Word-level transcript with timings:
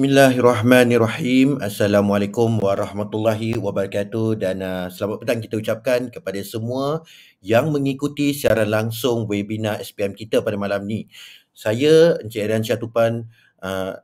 Bismillahirrahmanirrahim. 0.00 1.60
Assalamualaikum 1.60 2.56
warahmatullahi 2.64 3.60
wabarakatuh 3.60 4.40
dan 4.40 4.64
uh, 4.64 4.88
selamat 4.88 5.20
petang 5.20 5.44
kita 5.44 5.60
ucapkan 5.60 6.08
kepada 6.08 6.40
semua 6.40 7.04
yang 7.44 7.68
mengikuti 7.68 8.32
secara 8.32 8.64
langsung 8.64 9.28
webinar 9.28 9.76
SPM 9.84 10.16
kita 10.16 10.40
pada 10.40 10.56
malam 10.56 10.88
ni. 10.88 11.04
Saya 11.52 12.16
Encik 12.16 12.48
Arian 12.48 12.64
Syatupan 12.64 13.28
uh, 13.60 14.00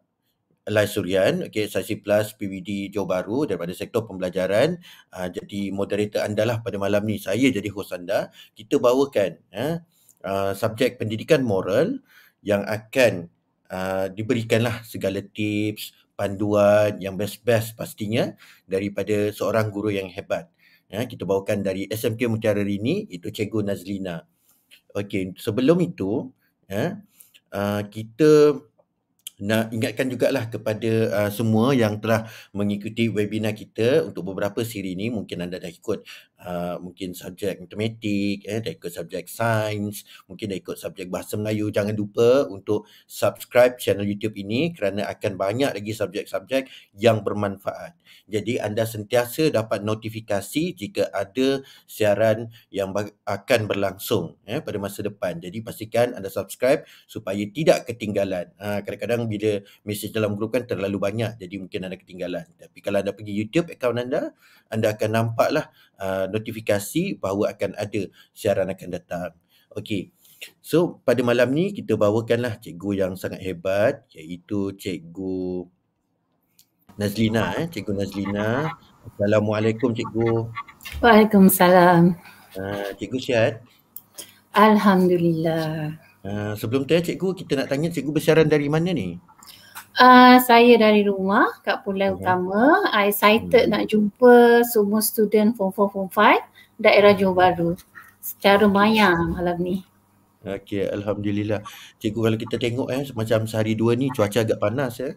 Lai 0.68 0.84
Suryan, 0.84 1.48
okay, 1.48 1.64
Sasi 1.64 1.96
Plus 1.96 2.36
PWD 2.36 2.92
Johor 2.92 3.08
Bahru 3.08 3.48
daripada 3.48 3.72
sektor 3.72 4.04
pembelajaran. 4.04 4.76
Uh, 5.08 5.32
jadi 5.32 5.72
moderator 5.72 6.28
anda 6.28 6.44
lah 6.44 6.60
pada 6.60 6.76
malam 6.76 7.08
ni. 7.08 7.16
Saya 7.16 7.48
jadi 7.48 7.72
host 7.72 7.96
anda. 7.96 8.28
Kita 8.52 8.76
bawakan 8.76 9.40
uh, 9.48 9.80
uh, 10.28 10.52
subjek 10.52 11.00
pendidikan 11.00 11.40
moral 11.40 12.04
yang 12.44 12.68
akan 12.68 13.32
uh, 13.70 14.06
diberikanlah 14.10 14.82
segala 14.86 15.22
tips, 15.22 15.94
panduan 16.16 16.96
yang 16.96 17.14
best-best 17.14 17.76
pastinya 17.76 18.32
daripada 18.64 19.30
seorang 19.30 19.68
guru 19.68 19.92
yang 19.92 20.08
hebat. 20.08 20.48
Ya, 20.86 21.04
kita 21.04 21.26
bawakan 21.26 21.66
dari 21.66 21.90
SMK 21.90 22.30
Mutiara 22.30 22.62
Rini, 22.62 23.10
itu 23.10 23.28
Cikgu 23.28 23.66
Nazlina. 23.66 24.22
Okey, 24.94 25.36
sebelum 25.36 25.82
itu, 25.82 26.30
ya, 26.70 27.02
uh, 27.52 27.82
kita 27.90 28.62
nak 29.36 29.68
ingatkan 29.68 30.08
jugalah 30.08 30.48
kepada 30.48 30.92
uh, 31.12 31.30
semua 31.30 31.76
yang 31.76 32.00
telah 32.00 32.24
mengikuti 32.56 33.12
webinar 33.12 33.52
kita 33.52 34.00
untuk 34.08 34.32
beberapa 34.32 34.64
siri 34.64 34.96
ini 34.96 35.12
mungkin 35.12 35.44
anda 35.44 35.60
dah 35.60 35.68
ikut 35.68 36.08
uh, 36.40 36.80
mungkin 36.80 37.12
subjek 37.12 37.60
matematik 37.60 38.48
eh 38.48 38.64
dah 38.64 38.72
ikut 38.72 38.88
subjek 38.88 39.28
sains 39.28 40.08
mungkin 40.24 40.56
dah 40.56 40.58
ikut 40.58 40.76
subjek 40.80 41.12
bahasa 41.12 41.36
Melayu. 41.36 41.68
Jangan 41.68 41.92
lupa 41.92 42.48
untuk 42.48 42.88
subscribe 43.04 43.76
channel 43.76 44.08
YouTube 44.08 44.40
ini 44.40 44.72
kerana 44.72 45.04
akan 45.12 45.36
banyak 45.36 45.70
lagi 45.76 45.92
subjek-subjek 45.92 46.72
yang 46.96 47.20
bermanfaat 47.20 47.92
jadi 48.26 48.66
anda 48.66 48.84
sentiasa 48.84 49.54
dapat 49.54 49.86
notifikasi 49.86 50.74
jika 50.74 51.08
ada 51.14 51.62
siaran 51.86 52.50
yang 52.68 52.92
akan 53.24 53.60
berlangsung 53.70 54.36
eh 54.44 54.60
pada 54.60 54.78
masa 54.82 55.06
depan 55.06 55.38
jadi 55.38 55.62
pastikan 55.62 56.12
anda 56.12 56.28
subscribe 56.28 56.82
supaya 57.06 57.42
tidak 57.50 57.86
ketinggalan 57.88 58.50
uh, 58.58 58.82
kadang-kadang 58.82 59.30
bila 59.30 59.62
mesej 59.86 60.12
dalam 60.12 60.34
grup 60.34 60.54
kan 60.58 60.66
terlalu 60.66 60.98
banyak 60.98 61.38
jadi 61.38 61.54
mungkin 61.60 61.86
anda 61.86 61.96
ketinggalan. 61.96 62.46
Tapi 62.58 62.78
kalau 62.82 62.98
anda 63.02 63.12
pergi 63.12 63.32
YouTube 63.32 63.70
akaun 63.72 64.00
anda, 64.02 64.34
anda 64.72 64.92
akan 64.94 65.10
nampaklah 65.12 65.70
uh, 66.00 66.26
notifikasi 66.30 67.18
bahawa 67.18 67.54
akan 67.54 67.78
ada 67.78 68.02
siaran 68.34 68.70
akan 68.72 68.88
datang. 68.90 69.30
Okey. 69.76 70.10
So 70.60 71.00
pada 71.02 71.24
malam 71.24 71.52
ni 71.56 71.72
kita 71.72 71.96
bawakanlah 71.96 72.60
cikgu 72.60 72.90
yang 73.06 73.12
sangat 73.16 73.40
hebat 73.40 74.04
iaitu 74.12 74.76
cikgu 74.76 75.64
Nazlina 76.96 77.52
eh 77.60 77.68
cikgu 77.68 77.92
Nazlina. 77.92 78.72
Assalamualaikum 79.04 79.92
cikgu. 79.92 80.48
Waalaikumsalam. 81.04 82.16
Uh, 82.56 82.88
cikgu 82.96 83.18
sihat? 83.20 83.52
Alhamdulillah. 84.56 85.92
Uh, 86.24 86.56
sebelum 86.56 86.88
tu 86.88 86.96
ya 86.96 87.04
cikgu, 87.04 87.36
kita 87.36 87.52
nak 87.60 87.68
tanya 87.68 87.92
cikgu 87.92 88.16
bersiaran 88.16 88.48
dari 88.48 88.72
mana 88.72 88.96
ni? 88.96 89.20
Uh, 90.00 90.40
saya 90.40 90.80
dari 90.80 91.04
rumah 91.04 91.60
kat 91.60 91.84
Pulau 91.84 92.16
uh-huh. 92.16 92.20
Utama. 92.24 92.88
I 92.88 93.12
excited 93.12 93.68
hmm. 93.68 93.72
nak 93.76 93.84
jumpa 93.92 94.64
semua 94.64 95.04
student 95.04 95.52
form 95.52 95.76
4, 95.76 95.92
form 95.92 96.08
5 96.08 96.80
daerah 96.80 97.12
Johor 97.12 97.36
Bahru 97.36 97.70
secara 98.24 98.64
maya 98.72 99.12
malam 99.12 99.60
ni. 99.60 99.76
Okey, 100.48 100.88
Alhamdulillah. 100.88 101.60
Cikgu 102.00 102.20
kalau 102.24 102.38
kita 102.40 102.56
tengok 102.56 102.88
eh, 102.88 103.04
macam 103.12 103.44
sehari 103.44 103.76
dua 103.76 103.92
ni 104.00 104.08
cuaca 104.08 104.48
agak 104.48 104.56
panas 104.56 104.96
ya. 104.96 105.12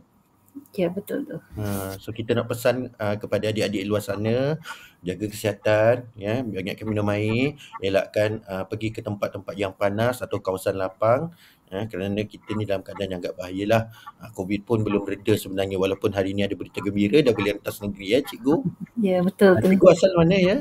Ya 0.78 0.88
betul 0.88 1.26
tu. 1.26 1.38
Ha, 1.58 1.98
so 1.98 2.14
kita 2.14 2.38
nak 2.38 2.48
pesan 2.48 2.94
uh, 3.02 3.16
kepada 3.18 3.50
adik-adik 3.50 3.84
luar 3.90 4.06
sana 4.06 4.56
jaga 5.02 5.26
kesihatan 5.32 6.12
ya, 6.14 6.44
banyakkan 6.44 6.86
minum 6.86 7.08
air, 7.10 7.58
elakkan 7.80 8.44
uh, 8.46 8.68
pergi 8.68 8.94
ke 8.94 9.02
tempat-tempat 9.02 9.56
yang 9.56 9.74
panas 9.74 10.20
atau 10.20 10.38
kawasan 10.44 10.76
lapang 10.76 11.32
ya, 11.72 11.88
kerana 11.88 12.22
kita 12.22 12.54
ni 12.54 12.68
dalam 12.70 12.84
keadaan 12.86 13.18
yang 13.18 13.22
agak 13.24 13.36
bahayalah. 13.40 13.90
Uh, 14.22 14.30
COVID 14.36 14.62
pun 14.68 14.86
belum 14.86 15.04
reda 15.08 15.34
sebenarnya 15.40 15.80
walaupun 15.80 16.14
hari 16.14 16.38
ni 16.38 16.46
ada 16.46 16.54
berita 16.54 16.84
gembira 16.84 17.24
dah 17.24 17.34
boleh 17.34 17.58
rentas 17.58 17.80
negeri 17.81 18.06
ya 18.14 18.20
cikgu. 18.22 18.56
Ya 19.02 19.18
betul 19.26 19.58
tu. 19.60 19.68
Cikgu 19.74 19.88
asal 19.90 20.12
mana 20.16 20.38
ya? 20.38 20.58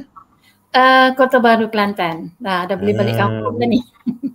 Uh, 0.69 1.17
Kota 1.17 1.41
Baru 1.41 1.73
Kelantan. 1.73 2.37
Dah 2.37 2.69
dah 2.69 2.77
boleh 2.77 2.93
balik 2.93 3.17
kampung 3.17 3.57
dah 3.57 3.65
ni. 3.65 3.81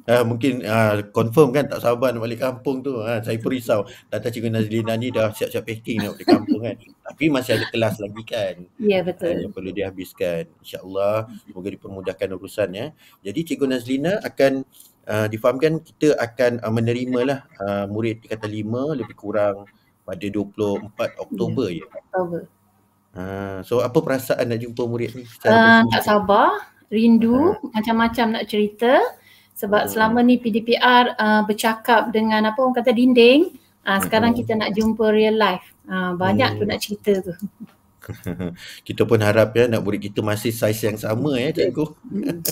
Uh, 0.10 0.26
mungkin 0.30 0.66
uh, 0.66 1.06
confirm 1.14 1.54
kan 1.54 1.70
tak 1.70 1.86
sabar 1.86 2.10
nak 2.10 2.26
balik 2.26 2.42
kampung 2.42 2.82
tu. 2.82 3.06
Uh, 3.06 3.22
saya 3.22 3.38
pun 3.38 3.54
risau. 3.54 3.86
Tata 4.10 4.34
Cikgu 4.34 4.50
Nazlina 4.50 4.98
ni 4.98 5.14
dah 5.14 5.30
siap-siap 5.30 5.62
packing 5.62 6.02
nak 6.02 6.18
balik 6.18 6.30
kampung 6.34 6.66
kan. 6.66 6.76
Tapi 7.14 7.24
masih 7.30 7.62
ada 7.62 7.66
kelas 7.70 7.96
lagi 8.02 8.24
kan. 8.26 8.56
Ya 8.82 8.90
yeah, 8.90 9.02
betul. 9.06 9.30
Uh, 9.30 9.46
yang 9.46 9.54
perlu 9.54 9.70
dihabiskan. 9.78 10.50
InsyaAllah 10.66 11.30
semoga 11.46 11.70
dipermudahkan 11.70 12.30
urusan 12.34 12.70
ya. 12.74 12.88
Jadi 13.22 13.40
Cikgu 13.54 13.66
Nazlina 13.70 14.18
akan 14.26 14.66
uh, 15.06 15.28
difahamkan 15.30 15.86
kita 15.86 16.18
akan 16.18 16.66
uh, 16.66 16.74
menerima 16.74 17.20
lah 17.30 17.40
uh, 17.62 17.86
murid 17.86 18.26
tingkatan 18.26 18.50
5 18.50 19.00
lebih 19.06 19.16
kurang 19.22 19.70
pada 20.02 20.26
24 20.26 20.98
Oktober 21.30 21.70
yeah, 21.70 21.86
ya. 21.86 22.02
Oktober. 22.10 22.42
Uh, 23.14 23.62
so 23.62 23.86
apa 23.86 24.02
perasaan 24.02 24.50
nak 24.50 24.60
jumpa 24.60 24.90
murid 24.90 25.14
ni? 25.14 25.24
Uh, 25.46 25.86
tak 25.94 26.02
sabar, 26.02 26.66
rindu, 26.90 27.54
uh. 27.54 27.58
macam-macam 27.70 28.34
nak 28.34 28.50
cerita 28.50 28.98
sebab 29.54 29.86
uh. 29.86 29.90
selama 29.90 30.26
ni 30.26 30.42
PDPR 30.42 31.14
uh, 31.14 31.42
bercakap 31.46 32.10
dengan 32.10 32.50
apa 32.50 32.58
orang 32.58 32.82
kata 32.82 32.90
dinding, 32.90 33.54
uh, 33.86 34.02
sekarang 34.02 34.34
uh. 34.34 34.38
kita 34.42 34.58
nak 34.58 34.74
jumpa 34.74 35.14
real 35.14 35.38
life. 35.38 35.64
Uh, 35.86 36.18
banyak 36.18 36.58
uh. 36.58 36.58
tu 36.58 36.64
nak 36.66 36.80
cerita 36.82 37.14
tu. 37.22 37.34
kita 38.88 39.08
pun 39.08 39.22
harap 39.24 39.56
ya 39.56 39.70
nak 39.70 39.80
murid 39.86 40.12
kita 40.12 40.20
masih 40.20 40.52
saiz 40.52 40.82
yang 40.84 40.98
sama 40.98 41.38
ya 41.40 41.54
cikgu. 41.56 41.86
Hmm, 42.10 42.44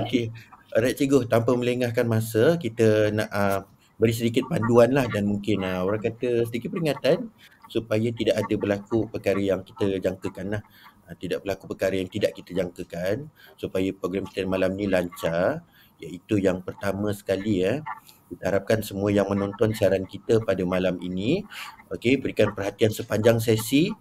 Okey. 0.00 0.32
Alright 0.72 0.96
cikgu, 0.96 1.28
tanpa 1.28 1.52
melengahkan 1.52 2.08
masa, 2.08 2.56
kita 2.56 3.12
nak 3.12 3.28
uh, 3.28 3.60
beri 4.00 4.16
sedikit 4.16 4.48
panduan 4.48 4.90
lah 4.90 5.04
dan 5.06 5.28
mungkin 5.28 5.62
uh, 5.62 5.84
orang 5.84 6.02
kata 6.02 6.48
sedikit 6.48 6.74
peringatan 6.74 7.28
supaya 7.72 8.12
tidak 8.12 8.36
ada 8.36 8.54
berlaku 8.60 9.08
perkara 9.08 9.40
yang 9.40 9.64
kita 9.64 9.96
jangkakan 9.96 10.60
lah. 10.60 10.62
Ah, 11.08 11.16
tidak 11.16 11.40
berlaku 11.40 11.72
perkara 11.72 11.96
yang 11.96 12.12
tidak 12.12 12.36
kita 12.36 12.52
jangkakan 12.52 13.32
supaya 13.56 13.88
program 13.96 14.28
kita 14.28 14.44
malam 14.44 14.76
ni 14.76 14.84
lancar 14.84 15.64
iaitu 15.96 16.36
yang 16.36 16.60
pertama 16.60 17.08
sekali 17.16 17.64
ya. 17.64 17.80
Kita 18.28 18.52
harapkan 18.52 18.84
semua 18.84 19.08
yang 19.08 19.32
menonton 19.32 19.72
siaran 19.72 20.04
kita 20.04 20.44
pada 20.44 20.60
malam 20.68 21.00
ini 21.00 21.44
okey 21.92 22.20
berikan 22.20 22.52
perhatian 22.52 22.92
sepanjang 22.92 23.36
sesi 23.40 23.92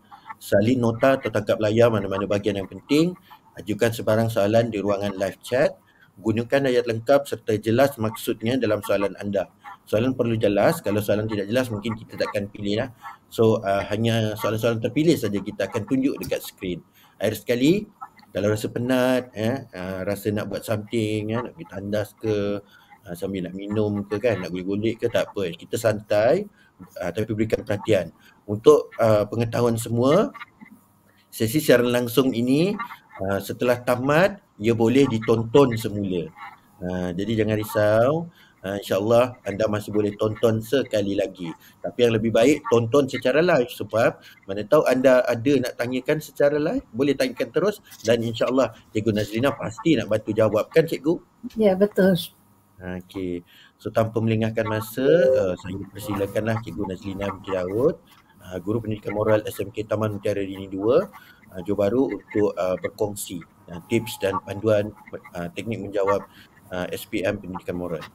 salin 0.42 0.82
nota 0.82 1.20
atau 1.20 1.30
tangkap 1.30 1.62
layar 1.62 1.94
mana-mana 1.94 2.26
bahagian 2.26 2.58
yang 2.58 2.66
penting 2.66 3.14
ajukan 3.60 3.94
sebarang 3.94 4.30
soalan 4.32 4.74
di 4.74 4.82
ruangan 4.82 5.14
live 5.20 5.38
chat 5.46 5.78
gunakan 6.18 6.72
ayat 6.72 6.90
lengkap 6.90 7.30
serta 7.30 7.60
jelas 7.62 7.94
maksudnya 8.02 8.58
dalam 8.58 8.82
soalan 8.82 9.14
anda 9.22 9.54
soalan 9.86 10.18
perlu 10.18 10.34
jelas 10.40 10.82
kalau 10.82 10.98
soalan 10.98 11.30
tidak 11.30 11.46
jelas 11.46 11.70
mungkin 11.70 11.94
kita 11.94 12.18
takkan 12.18 12.50
pilih 12.50 12.82
lah 12.82 12.90
so 13.32 13.64
uh, 13.64 13.82
hanya 13.88 14.36
soalan-soalan 14.36 14.84
terpilih 14.84 15.16
saja 15.16 15.40
kita 15.40 15.72
akan 15.72 15.88
tunjuk 15.88 16.20
dekat 16.20 16.44
skrin 16.44 16.84
akhir 17.18 17.40
sekali 17.40 17.88
kalau 18.32 18.48
rasa 18.48 18.72
penat 18.72 19.28
eh, 19.36 19.68
uh, 19.76 20.08
rasa 20.08 20.32
nak 20.32 20.48
buat 20.48 20.64
something 20.64 21.36
eh, 21.36 21.40
nak 21.44 21.52
pergi 21.52 21.68
tandas 21.68 22.16
ke 22.16 22.64
uh, 23.04 23.16
sambil 23.16 23.44
nak 23.44 23.56
minum 23.60 24.08
ke 24.08 24.24
kan 24.24 24.40
nak 24.40 24.56
gulik-gulik 24.56 25.04
ke 25.04 25.12
tak 25.12 25.32
apa. 25.32 25.52
Kita 25.52 25.76
santai 25.76 26.48
uh, 27.04 27.12
tapi 27.12 27.28
berikan 27.36 27.60
perhatian. 27.68 28.16
Untuk 28.48 28.96
uh, 29.04 29.28
pengetahuan 29.28 29.76
semua 29.76 30.32
sesi 31.28 31.60
siaran 31.60 31.92
langsung 31.92 32.32
ini 32.32 32.72
uh, 33.20 33.40
setelah 33.44 33.84
tamat 33.84 34.40
ia 34.64 34.72
boleh 34.72 35.12
ditonton 35.12 35.76
semula. 35.76 36.32
Uh, 36.80 37.12
jadi 37.12 37.44
jangan 37.44 37.56
risau 37.60 38.32
Uh, 38.62 38.78
InsyaAllah 38.78 39.42
anda 39.50 39.66
masih 39.66 39.90
boleh 39.90 40.14
tonton 40.22 40.62
sekali 40.62 41.18
lagi. 41.18 41.50
Tapi 41.82 41.98
yang 42.06 42.14
lebih 42.14 42.30
baik 42.30 42.62
tonton 42.70 43.10
secara 43.10 43.42
live 43.42 43.74
sebab 43.74 44.22
mana 44.46 44.62
tahu 44.70 44.86
anda 44.86 45.26
ada 45.26 45.54
nak 45.58 45.74
tanyakan 45.82 46.22
secara 46.22 46.62
live, 46.62 46.86
boleh 46.94 47.18
tanyakan 47.18 47.50
terus 47.50 47.82
dan 48.06 48.22
insyaAllah 48.22 48.70
Cikgu 48.94 49.18
Nazlina 49.18 49.50
pasti 49.58 49.98
nak 49.98 50.14
bantu 50.14 50.30
jawab 50.38 50.70
kan 50.70 50.86
Cikgu? 50.86 51.18
Ya 51.58 51.74
betul. 51.74 52.14
Okey. 52.82 53.42
So 53.82 53.90
tanpa 53.90 54.22
melengahkan 54.22 54.70
masa, 54.70 55.10
uh, 55.42 55.54
saya 55.58 55.82
persilakanlah 55.90 56.62
Cikgu 56.62 56.84
Nazlina 56.86 57.34
binti 57.34 57.58
Daud, 57.58 57.98
uh, 58.46 58.58
Guru 58.62 58.78
Pendidikan 58.86 59.18
Moral 59.18 59.42
SMK 59.46 59.90
Taman 59.90 60.22
Mutiara 60.22 60.42
Dini 60.42 60.70
2, 60.70 60.78
uh, 60.78 61.62
Johor 61.66 61.78
Bahru 61.78 62.04
untuk 62.14 62.54
uh, 62.58 62.78
berkongsi 62.78 63.42
uh, 63.70 63.82
tips 63.90 64.22
dan 64.22 64.38
panduan 64.46 64.94
uh, 65.34 65.50
teknik 65.54 65.82
menjawab 65.82 66.26
uh, 66.70 66.86
SPM 66.94 67.42
Pendidikan 67.42 67.78
Moral. 67.78 68.06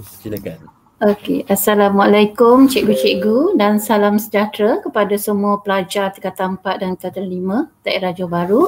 Silakan. 0.00 0.70
Okey, 1.02 1.42
Assalamualaikum 1.50 2.70
cikgu-cikgu 2.70 3.58
dan 3.58 3.82
salam 3.82 4.22
sejahtera 4.22 4.78
kepada 4.78 5.18
semua 5.18 5.58
pelajar 5.58 6.14
tingkatan 6.14 6.62
4 6.62 6.78
dan 6.78 6.90
tingkatan 6.94 7.26
5 7.26 7.82
daerah 7.82 8.14
Johor 8.14 8.30
Bahru. 8.30 8.64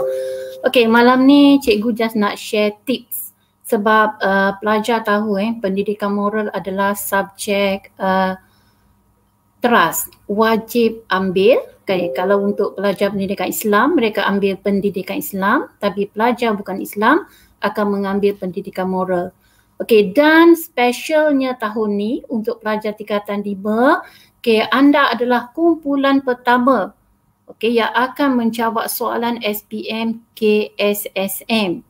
Okey, 0.66 0.90
malam 0.90 1.22
ni 1.30 1.62
cikgu 1.62 1.94
just 1.94 2.18
nak 2.18 2.34
share 2.34 2.74
tips 2.82 3.24
sebab 3.64 4.20
uh, 4.20 4.52
pelajar 4.60 5.00
tahu 5.00 5.40
eh 5.40 5.56
pendidikan 5.56 6.12
moral 6.12 6.52
adalah 6.52 6.92
subjek 6.92 7.88
uh, 7.96 8.36
trust 9.64 10.12
wajib 10.28 11.00
ambil 11.08 11.64
okay, 11.80 12.12
kalau 12.12 12.44
untuk 12.44 12.76
pelajar 12.76 13.08
pendidikan 13.08 13.48
Islam 13.48 13.96
mereka 13.96 14.28
ambil 14.28 14.60
pendidikan 14.60 15.16
Islam 15.16 15.72
tapi 15.80 16.12
pelajar 16.12 16.52
bukan 16.52 16.76
Islam 16.76 17.24
akan 17.64 17.86
mengambil 17.88 18.36
pendidikan 18.36 18.84
moral 18.92 19.32
okey 19.82 20.14
dan 20.14 20.54
specialnya 20.54 21.56
tahun 21.58 21.90
ni 21.98 22.12
untuk 22.30 22.60
pelajar 22.62 22.94
tingkatan 22.94 23.42
5 23.42 24.42
okey 24.42 24.66
anda 24.70 25.10
adalah 25.10 25.50
kumpulan 25.56 26.22
pertama 26.22 26.94
okey 27.50 27.78
yang 27.80 27.90
akan 27.94 28.38
menjawab 28.38 28.86
soalan 28.86 29.42
SPM 29.42 30.22
KSSM 30.38 31.82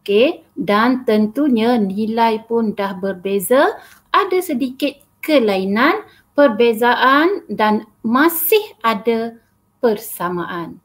okey 0.00 0.46
dan 0.56 1.04
tentunya 1.04 1.76
nilai 1.76 2.40
pun 2.44 2.72
dah 2.72 2.96
berbeza 2.96 3.76
ada 4.10 4.38
sedikit 4.40 4.96
kelainan 5.20 6.02
perbezaan 6.34 7.44
dan 7.52 7.84
masih 8.00 8.62
ada 8.80 9.36
persamaan. 9.78 10.80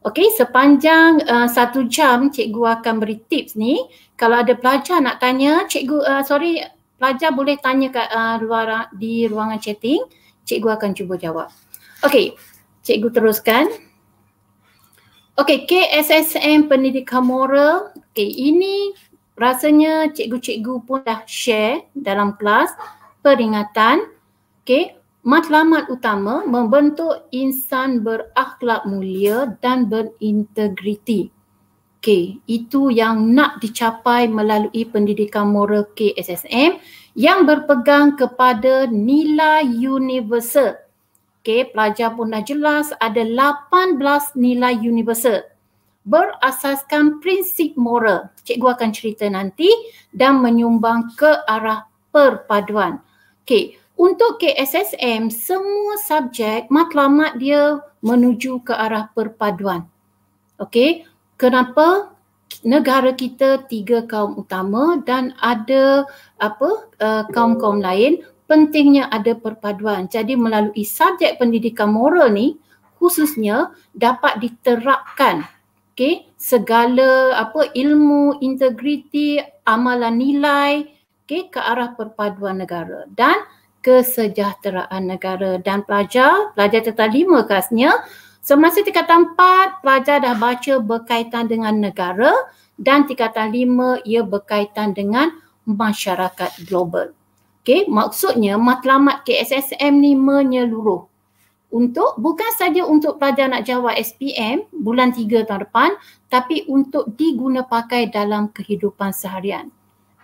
Okey, 0.00 0.32
sepanjang 0.32 1.20
uh, 1.28 1.44
satu 1.44 1.84
jam 1.84 2.32
cikgu 2.32 2.80
akan 2.80 3.04
beri 3.04 3.20
tips 3.28 3.52
ni. 3.52 3.84
Kalau 4.16 4.40
ada 4.40 4.56
pelajar 4.56 4.96
nak 5.04 5.20
tanya, 5.20 5.68
cikgu, 5.68 6.00
uh, 6.00 6.22
sorry, 6.24 6.64
pelajar 6.96 7.36
boleh 7.36 7.60
tanya 7.60 7.92
kat 7.92 8.08
uh, 8.08 8.40
luar 8.40 8.88
di 8.96 9.28
ruangan 9.28 9.60
chatting. 9.60 10.00
Cikgu 10.48 10.80
akan 10.80 10.96
cuba 10.96 11.20
jawab. 11.20 11.52
Okey, 12.00 12.32
cikgu 12.80 13.12
teruskan. 13.12 13.68
Okey, 15.36 15.68
KSSM 15.68 16.72
Pendidikan 16.72 17.28
Moral. 17.28 17.92
Okey, 18.12 18.28
ini 18.28 18.96
rasanya 19.36 20.08
cikgu-cikgu 20.16 20.74
pun 20.84 21.04
dah 21.04 21.24
share 21.28 21.88
dalam 21.92 22.40
kelas 22.40 22.72
peringatan 23.20 24.04
Okey, 24.60 24.99
matlamat 25.20 25.92
utama 25.92 26.44
membentuk 26.48 27.28
insan 27.32 28.00
berakhlak 28.00 28.84
mulia 28.88 29.56
dan 29.60 29.88
berintegriti. 29.88 31.32
Okey, 32.00 32.40
itu 32.48 32.88
yang 32.88 33.36
nak 33.36 33.60
dicapai 33.60 34.24
melalui 34.24 34.88
pendidikan 34.88 35.52
moral 35.52 35.84
KSSM 35.92 36.80
yang 37.12 37.44
berpegang 37.44 38.16
kepada 38.16 38.88
nilai 38.88 39.68
universal. 39.68 40.80
Okey, 41.44 41.68
pelajar 41.72 42.16
pun 42.16 42.32
dah 42.32 42.40
jelas 42.40 42.88
ada 42.96 43.20
18 43.20 44.00
nilai 44.40 44.80
universal 44.80 45.44
berasaskan 46.04 47.20
prinsip 47.20 47.76
moral. 47.76 48.32
Cikgu 48.44 48.66
akan 48.76 48.90
cerita 48.92 49.28
nanti 49.28 49.68
dan 50.10 50.40
menyumbang 50.40 51.12
ke 51.16 51.44
arah 51.44 51.84
perpaduan. 52.08 53.04
Okey, 53.44 53.79
untuk 54.00 54.40
KSSM, 54.40 55.28
semua 55.28 56.00
subjek 56.00 56.72
matlamat 56.72 57.36
dia 57.36 57.84
menuju 58.00 58.64
ke 58.64 58.72
arah 58.72 59.12
perpaduan. 59.12 59.84
Okey, 60.56 61.04
kenapa? 61.36 62.16
Negara 62.64 63.12
kita 63.12 63.68
tiga 63.68 64.08
kaum 64.08 64.40
utama 64.40 64.98
dan 65.04 65.36
ada 65.38 66.08
apa 66.40 66.88
uh, 66.98 67.24
kaum-kaum 67.28 67.84
lain 67.84 68.24
pentingnya 68.48 69.06
ada 69.12 69.36
perpaduan. 69.36 70.08
Jadi 70.08 70.34
melalui 70.34 70.82
subjek 70.82 71.36
pendidikan 71.36 71.92
moral 71.92 72.32
ni 72.32 72.56
khususnya 73.00 73.72
dapat 73.96 74.42
diterapkan 74.44 75.48
okey 75.94 76.28
segala 76.36 77.36
apa 77.36 77.72
ilmu 77.72 78.40
integriti 78.44 79.40
amalan 79.64 80.20
nilai 80.20 80.84
okey 81.24 81.48
ke 81.48 81.60
arah 81.60 81.96
perpaduan 81.96 82.60
negara 82.60 83.08
dan 83.16 83.40
kesejahteraan 83.80 85.08
negara 85.08 85.56
dan 85.60 85.84
pelajar, 85.84 86.52
pelajar 86.52 86.84
tingkatan 86.84 87.10
lima 87.12 87.38
khasnya, 87.48 87.90
semasa 88.44 88.84
tingkatan 88.84 89.32
empat, 89.32 89.80
pelajar 89.80 90.20
dah 90.20 90.36
baca 90.36 90.80
berkaitan 90.80 91.48
dengan 91.48 91.76
negara 91.80 92.32
dan 92.80 93.08
tingkatan 93.08 93.52
lima 93.52 94.00
ia 94.04 94.24
berkaitan 94.24 94.92
dengan 94.92 95.32
masyarakat 95.64 96.68
global. 96.68 97.12
Okay, 97.60 97.84
maksudnya 97.88 98.56
matlamat 98.56 99.20
KSSM 99.28 100.00
ni 100.00 100.16
menyeluruh 100.16 101.10
untuk 101.70 102.18
bukan 102.18 102.50
saja 102.58 102.82
untuk 102.82 103.22
pelajar 103.22 103.46
nak 103.46 103.62
jawab 103.62 103.94
SPM 103.94 104.66
bulan 104.74 105.14
tiga 105.14 105.46
tahun 105.46 105.68
depan 105.70 105.90
tapi 106.26 106.66
untuk 106.66 107.14
diguna 107.14 107.62
pakai 107.62 108.10
dalam 108.10 108.50
kehidupan 108.50 109.14
seharian. 109.14 109.70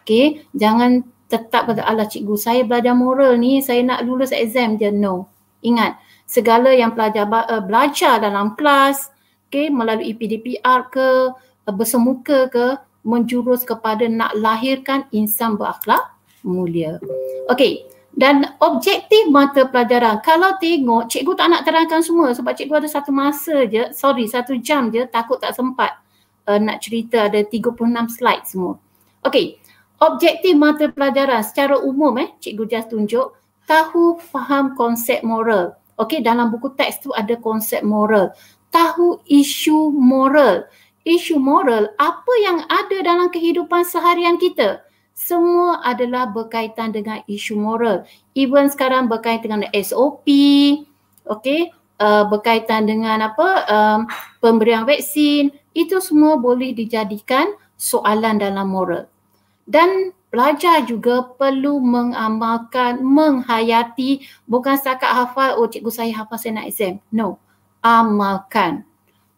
Okay, 0.02 0.46
jangan 0.54 1.06
tetap 1.26 1.66
kata 1.66 1.82
Allah 1.82 2.06
cikgu 2.06 2.34
saya 2.38 2.62
belajar 2.62 2.94
moral 2.94 3.34
ni 3.38 3.58
saya 3.58 3.82
nak 3.82 4.06
lulus 4.06 4.30
exam 4.30 4.78
je. 4.78 4.90
No. 4.94 5.26
Ingat 5.62 5.98
segala 6.26 6.70
yang 6.74 6.94
pelajar 6.94 7.26
uh, 7.26 7.62
belajar 7.62 8.22
dalam 8.22 8.54
kelas 8.54 9.10
okay, 9.50 9.70
melalui 9.70 10.14
PDPR 10.14 10.90
ke 10.90 11.08
uh, 11.34 11.74
bersemuka 11.74 12.46
ke 12.50 12.78
menjurus 13.06 13.62
kepada 13.62 14.10
nak 14.10 14.34
lahirkan 14.34 15.06
insan 15.14 15.54
berakhlak 15.58 16.02
mulia. 16.46 16.98
Okey 17.50 17.96
dan 18.16 18.56
objektif 18.64 19.28
mata 19.28 19.68
pelajaran 19.68 20.24
kalau 20.24 20.56
tengok 20.56 21.12
cikgu 21.12 21.36
tak 21.36 21.52
nak 21.52 21.62
terangkan 21.68 22.00
semua 22.00 22.32
sebab 22.32 22.56
cikgu 22.56 22.80
ada 22.80 22.88
satu 22.88 23.12
masa 23.12 23.68
je 23.68 23.92
sorry 23.92 24.24
satu 24.24 24.56
jam 24.56 24.88
je 24.88 25.04
takut 25.04 25.36
tak 25.36 25.52
sempat 25.52 26.00
uh, 26.48 26.56
nak 26.56 26.80
cerita 26.80 27.28
ada 27.28 27.44
36 27.44 27.76
slide 28.16 28.44
semua. 28.48 28.80
Okey 29.20 29.60
objektif 30.00 30.52
mata 30.56 30.90
pelajaran 30.92 31.40
secara 31.40 31.80
umum 31.80 32.16
eh 32.20 32.28
cikgu 32.40 32.64
just 32.68 32.88
tunjuk 32.92 33.32
tahu 33.66 34.20
faham 34.20 34.76
konsep 34.78 35.20
moral. 35.26 35.74
Okey 35.96 36.20
dalam 36.20 36.52
buku 36.52 36.76
teks 36.76 37.02
tu 37.02 37.10
ada 37.16 37.34
konsep 37.40 37.80
moral. 37.80 38.32
Tahu 38.70 39.24
isu 39.26 39.92
moral. 39.94 40.68
Isu 41.06 41.38
moral 41.38 41.94
apa 41.96 42.32
yang 42.42 42.66
ada 42.66 42.96
dalam 43.00 43.30
kehidupan 43.30 43.86
seharian 43.86 44.36
kita? 44.36 44.82
Semua 45.16 45.80
adalah 45.80 46.28
berkaitan 46.28 46.92
dengan 46.92 47.24
isu 47.24 47.56
moral. 47.56 48.04
Even 48.36 48.68
sekarang 48.68 49.08
berkaitan 49.08 49.64
dengan 49.64 49.72
SOP 49.72 50.28
okey 51.26 51.70
uh, 51.98 52.24
berkaitan 52.28 52.86
dengan 52.86 53.18
apa 53.22 53.48
um, 53.66 54.00
pemberian 54.38 54.86
vaksin 54.86 55.50
itu 55.74 55.98
semua 56.00 56.38
boleh 56.38 56.72
dijadikan 56.72 57.52
soalan 57.76 58.40
dalam 58.40 58.70
moral 58.70 59.10
dan 59.66 60.14
pelajar 60.30 60.86
juga 60.86 61.26
perlu 61.34 61.82
mengamalkan, 61.82 63.02
menghayati 63.02 64.22
bukan 64.46 64.78
setakat 64.78 65.10
hafal, 65.10 65.58
oh 65.58 65.66
cikgu 65.66 65.90
saya 65.90 66.12
hafal 66.14 66.38
saya 66.38 66.62
nak 66.62 66.70
exam. 66.70 67.02
No, 67.10 67.42
amalkan. 67.82 68.86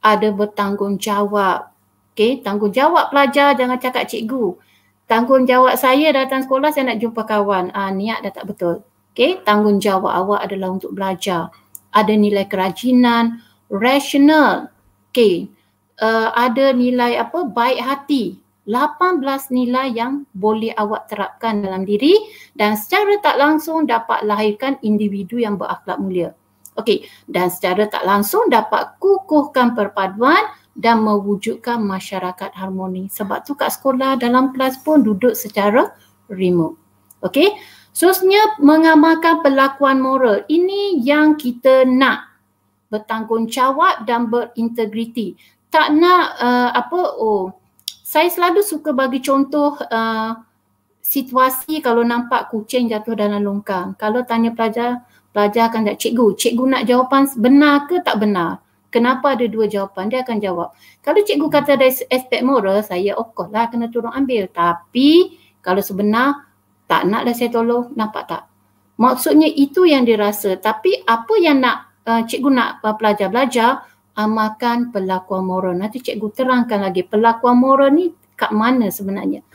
Ada 0.05 0.31
bertanggungjawab. 0.31 1.73
Okay, 2.13 2.45
tanggungjawab 2.45 3.15
pelajar 3.15 3.57
jangan 3.57 3.79
cakap 3.81 4.05
cikgu. 4.11 4.59
Tanggungjawab 5.09 5.81
saya 5.81 6.13
datang 6.13 6.45
sekolah 6.45 6.69
saya 6.75 6.93
nak 6.93 7.01
jumpa 7.01 7.25
kawan. 7.25 7.73
Ah, 7.73 7.89
niat 7.89 8.21
dah 8.21 8.33
tak 8.35 8.45
betul. 8.53 8.85
Okay, 9.17 9.41
tanggungjawab 9.43 10.13
awak 10.13 10.41
adalah 10.45 10.77
untuk 10.77 10.93
belajar. 10.93 11.51
Ada 11.91 12.13
nilai 12.13 12.45
kerajinan, 12.45 13.41
rational. 13.73 14.69
Okay, 15.09 15.49
uh, 16.03 16.31
ada 16.37 16.77
nilai 16.77 17.17
apa? 17.17 17.49
Baik 17.49 17.81
hati. 17.81 18.25
18 18.69 19.25
nilai 19.49 19.97
yang 19.97 20.29
boleh 20.37 20.77
awak 20.77 21.09
terapkan 21.09 21.65
dalam 21.65 21.89
diri 21.89 22.13
dan 22.53 22.77
secara 22.77 23.17
tak 23.25 23.41
langsung 23.41 23.89
dapat 23.89 24.29
lahirkan 24.29 24.77
individu 24.85 25.41
yang 25.41 25.57
berakhlak 25.57 25.97
mulia. 25.97 26.37
Okey, 26.79 27.09
dan 27.27 27.51
secara 27.51 27.91
tak 27.91 28.07
langsung 28.07 28.47
dapat 28.47 28.95
kukuhkan 29.03 29.75
perpaduan 29.75 30.39
dan 30.79 31.03
mewujudkan 31.03 31.83
masyarakat 31.83 32.55
harmoni. 32.55 33.11
Sebab 33.11 33.43
tu 33.43 33.59
kat 33.59 33.75
sekolah 33.75 34.15
dalam 34.15 34.55
kelas 34.55 34.79
pun 34.87 35.03
duduk 35.03 35.35
secara 35.35 35.91
remote. 36.31 36.79
Okey, 37.27 37.51
seterusnya 37.91 38.63
mengamalkan 38.63 39.43
perlakuan 39.43 39.99
moral. 39.99 40.47
Ini 40.47 41.03
yang 41.03 41.35
kita 41.35 41.83
nak 41.83 42.31
bertanggungjawab 42.95 44.07
dan 44.07 44.31
berintegriti. 44.31 45.35
Tak 45.75 45.93
nak 45.99 46.39
uh, 46.39 46.71
apa 46.79 47.01
oh 47.19 47.59
saya 48.09 48.33
selalu 48.33 48.65
suka 48.65 48.97
bagi 48.97 49.21
contoh 49.21 49.77
uh, 49.77 50.33
situasi 51.05 51.85
kalau 51.85 52.01
nampak 52.01 52.49
kucing 52.49 52.89
jatuh 52.89 53.13
dalam 53.13 53.45
longkang. 53.45 54.01
Kalau 54.01 54.25
tanya 54.25 54.57
pelajar, 54.57 55.05
pelajar 55.29 55.69
akan 55.69 55.93
cakap, 55.93 56.01
cikgu, 56.01 56.27
cikgu 56.41 56.65
nak 56.65 56.83
jawapan 56.89 57.29
benar 57.37 57.85
ke 57.85 58.01
tak 58.01 58.17
benar? 58.17 58.65
Kenapa 58.89 59.37
ada 59.37 59.45
dua 59.45 59.69
jawapan? 59.69 60.09
Dia 60.09 60.25
akan 60.25 60.41
jawab. 60.41 60.73
Kalau 61.05 61.21
cikgu 61.21 61.47
kata 61.53 61.77
dari 61.77 61.93
aspek 62.09 62.41
moral, 62.41 62.81
saya 62.81 63.13
of 63.13 63.37
course 63.37 63.53
lah 63.53 63.69
kena 63.69 63.93
turun 63.93 64.09
ambil. 64.17 64.49
Tapi 64.49 65.37
kalau 65.61 65.85
sebenar, 65.85 66.49
tak 66.89 67.05
naklah 67.05 67.37
saya 67.37 67.53
tolong, 67.53 67.93
nampak 67.93 68.25
tak? 68.25 68.49
Maksudnya 68.97 69.53
itu 69.53 69.85
yang 69.85 70.09
dirasa. 70.09 70.57
Tapi 70.57 71.05
apa 71.05 71.37
yang 71.37 71.61
nak 71.61 71.93
uh, 72.09 72.25
cikgu 72.25 72.49
nak 72.49 72.81
uh, 72.81 72.97
pelajar 72.97 73.29
belajar, 73.29 73.85
amalkan 74.19 74.91
perlakuan 74.91 75.47
moral. 75.47 75.79
Nanti 75.79 76.03
cikgu 76.03 76.35
terangkan 76.35 76.83
lagi 76.83 77.07
perlakuan 77.07 77.55
moral 77.63 77.95
ni 77.95 78.11
kat 78.35 78.51
mana 78.51 78.91
sebenarnya. 78.91 79.47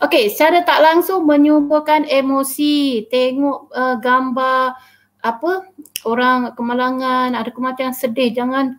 Okey, 0.00 0.32
secara 0.32 0.64
tak 0.64 0.80
langsung 0.80 1.24
menyuburkan 1.24 2.04
emosi, 2.08 3.08
tengok 3.08 3.72
uh, 3.72 3.96
gambar 4.00 4.76
apa 5.24 5.52
orang 6.04 6.52
kemalangan, 6.52 7.32
ada 7.32 7.48
kematian 7.48 7.96
sedih, 7.96 8.32
jangan 8.32 8.76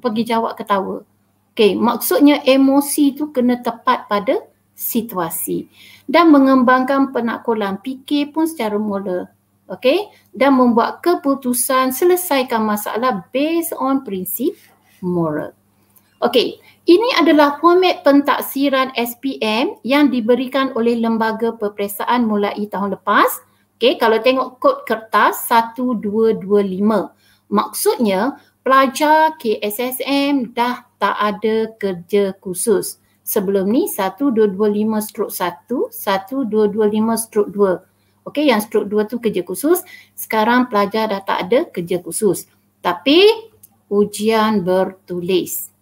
pergi 0.00 0.28
jawab 0.28 0.56
ketawa. 0.56 1.04
Okay, 1.52 1.74
maksudnya 1.74 2.44
emosi 2.44 3.18
tu 3.18 3.34
kena 3.34 3.58
tepat 3.58 4.06
pada 4.06 4.44
situasi 4.78 5.66
dan 6.06 6.30
mengembangkan 6.30 7.10
penakkulan 7.10 7.82
fikir 7.82 8.30
pun 8.30 8.46
secara 8.46 8.76
mula. 8.78 9.32
Okay, 9.68 10.08
dan 10.32 10.56
membuat 10.56 11.04
keputusan 11.04 11.92
selesaikan 11.92 12.64
masalah 12.64 13.28
based 13.28 13.76
on 13.76 14.00
prinsip 14.00 14.56
moral. 15.02 15.54
Okay, 16.18 16.58
ini 16.88 17.10
adalah 17.14 17.62
format 17.62 18.02
pentaksiran 18.02 18.90
SPM 18.98 19.78
yang 19.86 20.10
diberikan 20.10 20.74
oleh 20.74 20.98
Lembaga 20.98 21.54
Peperiksaan 21.54 22.26
mulai 22.26 22.58
tahun 22.66 22.98
lepas. 22.98 23.44
Okay, 23.78 23.94
kalau 23.94 24.18
tengok 24.18 24.58
kod 24.58 24.76
kertas 24.82 25.46
1225. 25.46 26.42
Maksudnya 27.48 28.42
pelajar 28.66 29.38
KSSM 29.38 30.50
dah 30.50 30.82
tak 30.98 31.16
ada 31.16 31.70
kerja 31.78 32.34
khusus. 32.42 32.98
Sebelum 33.22 33.70
ni 33.70 33.86
1225 33.86 34.98
stroke 34.98 35.30
1, 35.30 35.94
1225 35.94 37.14
stroke 37.14 37.50
2. 37.54 38.26
Okay, 38.26 38.50
yang 38.50 38.58
stroke 38.58 38.90
2 38.90 39.06
tu 39.06 39.22
kerja 39.22 39.46
khusus. 39.46 39.86
Sekarang 40.18 40.66
pelajar 40.66 41.08
dah 41.14 41.22
tak 41.22 41.46
ada 41.46 41.70
kerja 41.70 42.02
khusus. 42.02 42.50
Tapi 42.82 43.47
ujian 43.88 44.62
bertulis. 44.64 45.72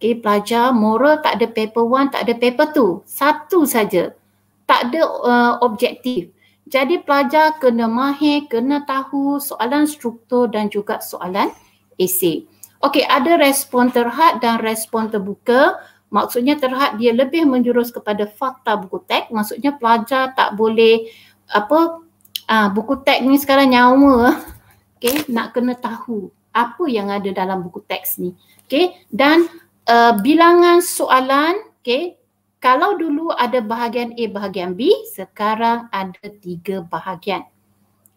Okay, 0.00 0.16
pelajar 0.16 0.72
moral 0.72 1.20
tak 1.20 1.36
ada 1.36 1.46
paper 1.52 1.84
one, 1.84 2.08
tak 2.08 2.24
ada 2.24 2.32
paper 2.32 2.72
two. 2.72 3.04
Satu 3.04 3.68
saja. 3.68 4.16
Tak 4.64 4.88
ada 4.88 5.02
uh, 5.04 5.54
objektif. 5.60 6.32
Jadi 6.64 7.04
pelajar 7.04 7.60
kena 7.60 7.84
mahir, 7.84 8.48
kena 8.48 8.80
tahu 8.88 9.36
soalan 9.36 9.84
struktur 9.84 10.48
dan 10.48 10.72
juga 10.72 11.04
soalan 11.04 11.52
esei. 12.00 12.48
Okey, 12.80 13.04
ada 13.04 13.36
respon 13.36 13.92
terhad 13.92 14.40
dan 14.40 14.56
respon 14.64 15.12
terbuka. 15.12 15.76
Maksudnya 16.08 16.56
terhad 16.56 16.96
dia 16.96 17.12
lebih 17.12 17.44
menjurus 17.44 17.92
kepada 17.92 18.24
fakta 18.24 18.80
buku 18.80 19.04
teks. 19.04 19.28
Maksudnya 19.28 19.76
pelajar 19.76 20.32
tak 20.32 20.56
boleh 20.56 21.12
apa 21.44 22.00
uh, 22.48 22.68
buku 22.72 23.04
teks 23.04 23.20
ni 23.20 23.36
sekarang 23.36 23.76
nyawa. 23.76 24.32
Okey, 24.96 25.28
nak 25.28 25.52
kena 25.52 25.76
tahu 25.76 26.32
apa 26.50 26.84
yang 26.90 27.10
ada 27.10 27.30
dalam 27.30 27.62
buku 27.66 27.82
teks 27.86 28.18
ni. 28.18 28.34
Okey, 28.66 28.94
dan 29.10 29.50
uh, 29.90 30.14
bilangan 30.22 30.78
soalan, 30.82 31.58
okay, 31.82 32.20
kalau 32.62 32.94
dulu 32.94 33.32
ada 33.34 33.58
bahagian 33.64 34.14
A, 34.14 34.24
bahagian 34.28 34.76
B, 34.76 34.92
sekarang 35.10 35.88
ada 35.90 36.26
tiga 36.38 36.84
bahagian. 36.84 37.48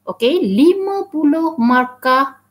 Okay, 0.03 0.35
50 0.43 1.55
markah 1.57 2.43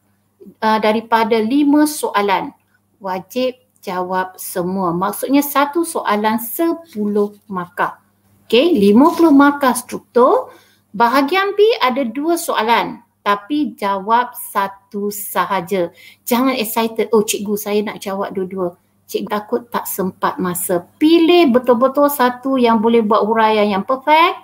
uh, 0.65 0.79
daripada 0.81 1.37
lima 1.37 1.85
soalan. 1.85 2.51
Wajib 2.97 3.61
jawab 3.85 4.41
semua. 4.41 4.97
Maksudnya 4.97 5.45
satu 5.45 5.85
soalan 5.85 6.41
sepuluh 6.41 7.37
markah. 7.45 8.01
Okay, 8.49 8.73
50 8.73 9.29
markah 9.29 9.77
struktur. 9.77 10.49
Bahagian 10.97 11.53
B 11.57 11.61
ada 11.81 12.05
dua 12.05 12.41
soalan 12.41 13.01
tapi 13.23 13.79
jawab 13.79 14.35
satu 14.35 15.11
sahaja. 15.11 15.95
Jangan 16.27 16.59
excited, 16.59 17.09
oh 17.15 17.23
cikgu 17.23 17.55
saya 17.59 17.81
nak 17.83 18.03
jawab 18.03 18.35
dua-dua 18.35 18.79
cik 19.13 19.29
takut 19.29 19.69
tak 19.69 19.85
sempat 19.85 20.41
masa. 20.41 20.89
Pilih 20.97 21.53
betul-betul 21.53 22.09
satu 22.09 22.57
yang 22.57 22.81
boleh 22.81 23.05
buat 23.05 23.29
huraian 23.29 23.69
yang 23.69 23.85
perfect, 23.85 24.41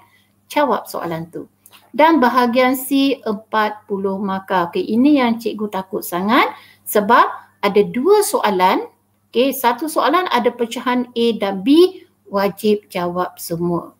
jawab 0.52 0.84
soalan 0.84 1.24
tu. 1.32 1.48
Dan 1.88 2.20
bahagian 2.20 2.76
C 2.76 3.16
40 3.24 3.88
markah. 4.20 4.68
Okey, 4.68 4.84
ini 4.84 5.16
yang 5.16 5.40
cikgu 5.40 5.72
takut 5.72 6.04
sangat 6.04 6.52
sebab 6.84 7.24
ada 7.64 7.80
dua 7.88 8.20
soalan. 8.20 8.84
Okey, 9.32 9.56
satu 9.56 9.88
soalan 9.88 10.28
ada 10.28 10.52
pecahan 10.52 11.08
A 11.08 11.26
dan 11.40 11.64
B, 11.64 12.04
wajib 12.28 12.92
jawab 12.92 13.40
semua. 13.40 13.96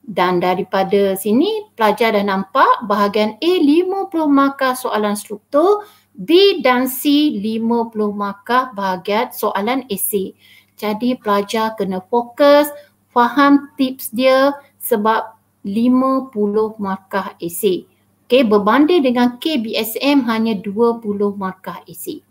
Dan 0.00 0.40
daripada 0.40 1.14
sini 1.14 1.70
pelajar 1.76 2.16
dah 2.16 2.24
nampak 2.24 2.88
bahagian 2.88 3.36
A 3.38 3.52
50 3.62 4.10
markah 4.26 4.74
soalan 4.74 5.14
struktur, 5.14 5.86
B 6.16 6.58
dan 6.64 6.90
C 6.90 7.32
50 7.38 7.94
markah 8.12 8.74
bahagian 8.74 9.30
soalan 9.30 9.86
esei. 9.86 10.34
Jadi 10.80 11.14
pelajar 11.20 11.76
kena 11.76 12.00
fokus, 12.08 12.72
faham 13.12 13.70
tips 13.76 14.10
dia 14.10 14.56
sebab 14.80 15.36
50 15.62 16.80
markah 16.80 17.36
esei. 17.36 17.84
Okay, 18.30 18.46
berbanding 18.46 19.02
dengan 19.02 19.42
KBSM 19.42 20.22
hanya 20.30 20.54
20 20.54 21.02
markah 21.34 21.82
esei. 21.84 22.22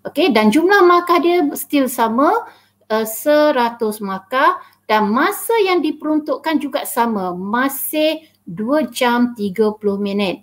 Okay, 0.00 0.32
dan 0.32 0.48
jumlah 0.48 0.80
markah 0.86 1.20
dia 1.20 1.44
still 1.58 1.90
sama 1.90 2.48
uh, 2.88 3.04
100 3.04 3.76
markah 4.00 4.56
dan 4.90 5.06
masa 5.06 5.54
yang 5.62 5.78
diperuntukkan 5.78 6.58
juga 6.58 6.82
sama, 6.82 7.30
masih 7.30 8.26
2 8.50 8.90
jam 8.90 9.38
30 9.38 9.78
minit. 10.02 10.42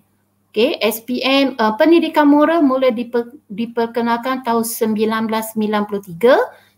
Okay, 0.56 0.80
SPM 0.80 1.60
uh, 1.60 1.76
pendidikan 1.76 2.32
moral 2.32 2.64
mula 2.64 2.88
diper, 2.96 3.36
diperkenalkan 3.52 4.48
tahun 4.48 4.64
1993 4.64 5.68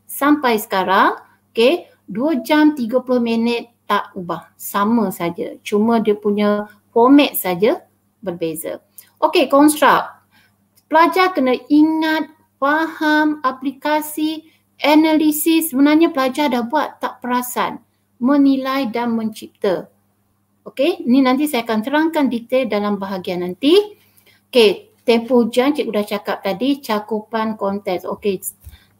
sampai 0.10 0.58
sekarang. 0.58 1.22
Okay, 1.54 1.86
2 2.10 2.42
jam 2.42 2.74
30 2.74 2.90
minit 3.22 3.70
tak 3.86 4.18
ubah. 4.18 4.50
Sama 4.58 5.14
saja. 5.14 5.54
Cuma 5.62 6.02
dia 6.02 6.18
punya 6.18 6.66
format 6.90 7.38
saja 7.38 7.86
berbeza. 8.26 8.82
Okay, 9.22 9.46
construct. 9.46 10.10
Pelajar 10.90 11.38
kena 11.38 11.54
ingat, 11.70 12.34
faham 12.58 13.38
aplikasi, 13.46 14.50
analisis. 14.84 15.72
Sebenarnya 15.72 16.12
pelajar 16.12 16.52
dah 16.52 16.64
buat 16.66 17.00
tak 17.04 17.24
perasan. 17.24 17.80
Menilai 18.20 18.92
dan 18.92 19.16
mencipta. 19.16 19.88
Okey, 20.68 21.08
ni 21.08 21.24
nanti 21.24 21.48
saya 21.48 21.64
akan 21.64 21.80
terangkan 21.82 22.28
detail 22.28 22.68
dalam 22.68 23.00
bahagian 23.00 23.42
nanti. 23.42 23.96
Okey, 24.52 24.92
tempoh 25.08 25.48
ujian 25.48 25.72
cikgu 25.72 25.92
dah 25.96 26.06
cakap 26.06 26.38
tadi 26.44 26.84
cakupan 26.84 27.56
konteks. 27.56 28.04
Okey, 28.04 28.44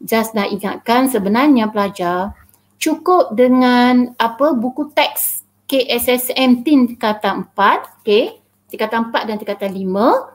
just 0.00 0.32
nak 0.32 0.48
ingatkan 0.48 1.06
sebenarnya 1.06 1.68
pelajar 1.68 2.32
cukup 2.80 3.36
dengan 3.36 4.16
apa 4.16 4.56
buku 4.56 4.88
teks 4.96 5.44
KSSM 5.68 6.64
tingkatan 6.66 7.46
4, 7.54 8.02
okey, 8.02 8.40
tingkatan 8.72 9.12
4 9.12 9.28
dan 9.28 9.36
tingkatan 9.38 9.70
5 9.70 10.32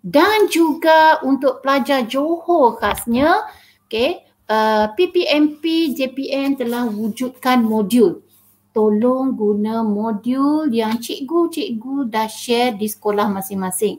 dan 0.00 0.48
juga 0.48 1.20
untuk 1.20 1.60
pelajar 1.60 2.08
Johor 2.08 2.80
khasnya, 2.80 3.44
okey, 3.84 4.24
uh, 4.50 4.90
PPMP 4.98 5.94
JPN 5.94 6.58
telah 6.58 6.90
wujudkan 6.90 7.62
modul 7.62 8.26
tolong 8.70 9.34
guna 9.34 9.82
modul 9.82 10.70
yang 10.70 10.98
cikgu-cikgu 10.98 12.06
dah 12.06 12.30
share 12.30 12.74
di 12.78 12.86
sekolah 12.86 13.26
masing-masing. 13.30 13.98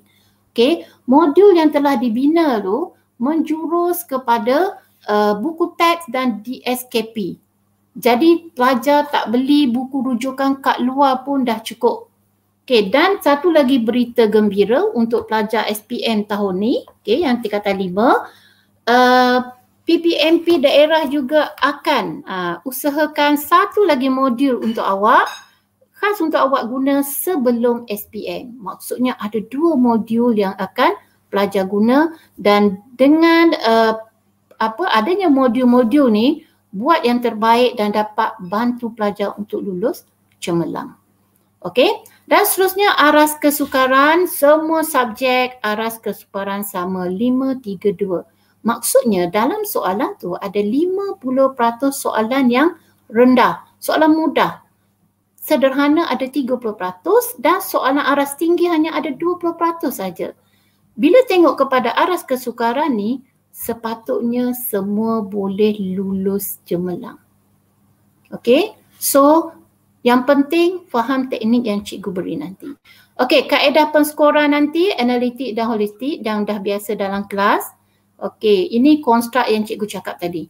Okay, 0.51 0.83
modul 1.07 1.55
yang 1.55 1.71
telah 1.71 1.95
dibina 1.95 2.59
tu 2.59 2.91
menjurus 3.15 4.03
kepada 4.03 4.79
uh, 5.07 5.33
buku 5.39 5.75
teks 5.79 6.11
dan 6.11 6.43
DSKP. 6.43 7.39
Jadi 7.95 8.51
pelajar 8.55 9.07
tak 9.11 9.31
beli 9.31 9.67
buku 9.67 10.11
rujukan 10.11 10.59
kat 10.63 10.79
luar 10.83 11.23
pun 11.23 11.43
dah 11.43 11.59
cukup. 11.63 12.11
Okay, 12.67 12.87
dan 12.87 13.19
satu 13.19 13.51
lagi 13.51 13.79
berita 13.83 14.27
gembira 14.31 14.83
untuk 14.95 15.27
pelajar 15.27 15.67
SPM 15.67 16.23
tahun 16.27 16.55
ni, 16.55 16.73
okay, 17.03 17.23
yang 17.23 17.43
tingkatan 17.43 17.79
lima, 17.79 18.27
uh, 18.87 19.39
PPMP 19.85 20.61
daerah 20.61 21.09
juga 21.09 21.57
akan 21.57 22.23
uh, 22.23 22.55
usahakan 22.63 23.35
satu 23.35 23.83
lagi 23.83 24.07
modul 24.07 24.61
untuk 24.61 24.85
awak 24.85 25.25
khas 26.01 26.17
untuk 26.17 26.41
awak 26.41 26.65
guna 26.65 27.05
sebelum 27.05 27.85
SPM. 27.85 28.57
Maksudnya 28.57 29.13
ada 29.21 29.37
dua 29.53 29.77
modul 29.77 30.33
yang 30.33 30.57
akan 30.57 30.97
pelajar 31.29 31.69
guna 31.69 32.17
dan 32.41 32.81
dengan 32.97 33.53
uh, 33.61 34.01
apa 34.57 34.85
adanya 34.93 35.29
modul-modul 35.29 36.09
ni 36.09 36.45
buat 36.73 37.05
yang 37.05 37.21
terbaik 37.21 37.77
dan 37.77 37.93
dapat 37.93 38.33
bantu 38.41 38.89
pelajar 38.93 39.37
untuk 39.37 39.61
lulus 39.61 40.05
cemerlang. 40.41 40.97
Okey? 41.61 42.01
Dan 42.25 42.47
seterusnya 42.49 42.97
aras 42.97 43.37
kesukaran 43.37 44.25
semua 44.25 44.81
subjek 44.81 45.61
aras 45.61 46.01
kesukaran 46.01 46.65
sama 46.65 47.05
532. 47.05 48.30
Maksudnya 48.61 49.25
dalam 49.33 49.65
soalan 49.65 50.13
tu 50.21 50.37
ada 50.37 50.61
50% 50.61 51.21
soalan 51.89 52.45
yang 52.49 52.69
rendah, 53.09 53.65
soalan 53.81 54.13
mudah. 54.13 54.61
Sederhana 55.41 56.05
ada 56.05 56.29
30% 56.29 56.61
dan 57.41 57.57
soalan 57.65 58.05
aras 58.05 58.37
tinggi 58.37 58.69
hanya 58.69 58.93
ada 58.93 59.09
20% 59.09 59.89
saja. 59.89 60.37
Bila 60.93 61.17
tengok 61.25 61.65
kepada 61.65 61.89
aras 61.97 62.21
kesukaran 62.21 62.93
ni, 62.93 63.25
sepatutnya 63.49 64.53
semua 64.53 65.25
boleh 65.25 65.73
lulus 65.97 66.61
cemerlang. 66.61 67.17
Okay, 68.29 68.77
so 69.01 69.51
yang 70.05 70.29
penting 70.29 70.85
faham 70.93 71.25
teknik 71.27 71.65
yang 71.65 71.81
cikgu 71.81 72.09
beri 72.13 72.37
nanti. 72.37 72.69
Okey, 73.17 73.49
kaedah 73.49 73.89
penskoran 73.89 74.53
nanti 74.53 74.93
analitik 74.93 75.57
dan 75.57 75.69
holistik 75.69 76.21
yang 76.21 76.45
dah 76.45 76.57
biasa 76.57 76.93
dalam 76.93 77.25
kelas. 77.25 77.80
Okey, 78.21 78.69
ini 78.77 79.01
konstruk 79.01 79.49
yang 79.49 79.65
cikgu 79.65 79.97
cakap 79.97 80.21
tadi. 80.21 80.45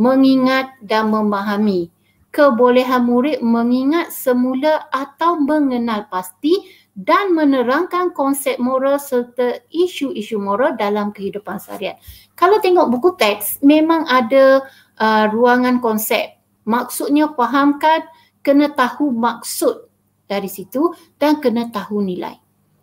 Mengingat 0.00 0.80
dan 0.80 1.12
memahami 1.12 1.92
kebolehan 2.32 3.04
murid 3.04 3.44
mengingat 3.44 4.08
semula 4.08 4.88
atau 4.88 5.36
mengenal 5.36 6.08
pasti 6.08 6.64
dan 6.96 7.36
menerangkan 7.36 8.16
konsep 8.16 8.56
moral 8.56 8.96
serta 8.96 9.60
isu-isu 9.68 10.40
moral 10.40 10.76
dalam 10.76 11.12
kehidupan 11.12 11.60
seharian. 11.60 12.00
Kalau 12.32 12.60
tengok 12.60 12.88
buku 12.88 13.16
teks, 13.20 13.60
memang 13.60 14.08
ada 14.08 14.64
uh, 14.96 15.24
ruangan 15.28 15.84
konsep. 15.84 16.40
Maksudnya 16.64 17.32
fahamkan, 17.36 18.08
kena 18.40 18.72
tahu 18.72 19.12
maksud 19.12 19.88
dari 20.24 20.48
situ 20.48 20.92
dan 21.20 21.40
kena 21.40 21.68
tahu 21.68 22.00
nilai. 22.00 22.40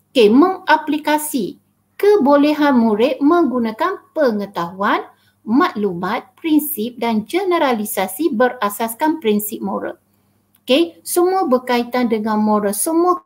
Okey, 0.10 0.30
mengaplikasi 0.30 1.59
kebolehan 2.00 2.80
murid 2.80 3.20
menggunakan 3.20 4.00
pengetahuan, 4.16 5.04
maklumat, 5.44 6.32
prinsip 6.40 6.96
dan 6.96 7.28
generalisasi 7.28 8.32
berasaskan 8.32 9.20
prinsip 9.20 9.60
moral. 9.60 10.00
Okey, 10.64 11.04
semua 11.04 11.44
berkaitan 11.44 12.08
dengan 12.08 12.40
moral. 12.40 12.72
Semua 12.72 13.20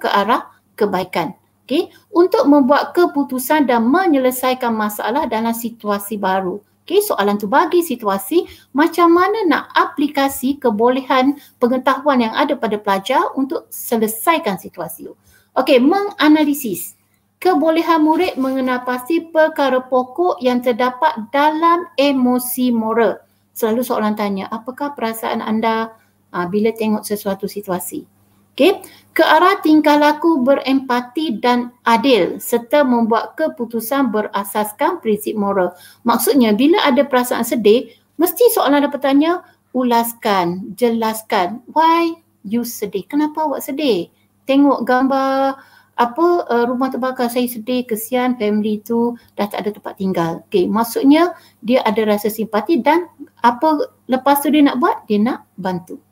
ke 0.00 0.10
arah 0.10 0.50
kebaikan. 0.74 1.38
Okay. 1.64 1.88
Untuk 2.12 2.44
membuat 2.44 2.92
keputusan 2.92 3.64
dan 3.64 3.88
menyelesaikan 3.88 4.74
masalah 4.74 5.24
dalam 5.24 5.56
situasi 5.56 6.20
baru. 6.20 6.60
Okay. 6.84 7.00
Soalan 7.00 7.40
tu 7.40 7.48
bagi 7.48 7.80
situasi 7.80 8.44
macam 8.76 9.16
mana 9.16 9.44
nak 9.48 9.64
aplikasi 9.72 10.60
kebolehan 10.60 11.40
pengetahuan 11.56 12.20
yang 12.20 12.34
ada 12.36 12.52
pada 12.58 12.76
pelajar 12.76 13.32
untuk 13.32 13.64
selesaikan 13.72 14.60
situasi 14.60 15.08
itu. 15.08 15.14
Okay. 15.56 15.80
Menganalisis 15.80 16.96
kebolehan 17.44 18.00
murid 18.00 18.40
mengenal 18.40 18.88
pasti 18.88 19.20
perkara 19.20 19.84
pokok 19.84 20.40
yang 20.40 20.64
terdapat 20.64 21.28
dalam 21.28 21.84
emosi 22.00 22.72
moral. 22.72 23.20
Selalu 23.52 23.84
soalan 23.84 24.16
tanya, 24.16 24.48
apakah 24.48 24.96
perasaan 24.96 25.44
anda 25.44 25.92
uh, 26.32 26.48
bila 26.48 26.72
tengok 26.72 27.04
sesuatu 27.04 27.44
situasi? 27.44 28.08
Okay. 28.56 28.80
Ke 29.12 29.22
arah 29.22 29.60
tingkah 29.60 29.98
laku 29.98 30.40
berempati 30.40 31.38
dan 31.38 31.74
adil 31.84 32.38
serta 32.40 32.86
membuat 32.86 33.36
keputusan 33.36 34.08
berasaskan 34.10 35.04
prinsip 35.04 35.36
moral. 35.36 35.74
Maksudnya 36.06 36.54
bila 36.54 36.80
ada 36.82 37.04
perasaan 37.04 37.44
sedih, 37.44 37.92
mesti 38.16 38.54
soalan 38.54 38.82
ada 38.82 38.90
bertanya, 38.90 39.44
ulaskan, 39.74 40.74
jelaskan. 40.78 41.62
Why 41.70 42.14
you 42.46 42.62
sedih? 42.62 43.06
Kenapa 43.06 43.42
awak 43.46 43.62
sedih? 43.62 44.10
Tengok 44.46 44.86
gambar 44.86 45.58
apa 45.94 46.26
uh, 46.50 46.64
rumah 46.66 46.90
terbakar 46.90 47.30
saya 47.30 47.46
sedih 47.46 47.86
kesian 47.86 48.34
family 48.34 48.82
tu 48.82 49.14
dah 49.38 49.46
tak 49.46 49.62
ada 49.62 49.70
tempat 49.70 49.94
tinggal. 49.94 50.32
Okey, 50.50 50.66
maksudnya 50.66 51.38
dia 51.62 51.82
ada 51.86 52.02
rasa 52.02 52.26
simpati 52.26 52.82
dan 52.82 53.06
apa 53.46 53.94
lepas 54.10 54.42
tu 54.42 54.50
dia 54.50 54.66
nak 54.66 54.82
buat? 54.82 55.06
Dia 55.06 55.22
nak 55.22 55.46
bantu. 55.54 56.02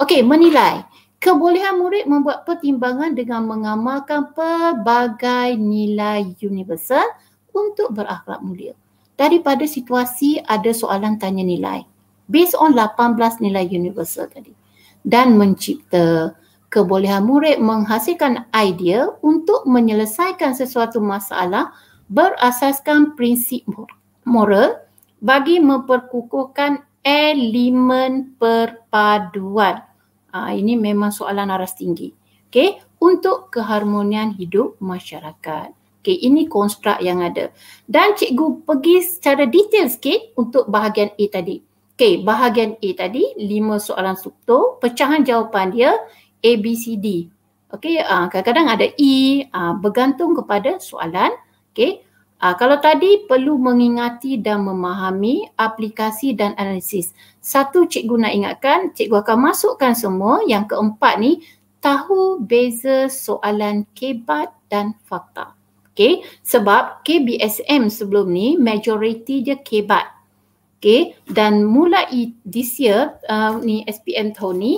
Okey, 0.00 0.24
menilai. 0.24 0.86
Kebolehan 1.18 1.82
murid 1.82 2.06
membuat 2.06 2.46
pertimbangan 2.46 3.10
dengan 3.10 3.42
mengamalkan 3.42 4.30
pelbagai 4.32 5.58
nilai 5.58 6.30
universal 6.38 7.02
untuk 7.50 7.90
berakhlak 7.90 8.38
mulia. 8.38 8.72
Daripada 9.18 9.66
situasi 9.66 10.38
ada 10.46 10.70
soalan 10.70 11.18
tanya 11.18 11.42
nilai. 11.42 11.82
Based 12.30 12.54
on 12.54 12.78
18 12.78 13.42
nilai 13.42 13.66
universal 13.66 14.30
tadi. 14.30 14.54
Dan 15.02 15.34
mencipta 15.34 16.38
kebolehan 16.68 17.24
murid 17.24 17.60
menghasilkan 17.60 18.48
idea 18.52 19.08
untuk 19.24 19.64
menyelesaikan 19.64 20.52
sesuatu 20.56 21.00
masalah 21.02 21.72
berasaskan 22.08 23.16
prinsip 23.16 23.64
moral 24.24 24.80
bagi 25.20 25.60
memperkukuhkan 25.60 26.84
elemen 27.04 28.36
perpaduan 28.36 29.88
Uh, 30.28 30.52
ini 30.52 30.76
memang 30.76 31.08
soalan 31.08 31.48
aras 31.48 31.72
tinggi. 31.72 32.12
Okay, 32.48 32.80
untuk 33.00 33.48
keharmonian 33.52 34.36
hidup 34.36 34.76
masyarakat. 34.80 35.72
Okay, 36.00 36.16
ini 36.24 36.48
konstruk 36.48 37.00
yang 37.00 37.20
ada. 37.24 37.52
Dan 37.84 38.16
cikgu 38.16 38.64
pergi 38.64 39.04
secara 39.04 39.44
detail 39.48 39.88
sikit 39.88 40.36
untuk 40.36 40.68
bahagian 40.68 41.12
A 41.16 41.24
tadi. 41.28 41.60
Okay, 41.96 42.20
bahagian 42.22 42.76
A 42.80 42.88
tadi, 42.94 43.36
lima 43.40 43.80
soalan 43.80 44.16
struktur, 44.16 44.80
pecahan 44.80 45.24
jawapan 45.24 45.74
dia 45.74 45.92
A, 46.44 46.50
B, 46.58 46.74
C, 46.78 46.98
D. 46.98 47.28
Okay, 47.68 48.00
uh, 48.00 48.26
kadang-kadang 48.32 48.68
ada 48.72 48.86
E, 48.96 49.44
uh, 49.52 49.76
bergantung 49.76 50.32
kepada 50.32 50.80
soalan. 50.80 51.32
Okay, 51.72 52.02
Uh, 52.38 52.54
kalau 52.54 52.78
tadi 52.78 53.26
perlu 53.26 53.58
mengingati 53.58 54.38
dan 54.38 54.62
memahami 54.62 55.50
aplikasi 55.58 56.38
dan 56.38 56.54
analisis. 56.54 57.10
Satu 57.42 57.90
cikgu 57.90 58.14
nak 58.14 58.32
ingatkan, 58.34 58.78
cikgu 58.94 59.26
akan 59.26 59.50
masukkan 59.50 59.90
semua. 59.98 60.46
Yang 60.46 60.70
keempat 60.70 61.18
ni, 61.18 61.42
tahu 61.82 62.38
beza 62.38 63.10
soalan 63.10 63.82
kebat 63.90 64.54
dan 64.70 64.94
fakta. 65.10 65.58
Okay, 65.90 66.22
sebab 66.46 67.02
KBSM 67.02 67.90
sebelum 67.90 68.30
ni 68.30 68.54
majoriti 68.54 69.42
dia 69.42 69.58
kebat. 69.58 70.06
Okay, 70.78 71.18
dan 71.26 71.66
mulai 71.66 72.38
this 72.46 72.78
year, 72.78 73.18
uh, 73.26 73.58
ni 73.58 73.82
SPM 73.82 74.30
tahun 74.30 74.62
ni, 74.62 74.74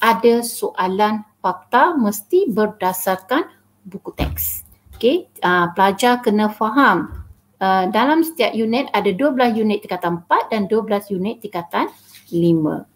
ada 0.00 0.40
soalan 0.40 1.22
fakta 1.44 1.94
mesti 1.96 2.48
berdasarkan 2.48 3.48
buku 3.84 4.12
teks. 4.16 4.64
Okay, 4.96 5.32
uh, 5.40 5.72
pelajar 5.72 6.20
kena 6.20 6.52
faham 6.52 7.24
uh, 7.60 7.88
dalam 7.88 8.20
setiap 8.20 8.52
unit 8.52 8.88
ada 8.92 9.08
12 9.12 9.56
unit 9.56 9.80
tingkatan 9.80 10.20
4 10.28 10.52
dan 10.52 10.62
12 10.68 11.16
unit 11.16 11.40
tingkatan 11.40 11.88
5. 12.28 12.90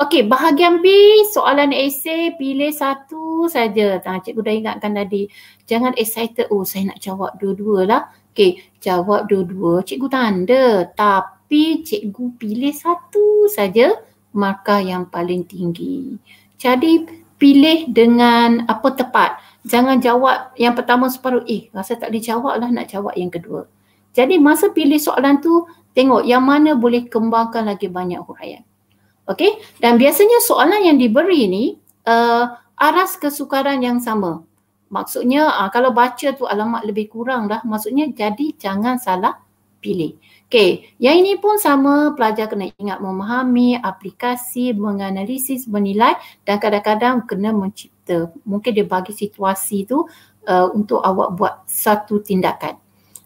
Okey, 0.00 0.24
bahagian 0.26 0.80
B 0.80 0.88
soalan 1.30 1.70
esei 1.70 2.32
pilih 2.34 2.72
satu 2.72 3.46
saja. 3.46 4.00
Ha, 4.00 4.24
cikgu 4.24 4.40
dah 4.40 4.54
ingatkan 4.56 4.96
tadi. 4.96 5.28
Jangan 5.68 5.94
excited, 5.94 6.48
oh 6.48 6.64
saya 6.64 6.90
nak 6.90 6.98
jawab 6.98 7.36
dua-dua 7.36 7.80
lah. 7.84 8.02
Okey, 8.32 8.64
jawab 8.80 9.28
dua-dua. 9.28 9.84
Cikgu 9.84 10.08
tanda. 10.08 10.88
Tapi 10.96 11.84
cikgu 11.84 12.24
pilih 12.40 12.74
satu 12.74 13.46
saja 13.52 13.92
markah 14.34 14.80
yang 14.80 15.06
paling 15.06 15.44
tinggi. 15.44 16.16
Jadi 16.62 17.10
pilih 17.42 17.90
dengan 17.90 18.62
apa 18.70 18.94
tepat. 18.94 19.42
Jangan 19.66 19.98
jawab 19.98 20.54
yang 20.54 20.78
pertama 20.78 21.10
separuh, 21.10 21.42
eh 21.50 21.66
rasa 21.74 21.98
tak 21.98 22.14
dijawab 22.14 22.62
lah 22.62 22.70
nak 22.70 22.86
jawab 22.86 23.18
yang 23.18 23.34
kedua. 23.34 23.66
Jadi 24.14 24.38
masa 24.38 24.70
pilih 24.70 24.98
soalan 25.02 25.42
tu, 25.42 25.66
tengok 25.98 26.22
yang 26.22 26.46
mana 26.46 26.78
boleh 26.78 27.10
kembangkan 27.10 27.66
lagi 27.66 27.90
banyak 27.90 28.22
huraian. 28.22 28.62
Okey, 29.26 29.58
dan 29.82 29.98
biasanya 29.98 30.38
soalan 30.42 30.82
yang 30.86 30.98
diberi 30.98 31.50
ni 31.50 31.64
uh, 32.06 32.46
aras 32.78 33.18
kesukaran 33.18 33.82
yang 33.82 33.98
sama. 33.98 34.42
Maksudnya 34.90 35.46
uh, 35.50 35.70
kalau 35.70 35.90
baca 35.90 36.30
tu 36.34 36.46
alamat 36.46 36.86
lebih 36.86 37.10
kurang 37.10 37.50
dah, 37.50 37.62
maksudnya 37.66 38.06
jadi 38.10 38.54
jangan 38.58 39.02
salah 39.02 39.38
pilih. 39.82 40.14
Okey, 40.52 40.84
yang 41.00 41.16
ini 41.16 41.40
pun 41.40 41.56
sama 41.56 42.12
pelajar 42.12 42.44
kena 42.44 42.68
ingat 42.76 43.00
memahami, 43.00 43.80
aplikasi, 43.80 44.76
menganalisis, 44.76 45.64
menilai 45.64 46.12
dan 46.44 46.60
kadang-kadang 46.60 47.24
kena 47.24 47.56
mencipta. 47.56 48.28
Mungkin 48.44 48.76
dia 48.76 48.84
bagi 48.84 49.16
situasi 49.16 49.88
tu 49.88 50.04
uh, 50.44 50.68
untuk 50.76 51.00
awak 51.00 51.40
buat 51.40 51.54
satu 51.64 52.20
tindakan. 52.20 52.76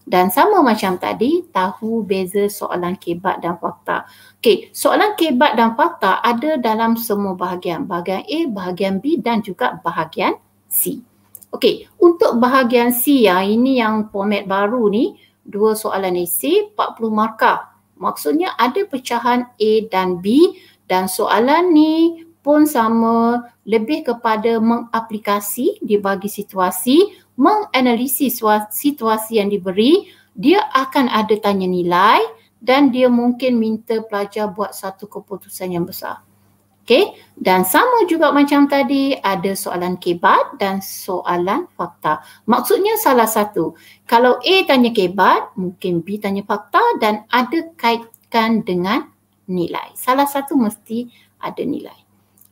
Dan 0.06 0.30
sama 0.30 0.62
macam 0.62 1.02
tadi, 1.02 1.42
tahu 1.50 2.06
beza 2.06 2.46
soalan 2.46 2.94
kebat 2.94 3.42
dan 3.42 3.58
fakta. 3.58 4.06
Okey, 4.38 4.70
soalan 4.70 5.18
kebat 5.18 5.58
dan 5.58 5.74
fakta 5.74 6.22
ada 6.22 6.54
dalam 6.62 6.94
semua 6.94 7.34
bahagian. 7.34 7.90
Bahagian 7.90 8.22
A, 8.22 8.38
bahagian 8.54 9.02
B 9.02 9.18
dan 9.18 9.42
juga 9.42 9.74
bahagian 9.82 10.38
C. 10.70 11.02
Okey, 11.50 11.90
untuk 11.98 12.38
bahagian 12.38 12.94
C 12.94 13.26
ya, 13.26 13.42
ini 13.42 13.82
yang 13.82 14.14
format 14.14 14.46
baru 14.46 14.86
ni, 14.94 15.25
dua 15.46 15.78
soalan 15.78 16.18
esei 16.18 16.74
40 16.74 17.08
markah. 17.14 17.72
Maksudnya 17.96 18.52
ada 18.60 18.84
pecahan 18.84 19.48
A 19.56 19.72
dan 19.88 20.20
B 20.20 20.52
dan 20.84 21.08
soalan 21.08 21.72
ni 21.72 22.26
pun 22.44 22.68
sama 22.68 23.42
lebih 23.66 24.06
kepada 24.06 24.62
mengaplikasi 24.62 25.82
dibagi 25.82 26.30
situasi, 26.30 27.18
menganalisis 27.34 28.38
situasi 28.70 29.42
yang 29.42 29.50
diberi, 29.50 30.06
dia 30.36 30.62
akan 30.76 31.10
ada 31.10 31.34
tanya 31.42 31.66
nilai 31.66 32.22
dan 32.62 32.94
dia 32.94 33.10
mungkin 33.10 33.58
minta 33.58 33.98
pelajar 34.04 34.52
buat 34.52 34.76
satu 34.76 35.08
keputusan 35.10 35.74
yang 35.74 35.88
besar. 35.88 36.22
Okay, 36.86 37.18
dan 37.34 37.66
sama 37.66 38.06
juga 38.06 38.30
macam 38.30 38.70
tadi 38.70 39.10
ada 39.18 39.58
soalan 39.58 39.98
kebat 39.98 40.54
dan 40.54 40.78
soalan 40.78 41.66
fakta. 41.74 42.22
Maksudnya 42.46 42.94
salah 42.94 43.26
satu. 43.26 43.74
Kalau 44.06 44.38
A 44.38 44.56
tanya 44.70 44.94
kebat, 44.94 45.50
mungkin 45.58 46.06
B 46.06 46.22
tanya 46.22 46.46
fakta 46.46 46.78
dan 47.02 47.26
ada 47.26 47.74
kaitkan 47.74 48.62
dengan 48.62 49.10
nilai. 49.50 49.98
Salah 49.98 50.30
satu 50.30 50.54
mesti 50.54 51.10
ada 51.42 51.58
nilai. 51.66 51.98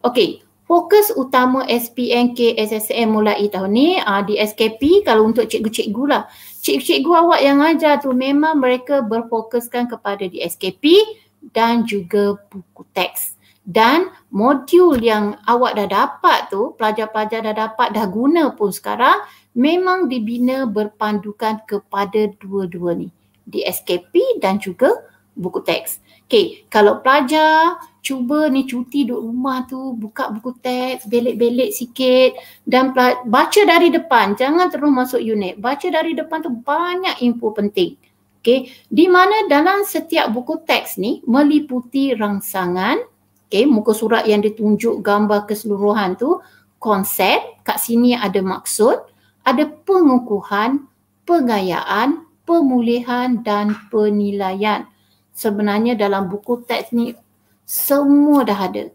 Okay, 0.03 0.42
fokus 0.66 1.14
utama 1.14 1.62
SPNK 1.70 2.59
SSM 2.59 3.14
mulai 3.14 3.47
tahun 3.47 3.70
ni 3.70 4.03
uh, 4.03 4.27
di 4.27 4.35
SKP 4.35 5.07
kalau 5.07 5.31
untuk 5.31 5.47
cikgu-cikgu 5.47 6.05
lah. 6.11 6.27
Cikgu-cikgu 6.59 7.11
awak 7.23 7.38
yang 7.38 7.62
ajar 7.62 8.03
tu 8.03 8.11
memang 8.11 8.59
mereka 8.59 8.99
berfokuskan 8.99 9.87
kepada 9.87 10.27
di 10.27 10.42
SKP 10.42 11.07
dan 11.55 11.87
juga 11.87 12.35
buku 12.51 12.83
teks. 12.90 13.44
Dan 13.64 14.12
modul 14.29 15.00
yang 15.00 15.40
awak 15.48 15.81
dah 15.81 15.88
dapat 15.88 16.53
tu, 16.53 16.77
pelajar-pelajar 16.77 17.40
dah 17.48 17.57
dapat, 17.57 17.96
dah 17.96 18.05
guna 18.05 18.53
pun 18.53 18.68
sekarang 18.68 19.24
memang 19.57 20.12
dibina 20.12 20.68
berpandukan 20.68 21.64
kepada 21.64 22.29
dua-dua 22.37 22.92
ni. 22.92 23.09
Di 23.48 23.64
SKP 23.64 24.40
dan 24.44 24.61
juga 24.61 24.92
buku 25.33 25.64
teks. 25.64 26.05
Okay, 26.29 26.68
kalau 26.68 27.00
pelajar 27.00 27.81
cuba 28.05 28.53
ni 28.53 28.68
cuti 28.68 29.09
duduk 29.09 29.33
rumah 29.33 29.64
tu 29.64 29.96
buka 29.96 30.29
buku 30.29 30.53
teks 30.61 31.09
belik-belik 31.09 31.72
sikit 31.72 32.37
dan 32.68 32.92
baca 33.24 33.61
dari 33.64 33.88
depan 33.88 34.37
jangan 34.37 34.68
terus 34.68 34.92
masuk 34.92 35.24
unit 35.24 35.57
baca 35.57 35.88
dari 35.88 36.12
depan 36.12 36.44
tu 36.44 36.53
banyak 36.53 37.24
info 37.24 37.57
penting 37.57 37.96
okey 38.44 38.68
di 38.92 39.09
mana 39.09 39.48
dalam 39.48 39.88
setiap 39.88 40.29
buku 40.37 40.61
teks 40.68 41.00
ni 41.00 41.24
meliputi 41.24 42.12
rangsangan 42.12 43.00
okey 43.47 43.65
muka 43.69 43.93
surat 43.93 44.25
yang 44.29 44.45
ditunjuk 44.45 45.01
gambar 45.01 45.49
keseluruhan 45.49 46.17
tu 46.17 46.41
konsep 46.81 47.41
kat 47.65 47.79
sini 47.81 48.17
ada 48.17 48.41
maksud 48.45 49.01
ada 49.45 49.65
pengukuhan 49.85 50.89
pengayaan 51.25 52.25
pemulihan 52.45 53.41
dan 53.41 53.73
penilaian 53.89 54.85
sebenarnya 55.33 55.99
dalam 55.99 56.31
buku 56.31 56.63
teks 56.65 56.95
ni 56.95 57.17
semua 57.65 58.45
dah 58.45 58.69
ada. 58.69 58.93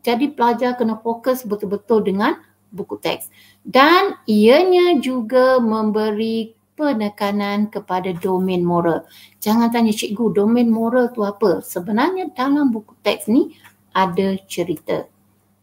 Jadi 0.00 0.32
pelajar 0.32 0.74
kena 0.76 0.96
fokus 1.00 1.44
betul-betul 1.44 2.04
dengan 2.04 2.40
buku 2.72 2.96
teks. 2.96 3.28
Dan 3.62 4.16
ianya 4.24 4.96
juga 4.98 5.60
memberi 5.60 6.56
penekanan 6.76 7.72
kepada 7.72 8.12
domain 8.12 8.60
moral. 8.60 9.04
Jangan 9.40 9.72
tanya 9.72 9.92
cikgu, 9.92 10.36
domain 10.36 10.68
moral 10.68 11.08
tu 11.12 11.24
apa? 11.24 11.64
Sebenarnya 11.64 12.28
dalam 12.36 12.68
buku 12.72 12.92
teks 13.00 13.28
ni 13.32 13.56
ada 13.96 14.36
cerita. 14.44 15.08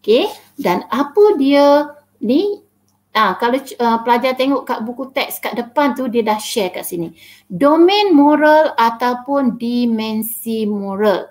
Okay, 0.02 0.28
dan 0.58 0.90
apa 0.90 1.38
dia 1.38 1.94
ni? 2.18 2.66
Ah, 3.14 3.38
kalau 3.38 3.62
uh, 3.62 4.02
pelajar 4.02 4.34
tengok 4.34 4.66
kat 4.66 4.82
buku 4.82 5.14
teks 5.14 5.38
kat 5.38 5.54
depan 5.54 5.94
tu 5.94 6.10
dia 6.10 6.26
dah 6.26 6.42
share 6.42 6.74
kat 6.74 6.82
sini. 6.82 7.14
Domain 7.46 8.10
moral 8.10 8.74
ataupun 8.74 9.62
dimensi 9.62 10.66
moral. 10.66 11.30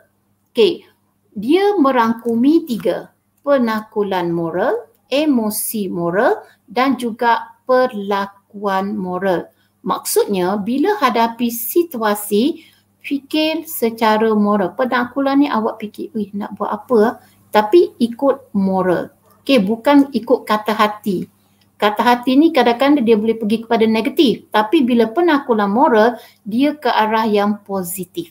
Okay, 0.54 0.86
dia 1.34 1.74
merangkumi 1.74 2.64
tiga 2.70 3.10
penakulan 3.42 4.30
moral, 4.30 4.88
emosi 5.10 5.90
moral 5.90 6.40
dan 6.70 6.94
juga 6.94 7.58
perlakuan 7.66 8.94
moral. 8.94 9.50
Maksudnya 9.82 10.54
bila 10.62 10.94
hadapi 11.02 11.50
situasi 11.50 12.62
fikir 13.02 13.66
secara 13.66 14.30
moral. 14.32 14.72
Penakulan 14.78 15.42
ni 15.42 15.50
awak 15.50 15.82
fikir, 15.82 16.14
"Wih, 16.14 16.30
nak 16.32 16.54
buat 16.56 16.70
apa?" 16.70 17.20
Tapi 17.52 17.98
ikut 18.00 18.54
moral. 18.56 19.12
Okey, 19.42 19.60
bukan 19.60 20.08
ikut 20.14 20.46
kata 20.46 20.72
hati. 20.72 21.26
Kata 21.76 22.00
hati 22.00 22.38
ni 22.38 22.54
kadang-kadang 22.54 23.02
dia 23.02 23.18
boleh 23.18 23.34
pergi 23.34 23.66
kepada 23.66 23.84
negatif. 23.90 24.46
Tapi 24.54 24.86
bila 24.86 25.10
penakulan 25.10 25.66
moral, 25.66 26.14
dia 26.46 26.78
ke 26.78 26.86
arah 26.86 27.26
yang 27.26 27.58
positif 27.66 28.30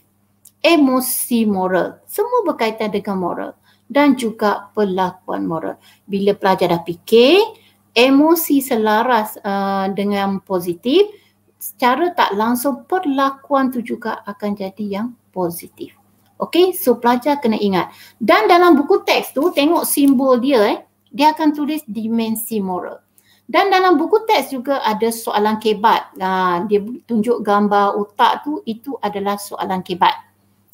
emosi 0.62 1.50
moral. 1.50 2.00
Semua 2.06 2.46
berkaitan 2.46 2.94
dengan 2.94 3.18
moral 3.18 3.52
dan 3.90 4.14
juga 4.16 4.72
perlakuan 4.72 5.50
moral. 5.50 5.76
Bila 6.06 6.38
pelajar 6.38 6.72
dah 6.72 6.82
fikir, 6.86 7.42
emosi 7.92 8.62
selaras 8.64 9.36
uh, 9.42 9.90
dengan 9.92 10.40
positif, 10.40 11.10
secara 11.62 12.10
tak 12.18 12.34
langsung 12.34 12.90
perlakuan 12.90 13.70
tu 13.70 13.86
juga 13.86 14.26
akan 14.26 14.58
jadi 14.58 14.86
yang 15.00 15.14
positif. 15.30 15.94
Okay, 16.42 16.74
so 16.74 16.98
pelajar 16.98 17.38
kena 17.38 17.62
ingat. 17.62 17.94
Dan 18.18 18.50
dalam 18.50 18.74
buku 18.74 19.06
teks 19.06 19.30
tu, 19.38 19.54
tengok 19.54 19.86
simbol 19.86 20.42
dia, 20.42 20.74
eh, 20.74 20.80
dia 21.14 21.38
akan 21.38 21.54
tulis 21.54 21.86
dimensi 21.86 22.58
moral. 22.58 22.98
Dan 23.46 23.70
dalam 23.70 24.02
buku 24.02 24.26
teks 24.26 24.50
juga 24.50 24.82
ada 24.82 25.14
soalan 25.14 25.62
kebat. 25.62 26.18
Nah, 26.18 26.66
dia 26.66 26.82
tunjuk 27.06 27.46
gambar 27.46 27.94
otak 27.94 28.42
tu, 28.42 28.66
itu 28.66 28.98
adalah 29.06 29.38
soalan 29.38 29.86
kebat. 29.86 30.18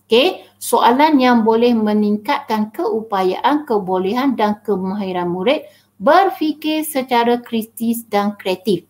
Okay, 0.08 0.47
soalan 0.56 1.19
yang 1.19 1.43
boleh 1.43 1.76
meningkatkan 1.76 2.71
keupayaan, 2.71 3.67
kebolehan 3.67 4.39
dan 4.39 4.63
kemahiran 4.63 5.28
murid 5.28 5.67
berfikir 6.00 6.88
secara 6.88 7.43
kritis 7.43 8.08
dan 8.08 8.39
kreatif. 8.39 8.87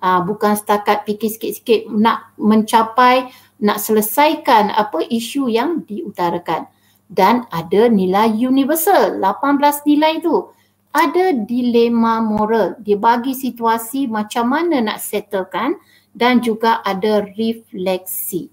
Ah, 0.00 0.24
bukan 0.24 0.56
setakat 0.56 1.04
fikir 1.04 1.28
sikit-sikit 1.28 1.92
nak 1.92 2.32
mencapai, 2.40 3.28
nak 3.60 3.76
selesaikan 3.76 4.72
apa 4.72 5.04
isu 5.04 5.52
yang 5.52 5.84
diutarakan. 5.84 6.64
Dan 7.04 7.44
ada 7.52 7.92
nilai 7.92 8.32
universal, 8.32 9.20
18 9.20 9.84
nilai 9.84 10.24
tu. 10.24 10.48
Ada 10.90 11.36
dilema 11.36 12.18
moral, 12.24 12.80
dia 12.80 12.96
bagi 12.96 13.36
situasi 13.36 14.08
macam 14.10 14.50
mana 14.50 14.80
nak 14.80 14.98
settlekan 14.98 15.76
dan 16.16 16.40
juga 16.40 16.80
ada 16.82 17.22
refleksi. 17.36 18.50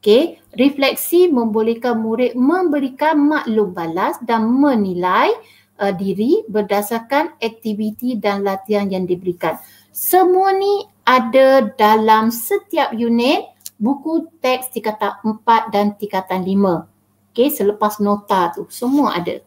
Okay, 0.00 0.38
refleksi 0.54 1.26
membolehkan 1.26 1.98
murid 1.98 2.38
memberikan 2.38 3.18
maklum 3.18 3.74
balas 3.74 4.14
dan 4.22 4.46
menilai 4.46 5.34
uh, 5.82 5.90
diri 5.90 6.46
berdasarkan 6.46 7.36
aktiviti 7.42 8.14
dan 8.14 8.46
latihan 8.46 8.86
yang 8.86 9.02
diberikan. 9.02 9.58
Semua 9.96 10.52
ni 10.52 10.84
ada 11.08 11.72
dalam 11.72 12.28
setiap 12.28 12.92
unit 12.92 13.48
buku 13.80 14.28
teks 14.44 14.68
tingkatan 14.76 15.16
4 15.24 15.72
dan 15.72 15.96
tingkatan 15.96 16.44
5. 16.44 17.32
Okay, 17.32 17.48
selepas 17.48 17.96
nota 18.04 18.52
tu 18.52 18.68
semua 18.68 19.16
ada. 19.16 19.40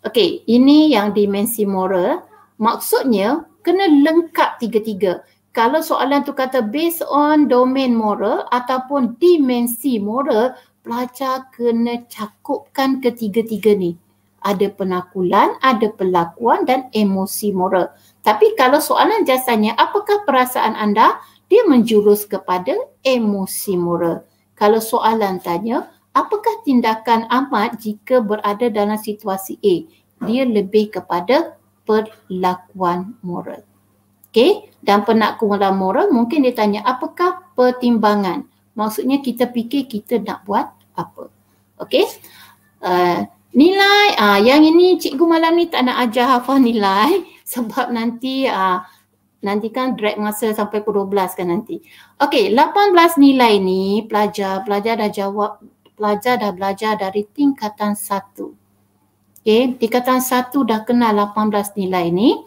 Okay, 0.00 0.48
ini 0.48 0.96
yang 0.96 1.12
dimensi 1.12 1.68
moral. 1.68 2.24
Maksudnya 2.56 3.44
kena 3.60 3.84
lengkap 3.84 4.64
tiga-tiga 4.64 5.28
kalau 5.52 5.84
soalan 5.84 6.24
tu 6.24 6.32
kata 6.32 6.64
based 6.64 7.04
on 7.12 7.44
domain 7.44 7.92
moral 7.92 8.48
ataupun 8.48 9.20
dimensi 9.20 10.00
moral, 10.00 10.56
pelajar 10.80 11.52
kena 11.52 12.08
cakupkan 12.08 13.04
ketiga-tiga 13.04 13.76
ni. 13.76 14.00
Ada 14.40 14.72
penakulan, 14.72 15.60
ada 15.60 15.92
perlakuan 15.92 16.64
dan 16.64 16.88
emosi 16.96 17.52
moral. 17.52 17.92
Tapi 18.22 18.54
kalau 18.54 18.78
soalan 18.78 19.26
jasanya, 19.26 19.74
apakah 19.74 20.22
perasaan 20.22 20.78
anda? 20.78 21.18
Dia 21.50 21.66
menjurus 21.66 22.24
kepada 22.24 22.72
emosi 23.02 23.74
moral. 23.76 24.24
Kalau 24.54 24.78
soalan 24.78 25.42
tanya, 25.42 25.90
apakah 26.14 26.62
tindakan 26.62 27.26
amat 27.28 27.82
jika 27.82 28.22
berada 28.22 28.70
dalam 28.70 28.96
situasi 28.96 29.58
A? 29.60 29.74
Dia 30.22 30.46
lebih 30.46 30.94
kepada 30.94 31.58
perlakuan 31.82 33.18
moral. 33.26 33.66
Okay, 34.32 34.72
dan 34.80 35.04
penakkulan 35.04 35.76
moral 35.76 36.08
mungkin 36.08 36.48
dia 36.48 36.56
tanya 36.56 36.80
apakah 36.88 37.52
pertimbangan? 37.52 38.48
Maksudnya 38.72 39.20
kita 39.20 39.52
fikir 39.52 39.84
kita 39.84 40.24
nak 40.24 40.48
buat 40.48 40.72
apa? 40.96 41.28
Okay, 41.76 42.08
uh, 42.80 43.28
nilai 43.52 44.16
uh, 44.16 44.40
yang 44.40 44.64
ini 44.64 44.96
cikgu 44.96 45.20
malam 45.28 45.60
ni 45.60 45.68
tak 45.68 45.84
nak 45.84 46.08
ajar 46.08 46.40
hafal 46.40 46.56
nilai 46.56 47.20
sebab 47.52 47.92
nanti 47.92 48.48
uh, 48.48 48.80
nanti 49.42 49.68
kan 49.68 49.98
drag 49.98 50.16
masa 50.16 50.54
sampai 50.54 50.80
pukul 50.80 51.10
12 51.10 51.36
kan 51.36 51.46
nanti. 51.50 51.82
Okay, 52.16 52.54
18 52.54 53.18
nilai 53.18 53.58
ni 53.58 54.06
pelajar, 54.06 54.62
pelajar 54.62 54.96
dah 54.96 55.10
jawab, 55.10 55.60
pelajar 55.98 56.38
dah 56.38 56.54
belajar 56.54 56.96
dari 56.96 57.26
tingkatan 57.28 57.98
1. 57.98 59.42
Okay, 59.42 59.74
tingkatan 59.76 60.22
1 60.22 60.54
dah 60.64 60.80
kenal 60.86 61.12
18 61.34 61.76
nilai 61.76 62.08
ni. 62.08 62.38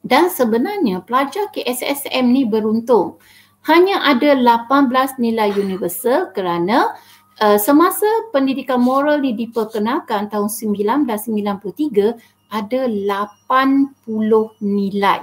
Dan 0.00 0.32
sebenarnya 0.32 1.04
pelajar 1.04 1.52
KSSM 1.52 2.24
ni 2.32 2.48
beruntung. 2.48 3.20
Hanya 3.68 4.00
ada 4.08 4.32
18 4.32 5.20
nilai 5.20 5.52
universal 5.52 6.32
kerana 6.32 6.96
uh, 7.38 7.60
semasa 7.60 8.08
pendidikan 8.32 8.80
moral 8.80 9.20
ni 9.20 9.36
diperkenalkan 9.36 10.32
tahun 10.32 10.48
1993 10.48 12.39
ada 12.50 12.90
80 12.90 14.58
nilai. 14.60 15.22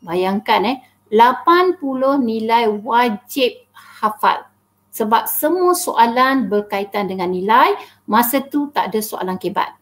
Bayangkan 0.00 0.60
eh 0.64 0.78
80 1.12 1.80
nilai 2.24 2.68
wajib 2.68 3.52
hafal. 3.72 4.48
Sebab 4.92 5.30
semua 5.30 5.78
soalan 5.78 6.50
berkaitan 6.50 7.06
dengan 7.06 7.30
nilai, 7.30 7.76
masa 8.08 8.42
tu 8.42 8.72
tak 8.74 8.90
ada 8.90 8.98
soalan 8.98 9.38
kebat. 9.38 9.78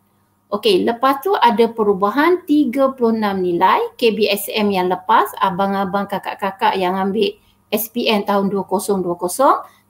Okey, 0.47 0.87
lepas 0.87 1.19
tu 1.27 1.35
ada 1.35 1.67
perubahan 1.67 2.47
36 2.47 3.01
nilai 3.19 3.81
KBSM 3.99 4.67
yang 4.71 4.87
lepas, 4.87 5.35
abang-abang 5.43 6.07
kakak-kakak 6.07 6.79
yang 6.79 6.95
ambil 6.95 7.35
SPN 7.75 8.23
tahun 8.23 8.53
2020, 8.55 9.03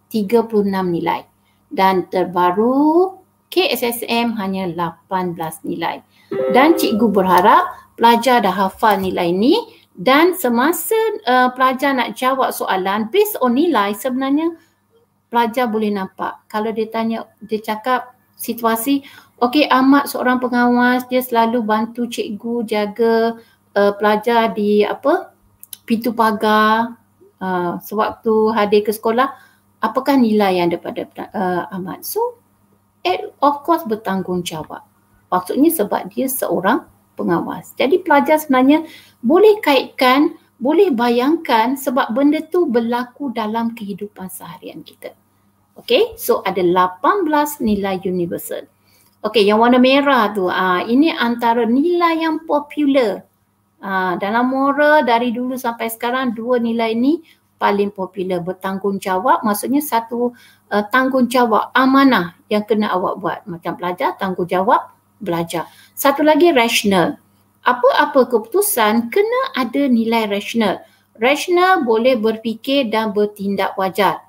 36 0.08 0.86
nilai. 0.96 1.28
Dan 1.68 2.08
terbaru 2.08 3.20
KSSM 3.52 4.38
hanya 4.40 4.64
18 4.70 5.66
nilai. 5.66 6.00
Dan 6.30 6.74
cikgu 6.74 7.06
berharap 7.10 7.76
pelajar 7.94 8.42
dah 8.42 8.52
hafal 8.52 8.98
nilai 9.00 9.30
ni 9.32 9.56
dan 9.96 10.36
semasa 10.36 10.96
uh, 11.24 11.48
pelajar 11.56 11.96
nak 11.96 12.12
jawab 12.12 12.52
soalan 12.52 13.08
based 13.08 13.40
on 13.40 13.56
nilai 13.56 13.96
sebenarnya 13.96 14.52
pelajar 15.32 15.66
boleh 15.66 15.88
nampak. 15.90 16.44
Kalau 16.52 16.70
dia 16.70 16.86
tanya, 16.92 17.24
dia 17.40 17.58
cakap 17.64 18.12
situasi, 18.36 19.00
okey 19.40 19.64
Ahmad 19.72 20.06
seorang 20.12 20.36
pengawas, 20.36 21.08
dia 21.08 21.24
selalu 21.24 21.64
bantu 21.64 22.04
cikgu 22.04 22.68
jaga 22.68 23.40
uh, 23.72 23.92
pelajar 23.96 24.52
di 24.52 24.84
apa 24.84 25.32
pintu 25.88 26.12
pagar 26.12 27.00
uh, 27.40 27.80
sewaktu 27.80 28.52
hadir 28.52 28.84
ke 28.84 28.92
sekolah, 28.92 29.32
apakah 29.80 30.18
nilai 30.20 30.60
yang 30.60 30.68
daripada 30.68 31.08
uh, 31.32 31.72
Ahmad? 31.72 32.04
So, 32.04 32.36
of 33.40 33.62
course 33.64 33.86
bertanggungjawab. 33.88 34.95
Maksudnya 35.32 35.70
sebab 35.74 36.12
dia 36.12 36.30
seorang 36.30 36.86
pengawas. 37.16 37.72
Jadi 37.74 38.04
pelajar 38.04 38.38
sebenarnya 38.38 38.86
boleh 39.24 39.58
kaitkan, 39.64 40.36
boleh 40.60 40.92
bayangkan 40.92 41.74
sebab 41.74 42.12
benda 42.12 42.44
tu 42.44 42.68
berlaku 42.68 43.32
dalam 43.32 43.72
kehidupan 43.72 44.28
seharian 44.28 44.84
kita. 44.84 45.16
Okay, 45.76 46.16
so 46.16 46.40
ada 46.40 46.64
18 46.64 47.04
nilai 47.60 48.00
universal. 48.08 48.64
Okay, 49.20 49.44
yang 49.44 49.60
warna 49.60 49.76
merah 49.76 50.32
tu, 50.32 50.48
uh, 50.48 50.80
ini 50.88 51.12
antara 51.12 51.68
nilai 51.68 52.24
yang 52.24 52.48
popular. 52.48 53.26
Uh, 53.76 54.16
dalam 54.16 54.48
moral 54.48 55.04
dari 55.04 55.36
dulu 55.36 55.52
sampai 55.60 55.92
sekarang, 55.92 56.32
dua 56.32 56.56
nilai 56.56 56.96
ni 56.96 57.20
paling 57.60 57.92
popular. 57.92 58.40
Bertanggungjawab, 58.40 59.44
maksudnya 59.44 59.84
satu 59.84 60.32
uh, 60.72 60.84
tanggungjawab 60.88 61.76
amanah 61.76 62.40
yang 62.48 62.64
kena 62.64 62.96
awak 62.96 63.20
buat. 63.20 63.40
Macam 63.44 63.76
pelajar, 63.76 64.16
tanggungjawab 64.16 64.95
belajar. 65.20 65.68
Satu 65.96 66.20
lagi 66.20 66.52
rational. 66.52 67.16
Apa-apa 67.66 68.30
keputusan 68.30 69.10
kena 69.10 69.40
ada 69.58 69.90
nilai 69.90 70.30
rational. 70.30 70.84
Rational 71.18 71.82
boleh 71.82 72.14
berfikir 72.14 72.86
dan 72.92 73.10
bertindak 73.10 73.74
wajar. 73.74 74.22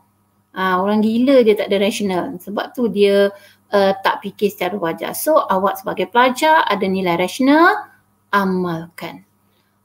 Ha, 0.58 0.82
orang 0.82 1.06
gila 1.06 1.46
dia 1.46 1.54
tak 1.54 1.70
ada 1.70 1.78
rational. 1.78 2.34
Sebab 2.42 2.74
tu 2.74 2.90
dia 2.90 3.30
uh, 3.70 3.94
tak 4.02 4.26
fikir 4.26 4.50
secara 4.50 4.74
wajar. 4.80 5.14
So 5.14 5.38
awak 5.38 5.78
sebagai 5.78 6.10
pelajar 6.10 6.66
ada 6.66 6.86
nilai 6.88 7.14
rational, 7.14 7.94
amalkan. 8.34 9.22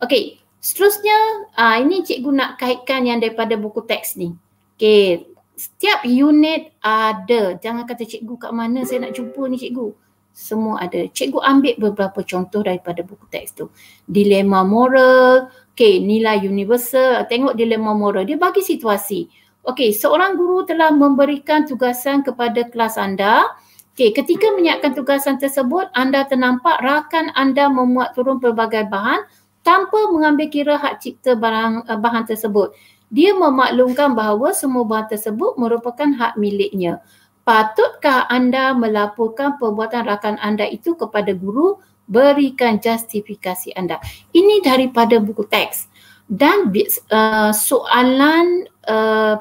Okey, 0.01 0.41
seterusnya 0.63 1.53
uh, 1.59 1.77
ini 1.77 2.01
cikgu 2.07 2.31
nak 2.33 2.51
kaitkan 2.57 3.05
yang 3.05 3.21
daripada 3.21 3.59
buku 3.61 3.85
teks 3.85 4.17
ni. 4.17 4.33
Okey, 4.79 5.29
setiap 5.53 6.09
unit 6.09 6.73
ada. 6.81 7.61
Jangan 7.61 7.85
kata 7.85 8.09
cikgu 8.09 8.49
kat 8.49 8.53
mana 8.57 8.87
saya 8.89 9.05
nak 9.05 9.13
jumpa 9.13 9.45
ni 9.51 9.61
cikgu 9.61 9.93
semua 10.33 10.81
ada. 10.81 11.05
Cikgu 11.13 11.39
ambil 11.45 11.75
beberapa 11.79 12.25
contoh 12.25 12.65
daripada 12.65 13.05
buku 13.05 13.29
teks 13.29 13.53
tu. 13.53 13.69
Dilema 14.09 14.65
moral, 14.65 15.53
okay, 15.77 16.01
nilai 16.01 16.41
universal, 16.43 17.29
tengok 17.29 17.55
dilema 17.55 17.93
moral. 17.93 18.25
Dia 18.25 18.41
bagi 18.41 18.65
situasi. 18.65 19.29
Okay, 19.63 19.95
seorang 19.95 20.35
guru 20.35 20.67
telah 20.67 20.91
memberikan 20.91 21.69
tugasan 21.69 22.27
kepada 22.27 22.67
kelas 22.67 22.99
anda. 22.99 23.47
Okay, 23.93 24.11
ketika 24.11 24.51
menyiapkan 24.57 24.97
tugasan 24.97 25.37
tersebut, 25.37 25.87
anda 25.93 26.25
ternampak 26.27 26.81
rakan 26.81 27.31
anda 27.37 27.69
memuat 27.69 28.17
turun 28.17 28.41
pelbagai 28.41 28.89
bahan 28.89 29.23
tanpa 29.63 30.11
mengambil 30.11 30.51
kira 30.51 30.81
hak 30.81 30.99
cipta 30.99 31.39
barang 31.39 31.87
uh, 31.87 31.99
bahan 32.01 32.27
tersebut. 32.27 32.75
Dia 33.13 33.37
memaklumkan 33.37 34.17
bahawa 34.17 34.57
semua 34.57 34.89
bahan 34.89 35.13
tersebut 35.13 35.61
merupakan 35.61 36.09
hak 36.17 36.41
miliknya 36.41 37.05
patutkah 37.43 38.27
anda 38.31 38.75
melaporkan 38.75 39.59
perbuatan 39.59 40.07
rakan 40.07 40.37
anda 40.39 40.67
itu 40.67 40.95
kepada 40.95 41.35
guru? 41.35 41.79
Berikan 42.07 42.83
justifikasi 42.83 43.73
anda. 43.79 44.03
Ini 44.35 44.61
daripada 44.67 45.23
buku 45.23 45.47
teks. 45.47 45.89
Dan 46.27 46.75
uh, 46.75 47.55
soalan 47.55 48.67
uh, 48.91 49.39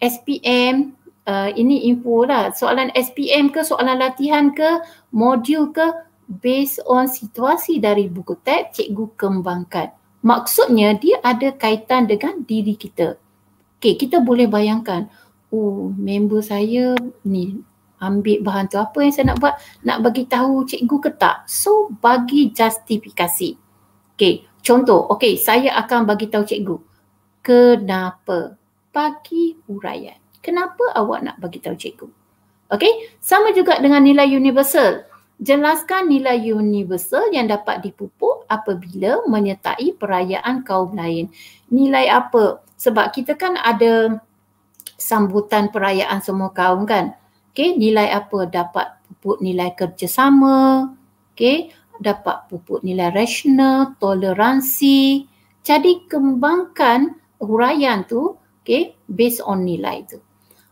SPM 0.00 0.96
uh, 1.28 1.50
ini 1.52 1.86
info 1.88 2.24
lah. 2.24 2.50
Soalan 2.56 2.88
SPM 2.96 3.52
ke 3.52 3.62
soalan 3.62 4.00
latihan 4.00 4.50
ke 4.52 4.80
modul 5.12 5.70
ke 5.70 5.84
based 6.28 6.80
on 6.88 7.04
situasi 7.06 7.78
dari 7.78 8.08
buku 8.08 8.36
teks 8.42 8.80
cikgu 8.80 9.14
kembangkan. 9.16 9.92
Maksudnya 10.24 10.96
dia 10.96 11.20
ada 11.20 11.52
kaitan 11.52 12.08
dengan 12.08 12.40
diri 12.48 12.80
kita. 12.80 13.20
Okay, 13.76 14.00
kita 14.00 14.24
boleh 14.24 14.48
bayangkan 14.48 15.12
oh 15.54 15.94
member 15.94 16.42
saya 16.42 16.98
ni 17.22 17.62
ambil 18.02 18.42
bahan 18.42 18.66
tu 18.66 18.76
apa 18.76 18.98
yang 19.00 19.14
saya 19.14 19.30
nak 19.32 19.38
buat? 19.38 19.54
Nak 19.86 19.98
bagi 20.02 20.26
tahu 20.26 20.66
cikgu 20.66 20.96
ke 20.98 21.10
tak? 21.14 21.46
So 21.46 21.94
bagi 22.02 22.50
justifikasi. 22.50 23.54
Okey 24.18 24.34
contoh. 24.66 25.06
Okey 25.14 25.38
saya 25.38 25.78
akan 25.78 26.10
bagi 26.10 26.26
tahu 26.26 26.42
cikgu. 26.42 26.76
Kenapa 27.44 28.58
bagi 28.90 29.58
huraian 29.70 30.18
kenapa 30.44 30.92
awak 30.92 31.24
nak 31.24 31.36
bagi 31.40 31.62
tahu 31.62 31.78
cikgu? 31.78 32.08
Okey 32.74 33.16
sama 33.22 33.54
juga 33.56 33.78
dengan 33.78 34.04
nilai 34.04 34.28
universal. 34.28 35.08
Jelaskan 35.40 36.06
nilai 36.12 36.38
universal 36.54 37.26
yang 37.34 37.50
dapat 37.50 37.82
dipupuk 37.82 38.46
apabila 38.46 39.26
menyertai 39.26 39.98
perayaan 39.98 40.62
kaum 40.62 40.94
lain. 40.94 41.26
Nilai 41.74 42.06
apa? 42.06 42.62
Sebab 42.78 43.10
kita 43.10 43.34
kan 43.34 43.58
ada 43.58 44.22
sambutan 44.98 45.70
perayaan 45.70 46.20
semua 46.22 46.50
kaum 46.54 46.86
kan. 46.88 47.14
Okey, 47.54 47.78
nilai 47.78 48.10
apa 48.10 48.50
dapat 48.50 48.98
pupuk 49.06 49.38
nilai 49.38 49.70
kerjasama, 49.78 50.90
okey, 51.34 51.70
dapat 52.02 52.50
pupuk 52.50 52.82
nilai 52.82 53.14
rasional, 53.14 53.94
toleransi. 54.02 55.30
Jadi 55.62 56.10
kembangkan 56.10 57.14
huraian 57.38 58.02
tu, 58.10 58.34
okey, 58.66 58.98
based 59.06 59.38
on 59.46 59.62
nilai 59.62 60.02
tu. 60.02 60.18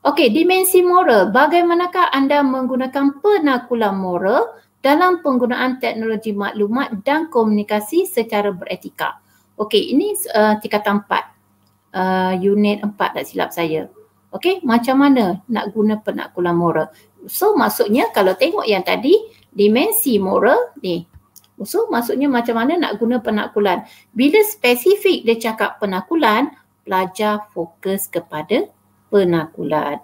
Okey, 0.02 0.34
dimensi 0.34 0.82
moral. 0.82 1.30
Bagaimanakah 1.30 2.10
anda 2.10 2.42
menggunakan 2.42 3.22
penakulan 3.22 3.94
moral 3.94 4.58
dalam 4.82 5.22
penggunaan 5.22 5.78
teknologi 5.78 6.34
maklumat 6.34 7.06
dan 7.06 7.30
komunikasi 7.30 8.10
secara 8.10 8.50
beretika? 8.50 9.22
Okey, 9.54 9.94
ini 9.94 10.18
uh, 10.34 10.58
tingkatan 10.58 11.06
4. 11.06 11.94
Uh, 11.94 12.34
unit 12.42 12.82
4 12.82 12.98
tak 12.98 13.22
silap 13.22 13.54
saya. 13.54 13.86
Okey, 14.32 14.64
macam 14.64 14.96
mana 15.04 15.44
nak 15.44 15.76
guna 15.76 16.00
penaklukan 16.00 16.56
moral? 16.56 16.88
So 17.28 17.52
maksudnya 17.52 18.08
kalau 18.16 18.32
tengok 18.32 18.64
yang 18.64 18.80
tadi 18.80 19.12
dimensi 19.52 20.16
moral 20.16 20.72
ni. 20.80 21.04
So 21.62 21.86
maksudnya 21.92 22.32
macam 22.32 22.56
mana 22.56 22.80
nak 22.80 22.96
guna 22.96 23.20
penaklukan? 23.20 23.84
Bila 24.16 24.40
spesifik 24.40 25.28
dia 25.28 25.36
cakap 25.36 25.78
penaklukan, 25.78 26.48
pelajar 26.82 27.46
fokus 27.52 28.08
kepada 28.08 28.72
penaklukan. 29.12 30.00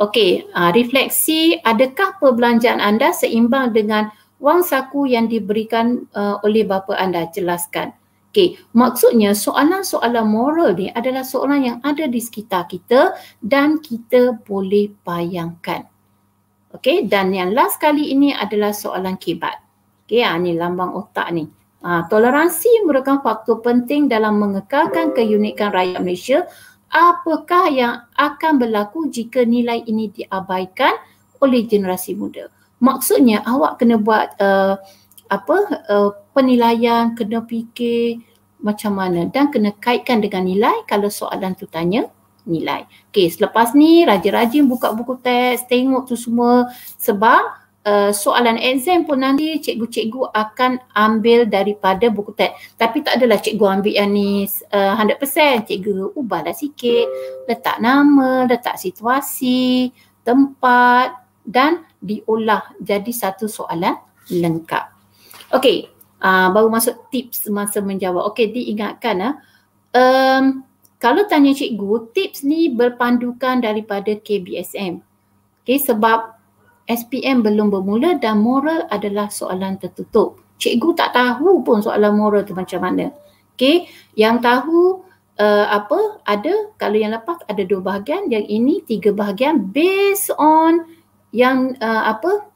Okey, 0.00 0.48
uh, 0.56 0.72
refleksi 0.72 1.60
adakah 1.60 2.16
perbelanjaan 2.20 2.80
anda 2.80 3.12
seimbang 3.12 3.76
dengan 3.76 4.08
wang 4.40 4.64
saku 4.64 5.04
yang 5.08 5.28
diberikan 5.28 6.08
uh, 6.16 6.40
oleh 6.40 6.64
bapa 6.64 6.96
anda? 6.96 7.28
Jelaskan. 7.28 7.99
Okey, 8.30 8.62
maksudnya 8.78 9.34
soalan-soalan 9.34 10.22
moral 10.22 10.78
ni 10.78 10.86
adalah 10.86 11.26
soalan 11.26 11.66
yang 11.66 11.78
ada 11.82 12.06
di 12.06 12.22
sekitar 12.22 12.70
kita 12.70 13.18
dan 13.42 13.82
kita 13.82 14.38
boleh 14.46 14.94
bayangkan. 15.02 15.90
Okey, 16.70 17.10
dan 17.10 17.34
yang 17.34 17.50
last 17.50 17.82
kali 17.82 18.14
ini 18.14 18.30
adalah 18.30 18.70
soalan 18.70 19.18
kibat. 19.18 19.58
Okey, 20.06 20.22
ha, 20.22 20.38
ni 20.38 20.54
lambang 20.54 20.94
otak 20.94 21.26
ni. 21.34 21.50
Ha, 21.82 22.06
toleransi 22.06 22.86
merupakan 22.86 23.18
faktor 23.18 23.66
penting 23.66 24.06
dalam 24.06 24.38
mengekalkan 24.38 25.10
keunikan 25.10 25.74
rakyat 25.74 25.98
Malaysia. 25.98 26.46
Apakah 26.86 27.66
yang 27.66 28.06
akan 28.14 28.62
berlaku 28.62 29.10
jika 29.10 29.42
nilai 29.42 29.82
ini 29.90 30.06
diabaikan 30.06 30.94
oleh 31.42 31.66
generasi 31.66 32.14
muda? 32.14 32.46
Maksudnya 32.78 33.42
awak 33.42 33.82
kena 33.82 33.98
buat 33.98 34.38
uh, 34.38 34.78
apa 35.30 35.86
uh, 35.86 36.10
penilaian 36.34 37.14
kena 37.14 37.46
fikir 37.46 38.18
macam 38.60 38.98
mana 38.98 39.30
dan 39.30 39.48
kena 39.48 39.72
kaitkan 39.78 40.20
dengan 40.20 40.44
nilai 40.44 40.84
kalau 40.84 41.08
soalan 41.08 41.56
tu 41.56 41.64
tanya 41.70 42.10
nilai. 42.44 42.84
Okey, 43.08 43.30
selepas 43.30 43.72
ni 43.78 44.02
rajin-rajin 44.04 44.66
buka 44.66 44.90
buku 44.92 45.16
teks, 45.22 45.70
tengok 45.70 46.10
tu 46.10 46.18
semua 46.18 46.68
sebab 46.98 47.40
uh, 47.86 48.10
soalan 48.12 48.58
exam 48.60 49.06
pun 49.06 49.22
nanti 49.22 49.60
cikgu-cikgu 49.60 50.34
akan 50.34 50.82
ambil 50.92 51.46
daripada 51.46 52.10
buku 52.10 52.34
teks. 52.34 52.74
Tapi 52.76 53.06
tak 53.06 53.22
adalah 53.22 53.38
cikgu 53.38 53.64
ambil 53.80 53.94
yang 53.94 54.10
ni 54.10 54.44
uh, 54.74 54.98
100%, 54.98 55.68
cikgu 55.68 56.16
ubahlah 56.16 56.56
sikit, 56.56 57.06
letak 57.46 57.78
nama, 57.78 58.44
letak 58.50 58.76
situasi, 58.76 59.94
tempat 60.26 61.16
dan 61.46 61.84
diolah 62.00 62.76
jadi 62.80 63.12
satu 63.12 63.48
soalan 63.48 63.96
lengkap. 64.28 64.89
Okey, 65.50 65.90
uh, 66.22 66.48
baru 66.54 66.70
masuk 66.70 67.10
tips 67.10 67.50
masa 67.50 67.82
menjawab. 67.82 68.30
Okey, 68.30 68.54
diingatkan 68.54 69.16
ah. 69.18 69.34
Um, 69.90 70.62
kalau 71.02 71.26
tanya 71.26 71.50
cikgu, 71.50 72.14
tips 72.14 72.46
ni 72.46 72.70
berpandukan 72.70 73.58
daripada 73.58 74.14
KBSM. 74.14 75.02
Okey, 75.66 75.78
sebab 75.82 76.38
SPM 76.86 77.42
belum 77.42 77.70
bermula 77.70 78.18
dan 78.18 78.42
moral 78.42 78.86
adalah 78.90 79.30
soalan 79.30 79.78
tertutup. 79.78 80.38
Cikgu 80.58 80.94
tak 80.94 81.14
tahu 81.14 81.66
pun 81.66 81.82
soalan 81.82 82.14
moral 82.14 82.46
tu 82.46 82.54
macam 82.54 82.82
mana. 82.82 83.10
Okay, 83.54 83.90
yang 84.14 84.38
tahu 84.38 85.02
uh, 85.38 85.66
apa 85.70 86.22
ada 86.26 86.72
kalau 86.78 86.96
yang 86.98 87.14
lepas 87.14 87.42
ada 87.46 87.62
dua 87.66 87.80
bahagian, 87.82 88.30
yang 88.30 88.46
ini 88.46 88.82
tiga 88.86 89.10
bahagian 89.10 89.70
based 89.70 90.30
on 90.38 90.86
yang 91.30 91.74
uh, 91.78 92.10
apa 92.10 92.49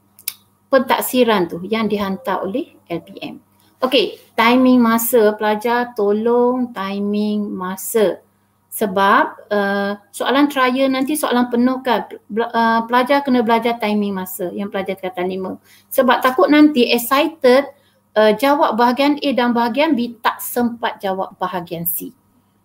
pentaksiran 0.74 1.46
tu 1.46 1.62
yang 1.62 1.86
dihantar 1.86 2.42
oleh 2.42 2.74
LPM. 2.90 3.38
Okay, 3.78 4.18
timing 4.34 4.82
masa 4.82 5.38
pelajar 5.38 5.94
tolong 5.94 6.74
timing 6.74 7.46
masa. 7.54 8.18
Sebab 8.74 9.24
uh, 9.54 9.94
soalan 10.10 10.50
trial 10.50 10.90
nanti 10.90 11.14
soalan 11.14 11.46
penuh 11.46 11.78
kan. 11.86 12.10
Uh, 12.26 12.82
pelajar 12.90 13.22
kena 13.22 13.46
belajar 13.46 13.78
timing 13.78 14.18
masa 14.18 14.50
yang 14.50 14.66
pelajar 14.66 14.98
tingkatan 14.98 15.30
lima. 15.30 15.62
Sebab 15.94 16.18
takut 16.18 16.50
nanti 16.50 16.90
excited 16.90 17.70
uh, 18.18 18.34
jawab 18.34 18.74
bahagian 18.74 19.14
A 19.22 19.30
dan 19.30 19.54
bahagian 19.54 19.94
B 19.94 20.18
tak 20.18 20.42
sempat 20.42 20.98
jawab 20.98 21.38
bahagian 21.38 21.86
C. 21.86 22.10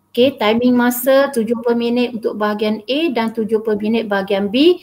Okay, 0.09 0.33
timing 0.33 0.73
masa 0.73 1.29
70 1.29 1.61
minit 1.77 2.17
untuk 2.17 2.33
bahagian 2.33 2.81
A 2.89 2.99
dan 3.13 3.29
70 3.29 3.61
minit 3.77 4.09
bahagian 4.09 4.49
B 4.49 4.81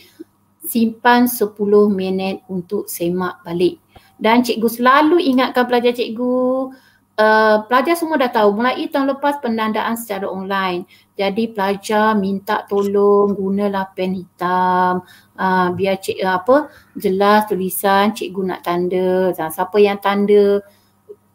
simpan 0.67 1.31
10 1.31 1.55
minit 1.95 2.43
untuk 2.51 2.91
semak 2.91 3.41
balik. 3.47 3.79
Dan 4.19 4.43
cikgu 4.43 4.69
selalu 4.69 5.23
ingatkan 5.23 5.69
pelajar 5.69 5.93
cikgu 5.93 6.73
uh, 7.21 7.57
pelajar 7.69 7.97
semua 7.97 8.21
dah 8.21 8.33
tahu 8.33 8.57
mulai 8.57 8.89
tahun 8.89 9.17
lepas 9.17 9.41
penandaan 9.41 9.97
secara 9.97 10.29
online. 10.29 10.85
Jadi 11.17 11.53
pelajar 11.53 12.13
minta 12.17 12.65
tolong 12.69 13.33
gunalah 13.33 13.89
pen 13.97 14.21
hitam 14.21 15.01
uh, 15.37 15.69
biar 15.73 15.97
cik 16.01 16.21
uh, 16.21 16.37
apa 16.41 16.69
jelas 16.97 17.49
tulisan 17.49 18.13
cikgu 18.13 18.41
nak 18.45 18.61
tanda. 18.65 19.33
Dan 19.33 19.49
siapa 19.53 19.77
yang 19.81 20.01
tanda 20.01 20.61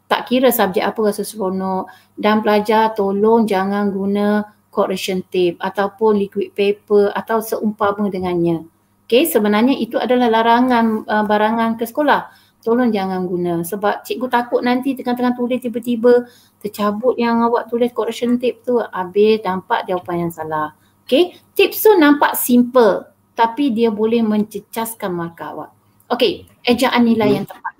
tak 0.06 0.28
kira 0.28 0.50
subjek 0.54 0.84
apa 0.86 0.98
rasa 1.10 1.22
seronok. 1.26 1.90
Dan 2.14 2.42
pelajar 2.42 2.94
tolong 2.94 3.46
jangan 3.46 3.90
guna 3.90 4.46
correction 4.72 5.20
tape 5.28 5.60
ataupun 5.60 6.16
liquid 6.16 6.56
paper 6.56 7.12
atau 7.12 7.44
seumpama 7.44 8.08
dengannya. 8.08 8.71
Okay, 9.06 9.28
sebenarnya 9.28 9.76
itu 9.76 10.00
adalah 10.00 10.30
larangan 10.30 11.04
uh, 11.04 11.24
barangan 11.26 11.76
ke 11.76 11.84
sekolah 11.84 12.32
tolong 12.62 12.94
jangan 12.94 13.26
guna 13.26 13.66
sebab 13.66 14.06
cikgu 14.06 14.30
takut 14.30 14.62
nanti 14.62 14.94
tengah-tengah 14.94 15.34
tulis 15.34 15.58
tiba-tiba 15.58 16.30
tercabut 16.62 17.18
yang 17.18 17.42
awak 17.42 17.66
tulis 17.66 17.90
correction 17.90 18.38
tape 18.38 18.62
tu 18.62 18.78
habis 18.78 19.42
nampak 19.42 19.82
jawapan 19.84 20.26
yang 20.26 20.32
salah. 20.32 20.78
Okay, 21.02 21.34
tips 21.58 21.82
tu 21.82 21.90
nampak 21.98 22.38
simple 22.38 23.02
tapi 23.34 23.74
dia 23.74 23.90
boleh 23.90 24.22
mencecaskan 24.22 25.10
markah 25.10 25.50
awak. 25.50 25.70
Okay, 26.06 26.46
ejaan 26.62 27.02
nilai 27.02 27.34
hmm. 27.34 27.36
yang 27.42 27.46
tepat. 27.50 27.74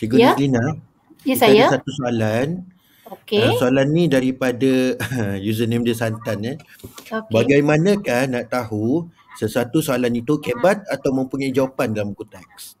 Cikgu 0.00 0.16
ya? 0.16 0.32
Lina, 0.40 0.64
ya 1.28 1.36
saya. 1.36 1.68
Ada 1.68 1.76
satu 1.78 1.90
soalan. 1.92 2.48
Okay. 3.12 3.44
Uh, 3.44 3.60
soalan 3.60 3.92
ni 3.92 4.08
daripada 4.08 4.96
username 5.52 5.84
dia 5.84 5.92
Santan 5.92 6.40
ya. 6.40 6.54
Okay. 6.80 7.28
Bagaimanakah 7.28 8.32
nak 8.32 8.48
tahu 8.48 9.12
sesuatu 9.38 9.80
soalan 9.80 10.12
itu 10.16 10.38
kebat 10.38 10.84
atau 10.88 11.10
mempunyai 11.14 11.52
jawapan 11.52 11.92
dalam 11.92 12.12
buku 12.12 12.28
teks? 12.28 12.76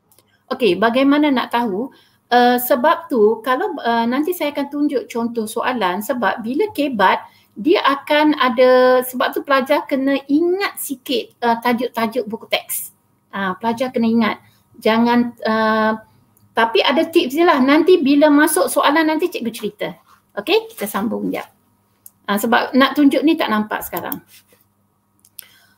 Okey, 0.52 0.76
bagaimana 0.76 1.32
nak 1.32 1.48
tahu? 1.52 1.88
Uh, 2.32 2.56
sebab 2.56 3.12
tu 3.12 3.44
kalau 3.44 3.76
uh, 3.84 4.08
nanti 4.08 4.32
saya 4.32 4.56
akan 4.56 4.72
tunjuk 4.72 5.04
contoh 5.04 5.44
soalan 5.44 6.00
sebab 6.00 6.40
bila 6.40 6.64
kebat 6.72 7.20
dia 7.52 7.84
akan 7.84 8.32
ada 8.40 9.04
sebab 9.04 9.36
tu 9.36 9.44
pelajar 9.44 9.84
kena 9.84 10.16
ingat 10.32 10.80
sikit 10.80 11.36
uh, 11.44 11.60
tajuk-tajuk 11.60 12.24
buku 12.24 12.48
teks. 12.48 12.96
Uh, 13.32 13.52
pelajar 13.60 13.92
kena 13.92 14.08
ingat. 14.08 14.36
Jangan 14.80 15.36
uh, 15.44 15.92
tapi 16.56 16.80
ada 16.80 17.04
tips 17.04 17.36
je 17.36 17.44
lah. 17.44 17.60
Nanti 17.60 18.00
bila 18.00 18.32
masuk 18.32 18.68
soalan 18.68 19.08
nanti 19.08 19.28
cikgu 19.28 19.52
cerita. 19.52 19.88
Okey, 20.32 20.72
kita 20.72 20.88
sambung 20.88 21.28
jap. 21.28 21.52
Uh, 22.24 22.40
sebab 22.40 22.72
nak 22.72 22.96
tunjuk 22.96 23.20
ni 23.20 23.36
tak 23.36 23.52
nampak 23.52 23.84
sekarang. 23.84 24.24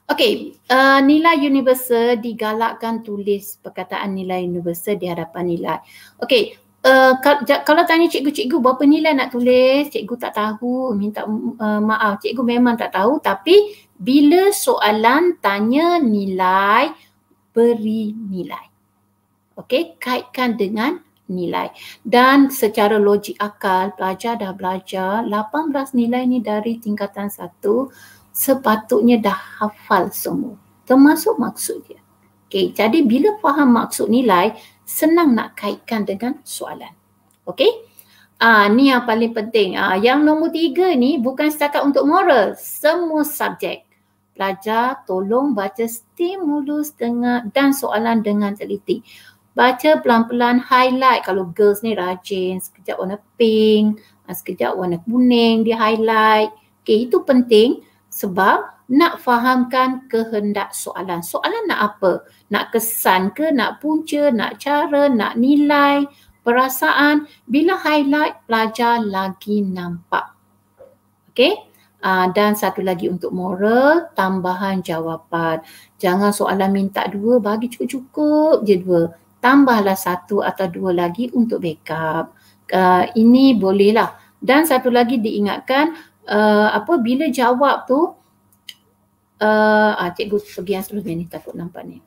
Okey, 0.05 0.53
uh, 0.69 1.01
nilai 1.01 1.41
universal 1.41 2.21
digalakkan 2.21 3.01
tulis 3.01 3.57
perkataan 3.65 4.13
nilai 4.13 4.45
universal 4.45 5.01
di 5.01 5.09
hadapan 5.09 5.49
nilai. 5.49 5.81
Okey, 6.21 6.61
uh, 6.85 7.17
kalau 7.65 7.89
tanya 7.89 8.13
cikgu-cikgu 8.13 8.61
berapa 8.61 8.85
nilai 8.85 9.17
nak 9.17 9.33
tulis, 9.33 9.89
cikgu 9.89 10.15
tak 10.21 10.37
tahu, 10.37 10.93
minta 10.93 11.25
uh, 11.25 11.81
maaf. 11.81 12.21
Cikgu 12.21 12.45
memang 12.45 12.77
tak 12.77 12.93
tahu 12.93 13.17
tapi 13.25 13.73
bila 13.97 14.53
soalan 14.53 15.41
tanya 15.41 15.97
nilai, 15.97 16.93
beri 17.57 18.13
nilai. 18.13 18.67
Okey, 19.57 19.97
kaitkan 19.97 20.61
dengan 20.61 21.01
nilai. 21.33 21.73
Dan 22.05 22.53
secara 22.53 23.01
logik 23.01 23.41
akal, 23.41 23.97
pelajar 23.97 24.37
dah 24.37 24.53
belajar 24.53 25.25
18 25.25 25.97
nilai 25.97 26.29
ni 26.29 26.45
dari 26.45 26.77
tingkatan 26.77 27.33
satu 27.33 27.89
sepatutnya 28.35 29.23
dah 29.23 29.39
hafal 29.63 30.11
semua 30.11 30.59
termasuk 30.89 31.37
maksud 31.41 31.85
dia. 31.89 32.01
Okey, 32.49 32.77
jadi 32.77 33.03
bila 33.03 33.35
faham 33.41 33.75
maksud 33.75 34.07
nilai, 34.07 34.55
senang 34.85 35.35
nak 35.35 35.59
kaitkan 35.59 36.07
dengan 36.07 36.39
soalan. 36.45 36.93
Okey? 37.49 37.69
Ah, 38.39 38.69
ni 38.69 38.93
yang 38.93 39.09
paling 39.09 39.33
penting. 39.33 39.81
Ah, 39.81 39.97
yang 39.97 40.23
nombor 40.23 40.53
tiga 40.53 40.93
ni 40.93 41.17
bukan 41.17 41.49
setakat 41.49 41.83
untuk 41.83 42.05
moral, 42.05 42.55
semua 42.61 43.25
subjek. 43.25 43.89
Pelajar 44.37 45.03
tolong 45.07 45.55
baca 45.55 45.87
stimulus 45.87 46.93
dengan 46.95 47.49
dan 47.55 47.71
soalan 47.73 48.21
dengan 48.21 48.53
teliti. 48.53 49.01
Baca 49.55 50.03
pelan-pelan 50.03 50.59
highlight 50.59 51.23
kalau 51.23 51.47
girls 51.55 51.87
ni 51.87 51.95
rajin, 51.95 52.59
sekejap 52.59 52.99
warna 52.99 53.19
pink, 53.39 54.03
ah, 54.29 54.35
sekejap 54.35 54.77
warna 54.77 55.01
kuning 55.03 55.65
dia 55.65 55.79
highlight. 55.81 56.53
Okey, 56.85 57.09
itu 57.09 57.23
penting 57.25 57.81
sebab 58.15 58.87
nak 58.95 59.19
fahamkan 59.19 60.07
kehendak 60.07 60.71
soalan. 60.71 61.19
Soalan 61.19 61.67
nak 61.67 61.99
apa? 61.99 62.23
Nak 62.55 62.71
kesan 62.71 63.35
ke, 63.35 63.51
nak 63.51 63.83
punca, 63.83 64.31
nak 64.31 64.63
cara, 64.63 65.11
nak 65.11 65.35
nilai, 65.35 66.07
perasaan. 66.47 67.27
Bila 67.51 67.75
highlight, 67.75 68.47
pelajar 68.47 69.03
lagi 69.03 69.67
nampak. 69.67 70.31
Okay? 71.35 71.59
Uh, 72.05 72.31
dan 72.37 72.55
satu 72.55 72.85
lagi 72.85 73.11
untuk 73.11 73.35
moral, 73.35 74.13
tambahan 74.15 74.85
jawapan. 74.85 75.65
Jangan 75.99 76.31
soalan 76.31 76.71
minta 76.71 77.09
dua, 77.11 77.43
bagi 77.43 77.67
cukup-cukup 77.67 78.63
je 78.63 78.79
dua. 78.79 79.03
Tambahlah 79.43 79.99
satu 79.99 80.45
atau 80.45 80.71
dua 80.71 80.95
lagi 80.95 81.33
untuk 81.35 81.65
backup. 81.65 82.37
Uh, 82.71 83.11
ini 83.19 83.57
bolehlah. 83.59 84.21
Dan 84.45 84.69
satu 84.69 84.93
lagi 84.93 85.17
diingatkan, 85.17 85.97
uh, 86.29 86.69
apa 86.73 87.01
bila 87.01 87.29
jawab 87.29 87.85
tu 87.89 88.13
uh, 89.41 89.93
ah 89.97 90.11
cikgu 90.13 90.41
pergi 90.41 90.73
yang 90.73 90.85
seterusnya 90.85 91.15
ni 91.17 91.27
takut 91.29 91.55
nampak 91.57 91.85
ni. 91.85 92.01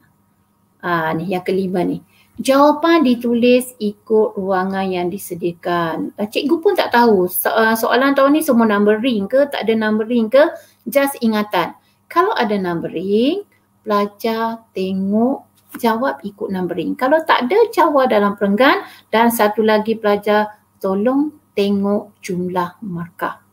Ah 0.82 1.12
ni 1.14 1.30
yang 1.30 1.46
kelima 1.46 1.82
ni. 1.86 2.02
Jawapan 2.38 3.02
ditulis 3.02 3.74
ikut 3.82 4.38
ruangan 4.38 4.86
yang 4.86 5.10
disediakan. 5.10 6.14
Uh, 6.18 6.28
cikgu 6.30 6.62
pun 6.62 6.78
tak 6.78 6.94
tahu 6.94 7.26
so, 7.26 7.50
uh, 7.50 7.74
soalan 7.74 8.14
tahun 8.14 8.38
ni 8.38 8.42
semua 8.46 8.70
numbering 8.70 9.26
ke 9.26 9.50
tak 9.50 9.66
ada 9.66 9.74
numbering 9.74 10.30
ke 10.30 10.44
just 10.86 11.18
ingatan. 11.22 11.74
Kalau 12.08 12.32
ada 12.38 12.56
numbering 12.56 13.44
pelajar 13.82 14.64
tengok 14.72 15.48
jawab 15.82 16.22
ikut 16.24 16.50
numbering. 16.50 16.96
Kalau 16.96 17.22
tak 17.26 17.48
ada 17.50 17.58
jawab 17.74 18.10
dalam 18.10 18.38
perenggan 18.40 18.86
dan 19.10 19.34
satu 19.34 19.66
lagi 19.66 19.98
pelajar 19.98 20.62
tolong 20.80 21.34
tengok 21.58 22.22
jumlah 22.22 22.78
markah. 22.86 23.47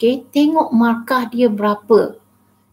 Okay, 0.00 0.24
tengok 0.32 0.72
markah 0.72 1.28
dia 1.28 1.52
berapa. 1.52 2.16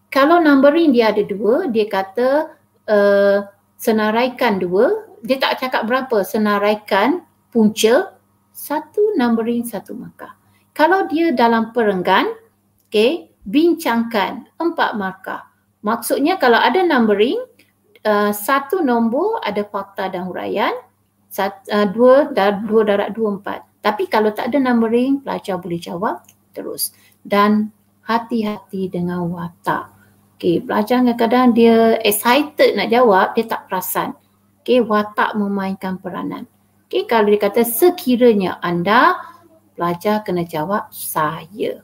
Kalau 0.07 0.39
numbering 0.39 0.95
dia 0.95 1.11
ada 1.11 1.19
dua, 1.27 1.67
dia 1.67 1.83
kata 1.83 2.55
uh, 2.87 3.43
senaraikan 3.75 4.63
dua. 4.63 5.11
Dia 5.27 5.35
tak 5.35 5.59
cakap 5.59 5.91
berapa 5.91 6.23
senaraikan 6.23 7.27
punca 7.51 8.15
satu 8.55 9.11
numbering 9.19 9.67
satu 9.67 9.91
markah. 9.91 10.39
Kalau 10.71 11.03
dia 11.11 11.35
dalam 11.35 11.75
perenggan, 11.75 12.31
okay, 12.87 13.27
bincangkan 13.43 14.47
empat 14.55 14.95
markah. 14.95 15.51
Maksudnya 15.83 16.39
kalau 16.39 16.63
ada 16.63 16.79
numbering, 16.79 17.43
uh, 18.07 18.31
satu 18.31 18.79
nombor 18.79 19.43
ada 19.43 19.67
fakta 19.67 20.07
dan 20.07 20.31
huraian, 20.31 20.71
sat, 21.27 21.59
uh, 21.75 21.91
dua, 21.91 22.31
dua 22.63 22.81
darab 22.87 23.11
dua 23.11 23.35
empat. 23.35 23.67
Tapi 23.83 24.07
kalau 24.07 24.31
tak 24.31 24.55
ada 24.55 24.63
numbering, 24.63 25.19
pelajar 25.19 25.59
boleh 25.59 25.83
jawab 25.83 26.23
terus 26.57 26.89
dan 27.27 27.75
hati-hati 28.07 28.87
dengan 28.87 29.27
watak. 29.27 29.91
Okay, 30.39 30.63
pelajar 30.63 31.03
kadang-kadang 31.03 31.51
dia 31.51 31.99
excited 32.05 32.79
nak 32.79 32.87
jawab, 32.93 33.35
dia 33.35 33.43
tak 33.43 33.67
perasan. 33.67 34.15
Okay, 34.63 34.79
watak 34.79 35.35
memainkan 35.35 35.99
peranan. 35.99 36.47
Okay, 36.87 37.03
kalau 37.03 37.27
dia 37.27 37.41
kata 37.43 37.67
sekiranya 37.67 38.63
anda, 38.63 39.19
pelajar 39.75 40.23
kena 40.23 40.47
jawab 40.47 40.87
saya. 40.95 41.83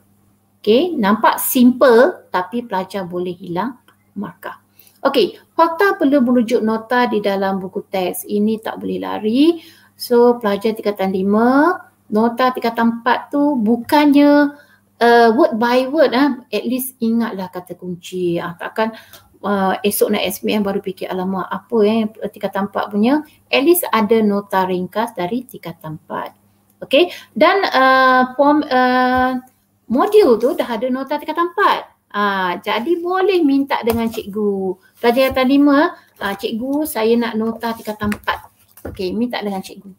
Okay, 0.63 0.95
nampak 0.95 1.43
simple 1.43 2.23
tapi 2.31 2.63
pelajar 2.63 3.03
boleh 3.03 3.35
hilang 3.35 3.83
markah. 4.15 4.63
Okey, 5.03 5.35
fakta 5.51 5.99
perlu 5.99 6.23
merujuk 6.23 6.63
nota 6.63 7.03
di 7.11 7.19
dalam 7.19 7.59
buku 7.59 7.83
teks. 7.91 8.23
Ini 8.23 8.63
tak 8.63 8.79
boleh 8.79 9.03
lari. 9.03 9.59
So, 9.99 10.39
pelajar 10.39 10.71
tingkatan 10.71 11.11
lima, 11.11 11.75
nota 12.07 12.55
tingkatan 12.55 13.03
empat 13.03 13.27
tu 13.27 13.59
bukannya 13.59 14.55
uh, 15.03 15.29
word 15.35 15.59
by 15.59 15.83
word. 15.91 16.15
Ah. 16.15 16.39
At 16.47 16.63
least 16.63 16.95
ingatlah 17.03 17.51
kata 17.51 17.75
kunci. 17.75 18.39
Ah. 18.39 18.55
Takkan 18.55 18.95
uh, 19.43 19.75
esok 19.83 20.15
nak 20.15 20.23
SPM 20.23 20.63
baru 20.63 20.79
fikir 20.79 21.11
alamak 21.11 21.51
apa 21.51 21.77
eh 21.83 22.07
tingkatan 22.31 22.71
empat 22.71 22.87
punya. 22.87 23.19
At 23.51 23.61
least 23.67 23.83
ada 23.91 24.23
nota 24.23 24.63
ringkas 24.63 25.11
dari 25.13 25.43
tingkatan 25.43 25.99
empat. 25.99 26.39
Okey, 26.83 27.15
dan 27.31 27.63
uh, 27.63 28.35
form 28.35 28.59
uh, 28.67 29.39
modul 29.87 30.35
tu 30.35 30.51
dah 30.51 30.67
ada 30.67 30.87
nota 30.91 31.15
tingkatan 31.15 31.55
empat. 31.55 31.95
Ha, 32.13 32.61
jadi 32.61 33.01
boleh 33.01 33.41
minta 33.41 33.81
dengan 33.81 34.05
cikgu. 34.05 34.77
Pelajar 35.01 35.33
tingkatan 35.33 35.47
lima, 35.49 35.97
ha, 36.21 36.37
cikgu 36.37 36.85
saya 36.85 37.17
nak 37.17 37.33
nota 37.39 37.73
tingkatan 37.73 38.13
empat. 38.13 38.53
Okey, 38.85 39.15
minta 39.17 39.41
dengan 39.41 39.65
cikgu. 39.65 39.89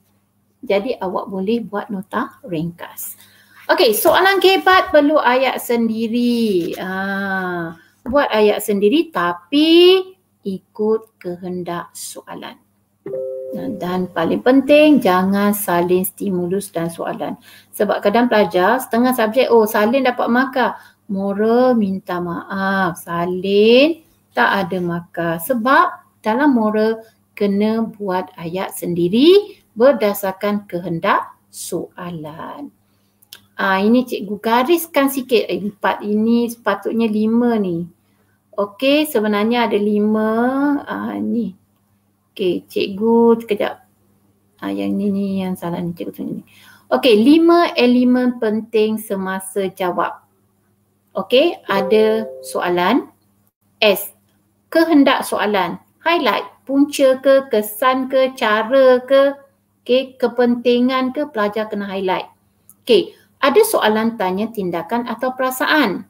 Jadi 0.63 0.95
awak 1.01 1.27
boleh 1.27 1.65
buat 1.65 1.91
nota 1.91 2.39
ringkas. 2.47 3.19
Okey, 3.65 3.97
soalan 3.97 4.45
kebat 4.45 4.93
perlu 4.93 5.17
ayat 5.17 5.57
sendiri. 5.57 6.77
Ha, 6.77 7.73
buat 8.05 8.29
ayat 8.29 8.61
sendiri 8.61 9.09
tapi 9.09 10.05
ikut 10.45 11.17
kehendak 11.17 11.89
soalan. 11.97 12.61
Dan 13.81 14.13
paling 14.13 14.45
penting 14.45 15.01
jangan 15.01 15.57
salin 15.57 16.05
stimulus 16.05 16.69
dan 16.77 16.93
soalan. 16.93 17.41
Sebab 17.73 18.05
kadang 18.05 18.29
pelajar 18.29 18.85
setengah 18.85 19.17
subjek, 19.17 19.49
oh 19.49 19.65
salin 19.65 20.05
dapat 20.05 20.29
markah. 20.29 20.77
Mora 21.09 21.73
minta 21.73 22.21
maaf. 22.21 23.01
Salin 23.01 24.05
tak 24.37 24.69
ada 24.69 24.77
markah. 24.85 25.41
Sebab 25.41 26.21
dalam 26.21 26.53
Mora 26.53 27.01
kena 27.33 27.81
buat 27.81 28.29
ayat 28.37 28.77
sendiri 28.77 29.57
berdasarkan 29.73 30.69
kehendak 30.69 31.33
soalan. 31.49 32.69
Ah 33.55 33.79
ini 33.79 34.03
cikgu 34.03 34.35
gariskan 34.43 35.07
sikit. 35.07 35.47
Eh, 35.47 35.63
empat 35.63 36.03
ini 36.03 36.51
sepatutnya 36.51 37.07
lima 37.07 37.55
ni. 37.55 37.87
Okey, 38.55 39.07
sebenarnya 39.07 39.71
ada 39.71 39.79
lima. 39.79 40.31
Ah 40.83 41.15
ni. 41.23 41.55
Okey, 42.35 42.67
cikgu 42.67 43.47
sekejap. 43.47 43.75
Ah 44.59 44.75
yang 44.75 44.99
ni 44.99 45.07
ni 45.15 45.39
yang 45.39 45.55
salah 45.55 45.79
ni 45.79 45.95
cikgu 45.95 46.13
tunjuk 46.15 46.37
ni. 46.43 46.45
Okey, 46.91 47.15
lima 47.15 47.71
elemen 47.79 48.43
penting 48.43 48.99
semasa 48.99 49.71
jawab. 49.71 50.27
Okey, 51.15 51.55
ada 51.71 52.27
soalan. 52.43 53.07
S. 53.79 54.11
Kehendak 54.67 55.23
soalan. 55.23 55.79
Highlight. 56.03 56.51
Punca 56.67 57.23
ke, 57.23 57.47
kesan 57.55 58.11
ke, 58.11 58.35
cara 58.35 58.99
ke. 59.07 59.39
Okey, 59.87 60.19
kepentingan 60.19 61.15
ke, 61.15 61.31
pelajar 61.31 61.71
kena 61.71 61.87
highlight. 61.87 62.27
Okey, 62.83 63.15
ada 63.45 63.61
soalan 63.61 64.17
tanya 64.17 64.49
tindakan 64.49 65.05
atau 65.05 65.37
perasaan. 65.37 66.09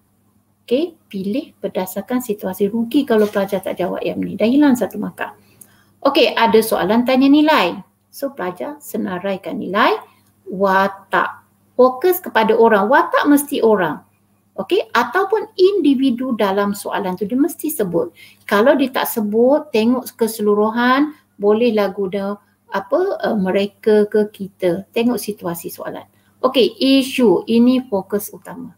Okey, 0.64 0.94
pilih 1.10 1.50
berdasarkan 1.58 2.22
situasi 2.22 2.70
rugi 2.70 3.02
kalau 3.02 3.26
pelajar 3.26 3.58
tak 3.58 3.82
jawab 3.82 4.00
yang 4.06 4.22
ni. 4.22 4.38
Dah 4.38 4.46
hilang 4.46 4.78
satu 4.78 5.02
markah. 5.02 5.34
Okey, 6.06 6.30
ada 6.38 6.56
soalan 6.62 7.02
tanya 7.02 7.26
nilai. 7.26 7.82
So, 8.14 8.30
pelajar 8.30 8.78
senaraikan 8.78 9.58
nilai. 9.58 9.98
Watak. 10.46 11.42
Fokus 11.74 12.22
kepada 12.22 12.54
orang. 12.54 12.86
Watak 12.86 13.26
mesti 13.26 13.60
orang. 13.60 14.06
Okey, 14.54 14.86
ataupun 14.94 15.50
individu 15.58 16.38
dalam 16.38 16.78
soalan 16.78 17.18
tu 17.18 17.26
dia 17.26 17.34
mesti 17.34 17.66
sebut. 17.74 18.14
Kalau 18.46 18.78
dia 18.78 18.94
tak 18.94 19.10
sebut, 19.10 19.74
tengok 19.74 20.06
keseluruhan, 20.14 21.10
bolehlah 21.34 21.90
guna 21.90 22.38
apa 22.70 23.18
uh, 23.18 23.34
mereka 23.34 24.06
ke 24.06 24.30
kita. 24.30 24.86
Tengok 24.94 25.18
situasi 25.18 25.74
soalan. 25.74 26.13
Okey, 26.44 26.76
isu 26.76 27.48
ini 27.48 27.80
fokus 27.88 28.28
utama. 28.28 28.76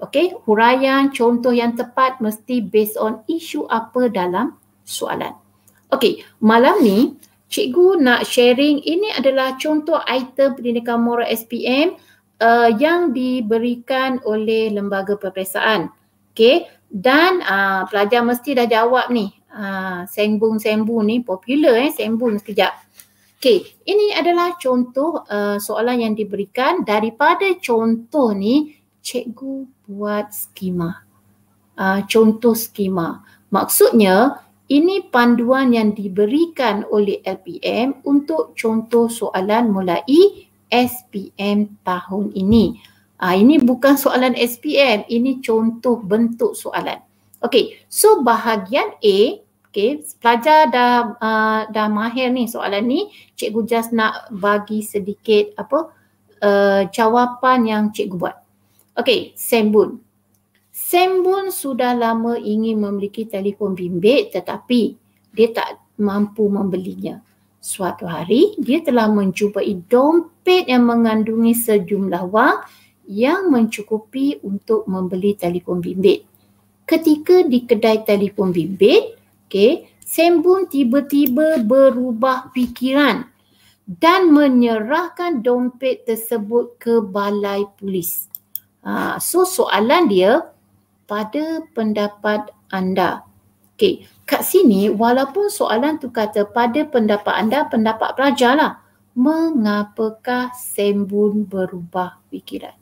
Okey, 0.00 0.32
huraian 0.48 1.12
contoh 1.12 1.52
yang 1.52 1.76
tepat 1.76 2.24
mesti 2.24 2.64
based 2.64 2.96
on 2.96 3.20
isu 3.28 3.68
apa 3.68 4.08
dalam 4.08 4.56
soalan. 4.80 5.36
Okey, 5.92 6.24
malam 6.40 6.80
ni 6.80 7.20
cikgu 7.52 8.00
nak 8.00 8.24
sharing 8.24 8.80
ini 8.80 9.12
adalah 9.12 9.60
contoh 9.60 10.00
item 10.08 10.56
pendidikan 10.56 11.04
moral 11.04 11.28
SPM 11.28 12.00
uh, 12.40 12.72
yang 12.72 13.12
diberikan 13.12 14.24
oleh 14.24 14.72
lembaga 14.72 15.20
peperiksaan. 15.20 15.92
Okey, 16.32 16.64
dan 16.88 17.44
uh, 17.44 17.84
pelajar 17.92 18.24
mesti 18.24 18.56
dah 18.56 18.64
jawab 18.64 19.12
ni. 19.12 19.36
Uh, 19.54 20.02
sembung-sembung 20.10 21.06
ni 21.06 21.20
popular 21.20 21.76
eh, 21.86 21.92
sembung 21.92 22.40
sekejap. 22.40 22.83
Okey, 23.44 23.84
ini 23.84 24.08
adalah 24.16 24.56
contoh 24.56 25.20
uh, 25.28 25.60
soalan 25.60 26.00
yang 26.00 26.14
diberikan 26.16 26.80
daripada 26.80 27.44
contoh 27.60 28.32
ni 28.32 28.72
cikgu 29.04 29.84
buat 29.84 30.32
skema. 30.32 31.04
Uh, 31.76 32.00
contoh 32.08 32.56
skema. 32.56 33.20
Maksudnya 33.52 34.40
ini 34.72 35.12
panduan 35.12 35.76
yang 35.76 35.92
diberikan 35.92 36.88
oleh 36.88 37.20
LPM 37.20 38.00
untuk 38.08 38.56
contoh 38.56 39.12
soalan 39.12 39.68
mulai 39.68 40.08
SPM 40.72 41.84
tahun 41.84 42.32
ini. 42.32 42.80
Ah 43.20 43.36
ini 43.36 43.60
bukan 43.60 44.00
soalan 44.00 44.32
SPM, 44.40 45.04
ini 45.12 45.44
contoh 45.44 46.00
bentuk 46.00 46.56
soalan. 46.56 46.96
Okey, 47.44 47.76
so 47.92 48.24
bahagian 48.24 48.96
A, 49.04 49.43
okey, 49.74 50.06
pelajar 50.22 50.70
dah 50.70 51.18
uh, 51.18 51.60
dah 51.66 51.90
mahir 51.90 52.30
ni 52.30 52.46
soalan 52.46 52.86
ni, 52.86 53.10
cikgu 53.34 53.66
just 53.66 53.90
nak 53.90 54.30
bagi 54.30 54.86
sedikit 54.86 55.50
apa 55.58 55.90
uh, 56.38 56.86
jawapan 56.94 57.66
yang 57.66 57.84
cikgu 57.90 58.14
buat. 58.14 58.38
Okey, 58.94 59.34
Sembun. 59.34 59.98
Sembun 60.70 61.50
sudah 61.50 61.90
lama 61.98 62.38
ingin 62.38 62.78
memiliki 62.78 63.26
telefon 63.26 63.74
bimbit 63.74 64.30
tetapi 64.30 64.94
dia 65.34 65.50
tak 65.50 65.82
mampu 65.98 66.46
membelinya. 66.46 67.18
Suatu 67.58 68.06
hari 68.06 68.54
dia 68.62 68.78
telah 68.78 69.10
menjumpai 69.10 69.90
dompet 69.90 70.70
yang 70.70 70.86
mengandungi 70.86 71.50
sejumlah 71.58 72.30
wang 72.30 72.62
yang 73.10 73.50
mencukupi 73.50 74.38
untuk 74.46 74.86
membeli 74.86 75.34
telefon 75.34 75.82
bimbit. 75.82 76.22
Ketika 76.86 77.42
di 77.42 77.66
kedai 77.66 78.06
telefon 78.06 78.54
bimbit, 78.54 79.23
okay, 79.46 79.88
Sembun 80.04 80.68
tiba-tiba 80.68 81.64
berubah 81.64 82.52
fikiran 82.52 83.24
dan 83.88 84.32
menyerahkan 84.32 85.44
dompet 85.44 86.04
tersebut 86.04 86.76
ke 86.76 87.00
balai 87.00 87.64
polis. 87.80 88.28
Ha, 88.84 89.16
so 89.16 89.48
soalan 89.48 90.08
dia 90.08 90.52
pada 91.08 91.64
pendapat 91.72 92.52
anda. 92.68 93.24
Okay, 93.74 94.06
kat 94.28 94.44
sini 94.44 94.92
walaupun 94.92 95.50
soalan 95.50 95.96
tu 95.98 96.12
kata 96.12 96.46
pada 96.52 96.84
pendapat 96.84 97.34
anda, 97.34 97.66
pendapat 97.68 98.12
pelajar 98.14 98.54
lah. 98.54 98.72
Mengapakah 99.14 100.50
Sembun 100.58 101.46
berubah 101.46 102.18
fikiran? 102.28 102.74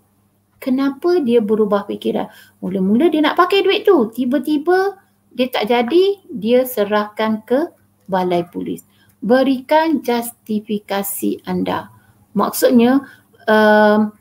Kenapa 0.62 1.18
dia 1.20 1.42
berubah 1.42 1.84
fikiran? 1.84 2.30
Mula-mula 2.62 3.10
dia 3.10 3.20
nak 3.20 3.36
pakai 3.36 3.66
duit 3.66 3.82
tu. 3.82 4.08
Tiba-tiba 4.14 5.01
dia 5.32 5.48
tak 5.48 5.68
jadi, 5.68 6.04
dia 6.28 6.64
serahkan 6.64 7.44
ke 7.48 7.72
balai 8.08 8.44
polis. 8.48 8.84
Berikan 9.22 10.02
justifikasi 10.02 11.46
anda. 11.46 11.88
Maksudnya, 12.34 13.06
um, 13.46 14.12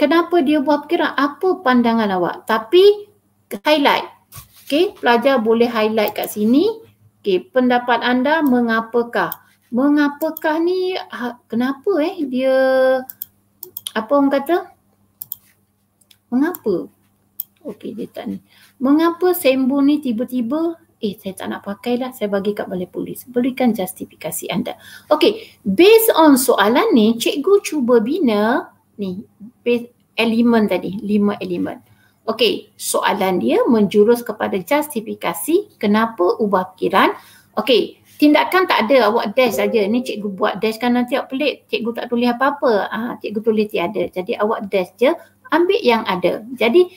kenapa 0.00 0.40
dia 0.40 0.62
buat 0.62 0.88
fikiran? 0.88 1.12
Apa 1.14 1.60
pandangan 1.60 2.08
awak? 2.14 2.48
Tapi 2.48 3.10
highlight 3.62 4.16
Okey, 4.66 4.98
pelajar 4.98 5.38
boleh 5.38 5.70
highlight 5.70 6.18
kat 6.18 6.26
sini. 6.26 6.66
Okey, 7.22 7.54
pendapat 7.54 8.02
anda 8.02 8.42
mengapakah? 8.42 9.30
Mengapakah 9.70 10.58
ni 10.58 10.98
ha, 10.98 11.38
kenapa 11.46 12.02
eh 12.02 12.26
dia 12.26 12.54
apa 13.94 14.10
orang 14.10 14.34
kata? 14.34 14.66
Mengapa? 16.34 16.90
Okey, 17.62 17.94
dia 17.94 18.10
tak 18.10 18.26
ni. 18.26 18.42
Mengapa 18.76 19.32
sembun 19.32 19.88
ni 19.88 19.96
tiba-tiba 20.04 20.76
eh 21.00 21.12
saya 21.20 21.36
tak 21.36 21.48
nak 21.52 21.62
pakai 21.64 22.00
lah, 22.00 22.10
saya 22.12 22.32
bagi 22.32 22.56
kat 22.56 22.68
balai 22.68 22.88
polis. 22.88 23.28
Berikan 23.28 23.76
justifikasi 23.76 24.48
anda. 24.48 24.80
Okey, 25.12 25.60
based 25.64 26.12
on 26.16 26.40
soalan 26.40 26.96
ni, 26.96 27.20
cikgu 27.20 27.60
cuba 27.60 28.00
bina 28.00 28.72
ni 28.96 29.20
elemen 30.16 30.64
tadi, 30.68 30.96
lima 31.04 31.36
elemen. 31.36 31.80
Okey, 32.26 32.74
soalan 32.80 33.38
dia 33.38 33.60
menjurus 33.68 34.24
kepada 34.24 34.56
justifikasi 34.58 35.78
kenapa 35.78 36.40
ubah 36.40 36.74
fikiran. 36.74 37.12
Okey, 37.60 38.00
tindakan 38.16 38.64
tak 38.66 38.88
ada, 38.88 39.12
awak 39.12 39.36
dash 39.36 39.60
saja. 39.60 39.84
Ni 39.86 40.00
cikgu 40.02 40.32
buat 40.32 40.58
dash 40.58 40.80
kan 40.80 40.96
nanti 40.96 41.14
awak 41.14 41.30
pelik, 41.30 41.68
cikgu 41.68 41.92
tak 41.92 42.08
tulis 42.08 42.32
apa-apa. 42.32 42.88
Ah, 42.88 43.12
cikgu 43.20 43.40
tulis 43.44 43.68
tiada. 43.68 44.08
Jadi 44.10 44.32
awak 44.40 44.66
dash 44.72 44.90
je, 44.96 45.12
ambil 45.52 45.80
yang 45.84 46.02
ada. 46.08 46.42
Jadi 46.56 46.88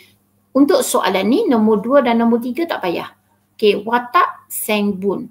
untuk 0.53 0.81
soalan 0.81 1.29
ni 1.29 1.39
nombor 1.45 1.81
dua 1.85 2.01
dan 2.01 2.19
nombor 2.21 2.41
tiga 2.41 2.65
tak 2.65 2.81
payah. 2.81 3.13
Okey, 3.55 3.85
watak 3.85 4.49
Sengbun. 4.49 5.29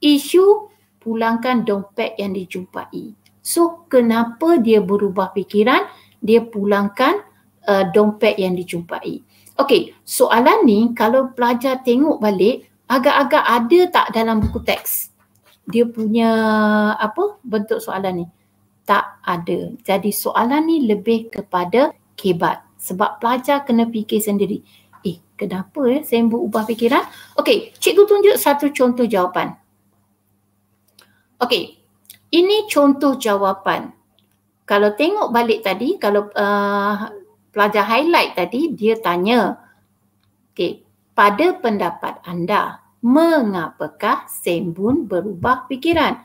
Isu 0.00 0.70
pulangkan 1.02 1.62
dompet 1.62 2.18
yang 2.18 2.34
dijumpai. 2.34 3.14
So 3.46 3.86
kenapa 3.86 4.58
dia 4.58 4.82
berubah 4.82 5.30
fikiran? 5.30 5.86
Dia 6.18 6.42
pulangkan 6.42 7.22
uh, 7.62 7.84
dompet 7.94 8.42
yang 8.42 8.58
dijumpai. 8.58 9.22
Okey, 9.54 9.94
soalan 10.02 10.66
ni 10.66 10.90
kalau 10.98 11.30
pelajar 11.30 11.80
tengok 11.86 12.18
balik 12.18 12.66
agak-agak 12.90 13.44
ada 13.46 13.80
tak 13.94 14.06
dalam 14.18 14.42
buku 14.42 14.66
teks? 14.66 15.14
Dia 15.70 15.86
punya 15.86 16.30
apa 16.98 17.38
bentuk 17.46 17.78
soalan 17.78 18.22
ni? 18.22 18.26
Tak 18.82 19.22
ada. 19.22 19.70
Jadi 19.78 20.10
soalan 20.10 20.66
ni 20.66 20.86
lebih 20.86 21.30
kepada 21.30 21.94
kebat. 22.18 22.65
Sebab 22.86 23.18
pelajar 23.18 23.66
kena 23.66 23.90
fikir 23.90 24.22
sendiri. 24.22 24.62
Eh, 25.02 25.18
kenapa 25.34 25.82
eh 25.90 26.06
sembuh 26.06 26.38
ubah 26.38 26.62
fikiran? 26.70 27.02
Okey, 27.42 27.74
cikgu 27.82 28.06
tunjuk 28.06 28.36
satu 28.38 28.70
contoh 28.70 29.10
jawapan. 29.10 29.58
Okey, 31.42 31.74
ini 32.30 32.70
contoh 32.70 33.18
jawapan. 33.18 33.90
Kalau 34.66 34.94
tengok 34.94 35.30
balik 35.34 35.66
tadi, 35.66 35.98
kalau 35.98 36.30
uh, 36.30 37.10
pelajar 37.54 37.86
highlight 37.86 38.34
tadi, 38.34 38.74
dia 38.74 38.98
tanya, 38.98 39.58
okey, 40.54 40.82
pada 41.14 41.58
pendapat 41.58 42.18
anda, 42.26 42.82
mengapakah 43.02 44.26
Sembun 44.26 45.06
berubah 45.06 45.70
fikiran? 45.70 46.18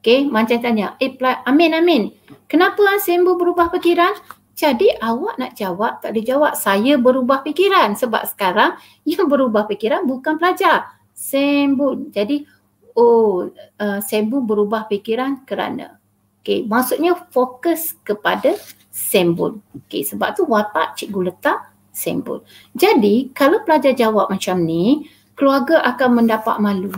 Okey, 0.00 0.28
macam 0.28 0.60
tanya, 0.60 0.96
eh 1.00 1.12
Amin, 1.48 1.72
Amin, 1.72 2.02
kenapa 2.48 3.00
Sembun 3.00 3.40
berubah 3.40 3.72
fikiran? 3.72 4.12
Jadi 4.56 4.88
awak 5.04 5.36
nak 5.36 5.52
jawab, 5.52 6.00
tak 6.00 6.16
boleh 6.16 6.24
jawab. 6.24 6.52
Saya 6.56 6.96
berubah 6.96 7.44
fikiran 7.44 7.92
sebab 7.92 8.24
sekarang 8.24 8.80
yang 9.08 9.28
berubah 9.28 9.68
fikiran 9.68 10.08
bukan 10.08 10.40
pelajar. 10.40 10.96
Sembun. 11.12 12.08
Jadi 12.08 12.48
oh 12.96 13.52
uh, 13.52 14.00
sembuh 14.00 14.42
berubah 14.42 14.88
fikiran 14.88 15.44
kerana 15.44 16.00
okey 16.40 16.64
maksudnya 16.64 17.12
fokus 17.28 17.92
kepada 18.00 18.56
sembun. 18.88 19.60
Okey 19.84 20.08
sebab 20.08 20.32
tu 20.32 20.48
watak 20.48 20.96
cikgu 20.96 21.20
letak 21.32 21.72
sembun. 21.92 22.40
Jadi 22.72 23.36
kalau 23.36 23.60
pelajar 23.60 23.92
jawab 23.92 24.32
macam 24.32 24.64
ni 24.64 25.04
keluarga 25.36 25.84
akan 25.84 26.24
mendapat 26.24 26.56
malu. 26.56 26.92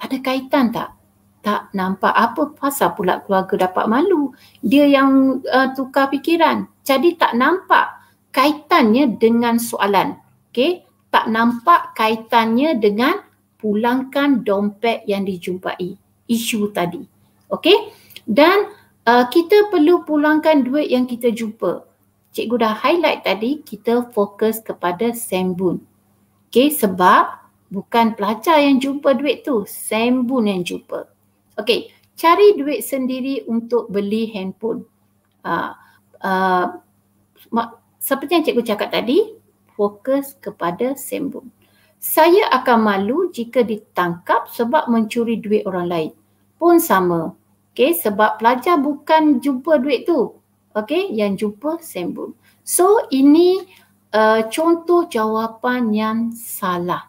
Ada 0.00 0.20
kaitan 0.24 0.72
tak? 0.72 0.96
Tak 1.44 1.76
nampak. 1.76 2.16
Apa 2.16 2.56
pasal 2.56 2.96
pula 2.96 3.20
keluarga 3.20 3.68
dapat 3.68 3.84
malu? 3.84 4.32
Dia 4.64 4.88
yang 4.88 5.44
uh, 5.44 5.68
tukar 5.76 6.08
fikiran 6.08 6.64
jadi 6.84 7.16
tak 7.16 7.32
nampak 7.34 7.98
kaitannya 8.30 9.16
dengan 9.16 9.56
soalan. 9.56 10.20
Okey? 10.52 10.84
Tak 11.08 11.32
nampak 11.32 11.96
kaitannya 11.96 12.76
dengan 12.76 13.24
pulangkan 13.58 14.44
dompet 14.44 15.02
yang 15.08 15.24
dijumpai. 15.24 15.96
Isu 16.28 16.70
tadi. 16.70 17.00
Okey? 17.48 17.90
Dan 18.28 18.68
uh, 19.08 19.24
kita 19.32 19.72
perlu 19.72 20.04
pulangkan 20.04 20.64
duit 20.64 20.92
yang 20.92 21.08
kita 21.08 21.32
jumpa. 21.32 21.88
Cikgu 22.36 22.56
dah 22.60 22.74
highlight 22.76 23.24
tadi 23.24 23.62
kita 23.62 24.10
fokus 24.12 24.58
kepada 24.60 25.14
sembun 25.14 25.94
okey? 26.54 26.70
Sebab 26.70 27.50
bukan 27.74 28.14
pelajar 28.14 28.62
yang 28.62 28.78
jumpa 28.78 29.18
duit 29.18 29.42
tu 29.42 29.66
sembun 29.66 30.46
yang 30.46 30.62
jumpa. 30.62 31.10
Okey? 31.58 31.90
Cari 32.14 32.54
duit 32.54 32.86
sendiri 32.86 33.42
untuk 33.50 33.90
beli 33.90 34.30
handphone. 34.30 34.86
Uh, 35.42 35.74
uh, 36.24 36.80
seperti 38.00 38.32
yang 38.40 38.44
cikgu 38.48 38.64
cakap 38.74 38.88
tadi 38.90 39.36
fokus 39.76 40.34
kepada 40.40 40.96
sembun 40.96 41.52
saya 42.04 42.52
akan 42.52 42.78
malu 42.84 43.32
jika 43.32 43.64
ditangkap 43.64 44.52
sebab 44.52 44.92
mencuri 44.92 45.40
duit 45.40 45.64
orang 45.64 45.88
lain. 45.88 46.10
Pun 46.60 46.76
sama. 46.76 47.32
Okay, 47.72 47.96
sebab 47.96 48.36
pelajar 48.36 48.76
bukan 48.76 49.40
jumpa 49.40 49.80
duit 49.80 50.04
tu. 50.04 50.36
Okay, 50.76 51.08
yang 51.16 51.32
jumpa 51.32 51.80
sembun. 51.80 52.36
So, 52.60 53.08
ini 53.08 53.64
uh, 54.12 54.44
contoh 54.52 55.08
jawapan 55.08 55.96
yang 55.96 56.18
salah. 56.36 57.08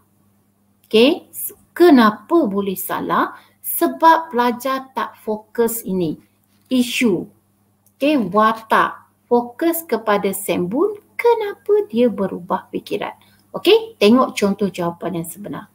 Okay, 0.88 1.28
kenapa 1.76 2.48
boleh 2.48 2.80
salah? 2.80 3.36
Sebab 3.60 4.32
pelajar 4.32 4.96
tak 4.96 5.20
fokus 5.20 5.84
ini. 5.84 6.16
Isu. 6.72 7.28
Okay, 8.00 8.16
watak. 8.16 9.05
Fokus 9.26 9.82
kepada 9.86 10.30
sembun, 10.30 11.02
kenapa 11.18 11.90
dia 11.90 12.08
berubah 12.14 12.70
fikiran? 12.70 13.18
Okey, 13.56 13.98
tengok 13.98 14.36
contoh 14.36 14.70
jawapan 14.70 15.24
yang 15.24 15.28
sebenar. 15.28 15.66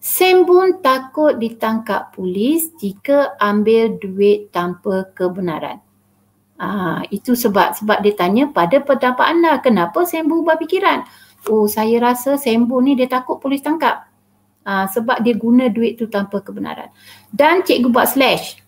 Sembun 0.00 0.80
takut 0.80 1.36
ditangkap 1.36 2.16
polis 2.16 2.72
jika 2.80 3.36
ambil 3.36 4.00
duit 4.00 4.48
tanpa 4.48 5.04
kebenaran. 5.12 5.84
Ah, 6.56 7.04
itu 7.12 7.36
sebab 7.36 7.76
sebab 7.76 8.00
dia 8.00 8.16
tanya 8.16 8.48
pada 8.48 8.80
pendapat 8.80 9.26
anda 9.28 9.60
kenapa 9.60 10.08
Sembun 10.08 10.44
berfikiran? 10.44 11.04
Oh, 11.48 11.68
saya 11.68 12.00
rasa 12.00 12.40
Sembun 12.40 12.88
ni 12.88 12.92
dia 12.96 13.12
takut 13.12 13.36
polis 13.36 13.60
tangkap. 13.60 14.08
Ah, 14.64 14.88
sebab 14.88 15.20
dia 15.20 15.36
guna 15.36 15.68
duit 15.68 16.00
tu 16.00 16.08
tanpa 16.08 16.40
kebenaran. 16.40 16.88
Dan 17.28 17.60
cikgu 17.60 17.92
buat 17.92 18.08
slash. 18.08 18.60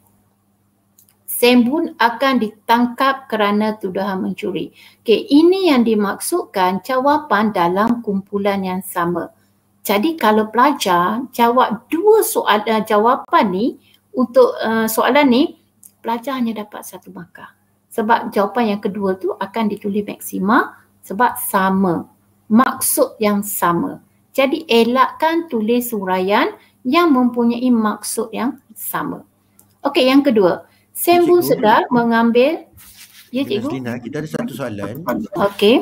Sembun 1.42 1.98
akan 1.98 2.38
ditangkap 2.38 3.26
kerana 3.26 3.74
tuduhan 3.74 4.22
mencuri. 4.22 4.70
Okey, 5.02 5.26
ini 5.26 5.74
yang 5.74 5.82
dimaksudkan 5.82 6.86
jawapan 6.86 7.50
dalam 7.50 7.98
kumpulan 7.98 8.62
yang 8.62 8.78
sama. 8.86 9.34
Jadi 9.82 10.14
kalau 10.14 10.54
pelajar 10.54 11.26
jawab 11.34 11.90
dua 11.90 12.22
soalan 12.22 12.62
uh, 12.62 12.86
jawapan 12.86 13.44
ni 13.50 13.74
untuk 14.14 14.54
uh, 14.62 14.86
soalan 14.86 15.26
ni, 15.26 15.42
pelajar 15.98 16.38
hanya 16.38 16.62
dapat 16.62 16.86
satu 16.86 17.10
markah. 17.10 17.50
Sebab 17.90 18.30
jawapan 18.30 18.78
yang 18.78 18.80
kedua 18.86 19.18
tu 19.18 19.34
akan 19.34 19.66
ditulis 19.66 20.06
maksima 20.06 20.78
sebab 21.02 21.42
sama. 21.42 22.06
Maksud 22.46 23.18
yang 23.18 23.42
sama. 23.42 23.98
Jadi 24.30 24.62
elakkan 24.70 25.50
tulis 25.50 25.90
huraian 25.90 26.54
yang 26.86 27.10
mempunyai 27.10 27.66
maksud 27.74 28.30
yang 28.30 28.62
sama. 28.78 29.26
Okey, 29.82 30.06
yang 30.06 30.22
kedua. 30.22 30.70
Sembun 30.92 31.40
sedar 31.40 31.88
mengambil 31.88 32.68
Ya 33.32 33.48
cikgu. 33.48 33.80
Lina, 33.80 33.96
kita 33.96 34.20
ada 34.20 34.28
satu 34.28 34.52
soalan. 34.52 35.00
Okey. 35.32 35.80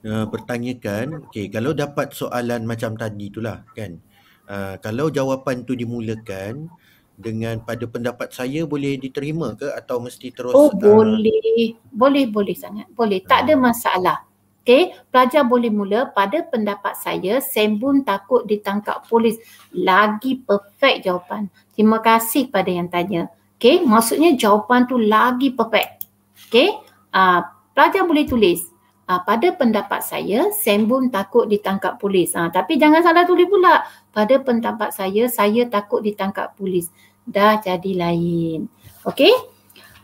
Uh, 0.00 0.24
pertanyakan, 0.32 1.28
okey, 1.28 1.52
kalau 1.52 1.76
dapat 1.76 2.16
soalan 2.16 2.64
macam 2.64 2.96
tadi 2.96 3.28
itulah 3.28 3.60
kan. 3.76 4.00
Uh, 4.48 4.80
kalau 4.80 5.12
jawapan 5.12 5.68
tu 5.68 5.76
dimulakan 5.76 6.72
dengan 7.20 7.60
pada 7.60 7.84
pendapat 7.84 8.32
saya 8.32 8.64
boleh 8.64 8.96
diterima 8.96 9.52
ke 9.52 9.68
atau 9.76 10.00
mesti 10.00 10.32
terus 10.32 10.56
Oh, 10.56 10.72
uh, 10.72 10.74
boleh. 10.74 11.76
Boleh, 11.92 12.24
boleh 12.24 12.56
sangat. 12.56 12.88
Boleh. 12.96 13.20
Tak 13.20 13.36
uh. 13.36 13.42
ada 13.44 13.54
masalah. 13.60 14.18
Okey, 14.64 14.96
pelajar 15.12 15.44
boleh 15.44 15.68
mula 15.68 16.08
pada 16.08 16.40
pendapat 16.40 16.96
saya 16.96 17.40
Sembun 17.44 18.00
takut 18.00 18.48
ditangkap 18.48 19.04
polis. 19.12 19.36
Lagi 19.76 20.40
perfect 20.40 21.04
jawapan. 21.04 21.52
Terima 21.76 22.00
kasih 22.00 22.48
pada 22.48 22.72
yang 22.72 22.88
tanya. 22.88 23.28
Okay, 23.60 23.84
maksudnya 23.84 24.32
jawapan 24.40 24.88
tu 24.88 24.96
lagi 24.96 25.52
perfect. 25.52 26.08
Okay, 26.48 26.80
uh, 27.12 27.44
pelajar 27.76 28.08
boleh 28.08 28.24
tulis. 28.24 28.64
Uh, 29.04 29.20
pada 29.20 29.52
pendapat 29.52 30.00
saya, 30.00 30.48
Sembun 30.48 31.12
takut 31.12 31.44
ditangkap 31.44 32.00
polis. 32.00 32.32
Uh, 32.32 32.48
tapi 32.48 32.80
jangan 32.80 33.04
salah 33.04 33.28
tulis 33.28 33.44
pula. 33.52 33.84
Pada 34.16 34.40
pendapat 34.40 34.96
saya, 34.96 35.28
saya 35.28 35.68
takut 35.68 36.00
ditangkap 36.00 36.56
polis. 36.56 36.88
Dah 37.28 37.60
jadi 37.60 38.00
lain. 38.00 38.64
Okay, 39.04 39.36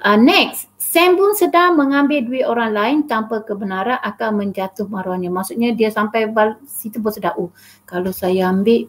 uh, 0.04 0.20
next. 0.20 0.68
Sembun 0.76 1.32
sedang 1.32 1.80
mengambil 1.80 2.28
duit 2.28 2.44
orang 2.44 2.76
lain 2.76 2.98
tanpa 3.09 3.40
kebenaran 3.40 3.96
akan 4.04 4.36
menjatuh 4.36 4.84
maruahnya. 4.84 5.32
Maksudnya 5.32 5.72
dia 5.72 5.88
sampai 5.88 6.28
situ 6.68 7.00
pun 7.00 7.09
sedar, 7.09 7.40
oh 7.40 7.57
kalau 7.88 8.12
saya 8.12 8.52
ambil 8.52 8.84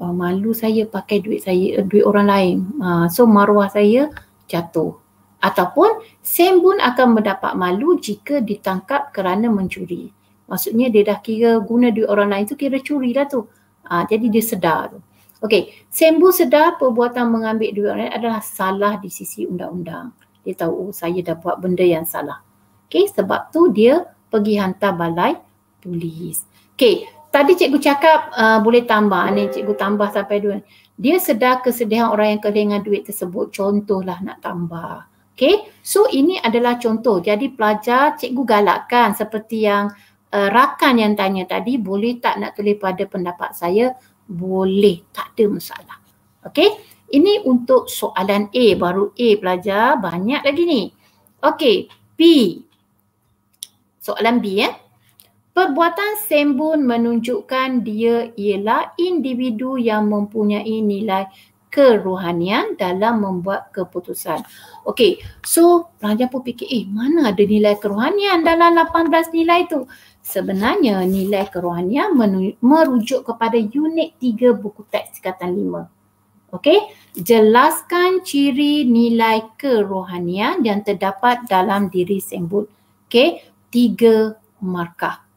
uh, 0.00 0.14
malu 0.16 0.56
saya 0.56 0.88
pakai 0.88 1.20
duit 1.20 1.44
saya 1.44 1.78
uh, 1.78 1.86
duit 1.86 2.02
orang 2.02 2.26
lain. 2.26 2.56
Uh, 2.80 3.06
so 3.12 3.28
maruah 3.28 3.68
saya 3.68 4.08
jatuh. 4.48 4.96
Ataupun 5.40 6.04
Sembun 6.20 6.80
akan 6.84 7.16
mendapat 7.16 7.56
malu 7.56 7.96
jika 7.96 8.44
ditangkap 8.44 9.08
kerana 9.12 9.48
mencuri. 9.48 10.12
Maksudnya 10.48 10.92
dia 10.92 11.06
dah 11.06 11.18
kira 11.22 11.60
guna 11.64 11.88
duit 11.88 12.08
orang 12.08 12.28
lain 12.32 12.44
tu 12.44 12.58
kira 12.58 12.76
curi 12.80 13.16
dah 13.16 13.24
tu. 13.28 13.48
Uh, 13.86 14.04
jadi 14.08 14.26
dia 14.28 14.44
sedar 14.44 14.92
tu. 14.92 14.98
Okey, 15.40 15.88
Sembun 15.88 16.36
sedar 16.36 16.76
perbuatan 16.76 17.32
mengambil 17.32 17.72
duit 17.72 17.88
orang 17.88 18.08
lain 18.08 18.16
adalah 18.16 18.42
salah 18.44 19.00
di 19.00 19.08
sisi 19.08 19.48
undang-undang. 19.48 20.12
Dia 20.44 20.56
tahu 20.56 20.88
oh 20.88 20.90
saya 20.92 21.20
dah 21.24 21.36
buat 21.40 21.56
benda 21.60 21.84
yang 21.84 22.04
salah. 22.04 22.44
Okey, 22.88 23.08
sebab 23.08 23.48
tu 23.48 23.72
dia 23.72 24.04
pergi 24.28 24.60
hantar 24.60 24.92
balai 24.92 25.40
polis. 25.80 26.44
Okey, 26.76 27.08
tadi 27.30 27.56
cikgu 27.56 27.78
cakap 27.78 28.34
uh, 28.34 28.58
boleh 28.60 28.84
tambah 28.84 29.24
ni 29.32 29.48
cikgu 29.48 29.74
tambah 29.78 30.10
sampai 30.10 30.38
dua. 30.42 30.58
Dia 31.00 31.16
sedar 31.16 31.64
kesedihan 31.64 32.12
orang 32.12 32.36
yang 32.36 32.40
kehilangan 32.44 32.82
duit 32.84 33.08
tersebut. 33.08 33.54
Contohlah 33.54 34.20
nak 34.20 34.44
tambah. 34.44 35.08
Okey 35.32 35.80
so 35.80 36.04
ini 36.10 36.36
adalah 36.36 36.76
contoh. 36.76 37.22
Jadi 37.24 37.54
pelajar 37.54 38.18
cikgu 38.20 38.42
galakkan 38.44 39.16
seperti 39.16 39.64
yang 39.64 39.88
uh, 40.34 40.48
rakan 40.50 41.00
yang 41.00 41.12
tanya 41.18 41.46
tadi 41.46 41.76
boleh 41.78 42.22
tak 42.22 42.38
nak 42.38 42.54
tulis 42.54 42.78
pada 42.78 43.04
pendapat 43.06 43.50
saya? 43.54 43.94
Boleh, 44.30 45.02
tak 45.10 45.34
ada 45.34 45.44
masalah. 45.50 45.98
Okey, 46.46 46.70
ini 47.10 47.42
untuk 47.42 47.90
soalan 47.90 48.46
A, 48.54 48.66
baru 48.78 49.10
A 49.10 49.28
pelajar, 49.36 49.98
banyak 49.98 50.40
lagi 50.46 50.62
ni. 50.62 50.82
Okey, 51.42 51.90
B. 52.14 52.20
Soalan 54.00 54.38
B 54.38 54.62
ya. 54.62 54.70
Perbuatan 55.50 56.14
sembun 56.30 56.86
menunjukkan 56.86 57.82
dia 57.82 58.30
ialah 58.38 58.94
individu 59.02 59.74
yang 59.74 60.06
mempunyai 60.06 60.78
nilai 60.78 61.26
kerohanian 61.70 62.74
dalam 62.74 63.22
membuat 63.22 63.70
keputusan. 63.70 64.42
Okey, 64.86 65.22
so 65.46 65.90
pelajar 65.98 66.26
pun 66.26 66.42
fikir, 66.42 66.66
eh 66.66 66.86
mana 66.86 67.30
ada 67.30 67.42
nilai 67.46 67.78
kerohanian 67.78 68.42
dalam 68.42 68.74
18 68.78 69.30
nilai 69.34 69.70
tu? 69.70 69.86
Sebenarnya 70.22 71.02
nilai 71.06 71.46
kerohanian 71.46 72.14
merujuk 72.62 73.26
kepada 73.26 73.58
unit 73.58 74.18
3 74.18 74.54
buku 74.54 74.82
teks 74.90 75.18
tingkatan 75.18 75.54
5. 75.54 76.54
Okey, 76.58 76.78
jelaskan 77.14 78.26
ciri 78.26 78.82
nilai 78.82 79.54
kerohanian 79.54 80.62
yang 80.66 80.82
terdapat 80.82 81.46
dalam 81.46 81.86
diri 81.86 82.18
sembut. 82.18 82.66
Okey, 83.06 83.42
tiga 83.70 84.34
markah. 84.58 85.29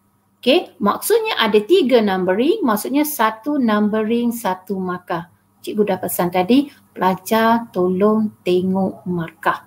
Okey, 0.44 0.76
maksudnya 0.76 1.40
ada 1.40 1.56
tiga 1.64 2.04
numbering, 2.04 2.68
maksudnya 2.68 3.08
satu 3.08 3.56
numbering, 3.56 4.36
satu 4.36 4.76
markah 4.76 5.32
cikgu 5.64 5.96
dah 5.96 6.00
pesan 6.04 6.28
tadi, 6.36 6.68
pelajar 6.92 7.72
tolong 7.72 8.28
tengok 8.44 9.08
markah. 9.08 9.64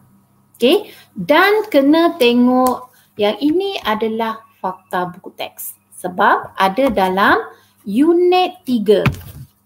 Okey, 0.60 0.92
dan 1.16 1.64
kena 1.72 2.20
tengok 2.20 2.92
yang 3.16 3.40
ini 3.40 3.80
adalah 3.80 4.44
fakta 4.60 5.08
buku 5.16 5.32
teks. 5.32 5.80
Sebab 5.96 6.52
ada 6.60 6.92
dalam 6.92 7.40
unit 7.88 8.60
3. 8.68 9.00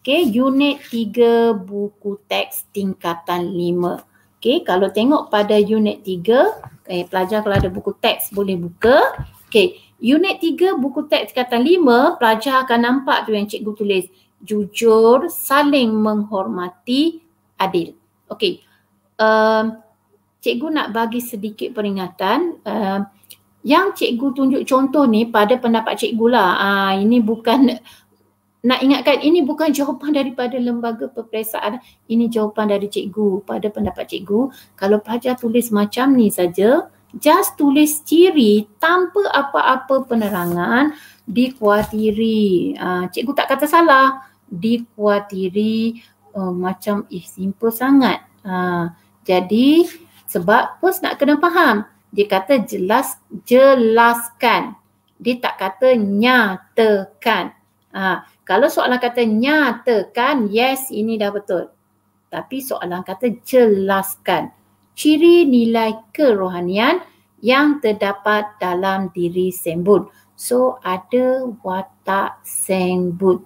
Okey, 0.06 0.30
unit 0.30 0.78
3 0.94 1.58
buku 1.58 2.22
teks 2.30 2.70
tingkatan 2.70 3.50
5. 3.50 3.98
Okey, 4.38 4.62
kalau 4.62 4.94
tengok 4.94 5.26
pada 5.26 5.58
unit 5.58 6.06
3, 6.06 6.54
okay, 6.86 7.02
pelajar 7.10 7.42
kalau 7.42 7.58
ada 7.58 7.66
buku 7.66 7.98
teks 7.98 8.30
boleh 8.30 8.54
buka. 8.54 9.26
Okey, 9.50 9.89
unit 10.00 10.40
3 10.40 10.80
buku 10.80 11.06
teks 11.06 11.32
tingkatan 11.32 11.62
5, 11.62 12.18
pelajar 12.18 12.64
akan 12.64 12.80
nampak 12.80 13.28
tu 13.28 13.36
yang 13.36 13.46
cikgu 13.46 13.72
tulis 13.76 14.04
jujur, 14.40 15.28
saling 15.28 15.92
menghormati, 15.92 17.20
adil. 17.60 17.92
Okey. 18.32 18.64
Um, 19.20 19.76
cikgu 20.40 20.66
nak 20.72 20.88
bagi 20.96 21.20
sedikit 21.20 21.76
peringatan. 21.76 22.64
Um, 22.64 23.00
yang 23.60 23.92
cikgu 23.92 24.32
tunjuk 24.32 24.62
contoh 24.64 25.04
ni 25.04 25.28
pada 25.28 25.60
pendapat 25.60 26.00
cikgu 26.00 26.26
lah. 26.32 26.50
Uh, 26.56 26.92
ini 27.04 27.20
bukan 27.20 27.76
nak 28.60 28.80
ingatkan 28.84 29.24
ini 29.24 29.40
bukan 29.44 29.72
jawapan 29.72 30.16
daripada 30.16 30.56
lembaga 30.56 31.12
peperiksaan. 31.12 31.80
Ini 32.08 32.32
jawapan 32.32 32.72
dari 32.72 32.88
cikgu 32.88 33.44
pada 33.44 33.68
pendapat 33.68 34.08
cikgu. 34.08 34.48
Kalau 34.76 35.04
pelajar 35.04 35.36
tulis 35.36 35.68
macam 35.68 36.16
ni 36.16 36.32
saja, 36.32 36.88
just 37.16 37.58
tulis 37.58 38.02
ciri 38.06 38.68
tanpa 38.78 39.26
apa-apa 39.30 40.06
penerangan 40.06 40.94
dikuatiri. 41.26 42.74
Uh, 42.78 43.04
cikgu 43.10 43.32
tak 43.34 43.48
kata 43.54 43.66
salah 43.66 44.26
dikuatiri 44.50 46.02
uh, 46.34 46.54
macam 46.54 47.06
eh 47.10 47.22
simple 47.22 47.70
sangat. 47.70 48.22
Uh, 48.42 48.90
jadi 49.22 49.86
sebab 50.26 50.78
pos 50.78 51.02
nak 51.02 51.18
kena 51.18 51.38
faham. 51.38 51.86
Dia 52.10 52.26
kata 52.26 52.66
jelas 52.66 53.18
jelaskan. 53.46 54.74
Dia 55.18 55.38
tak 55.38 55.62
kata 55.62 55.94
nyatakan. 55.94 57.54
Uh, 57.90 58.18
kalau 58.42 58.66
soalan 58.66 58.98
kata 58.98 59.22
nyatakan, 59.22 60.50
yes 60.50 60.90
ini 60.90 61.14
dah 61.14 61.30
betul. 61.30 61.70
Tapi 62.30 62.58
soalan 62.58 63.06
kata 63.06 63.38
jelaskan. 63.46 64.50
Ciri 64.94 65.48
nilai 65.48 66.12
kerohanian 66.12 67.00
yang 67.40 67.80
terdapat 67.80 68.60
dalam 68.60 69.08
diri 69.10 69.48
sembut. 69.48 70.12
So 70.36 70.80
ada 70.80 71.44
watak 71.64 72.44
sembut. 72.44 73.44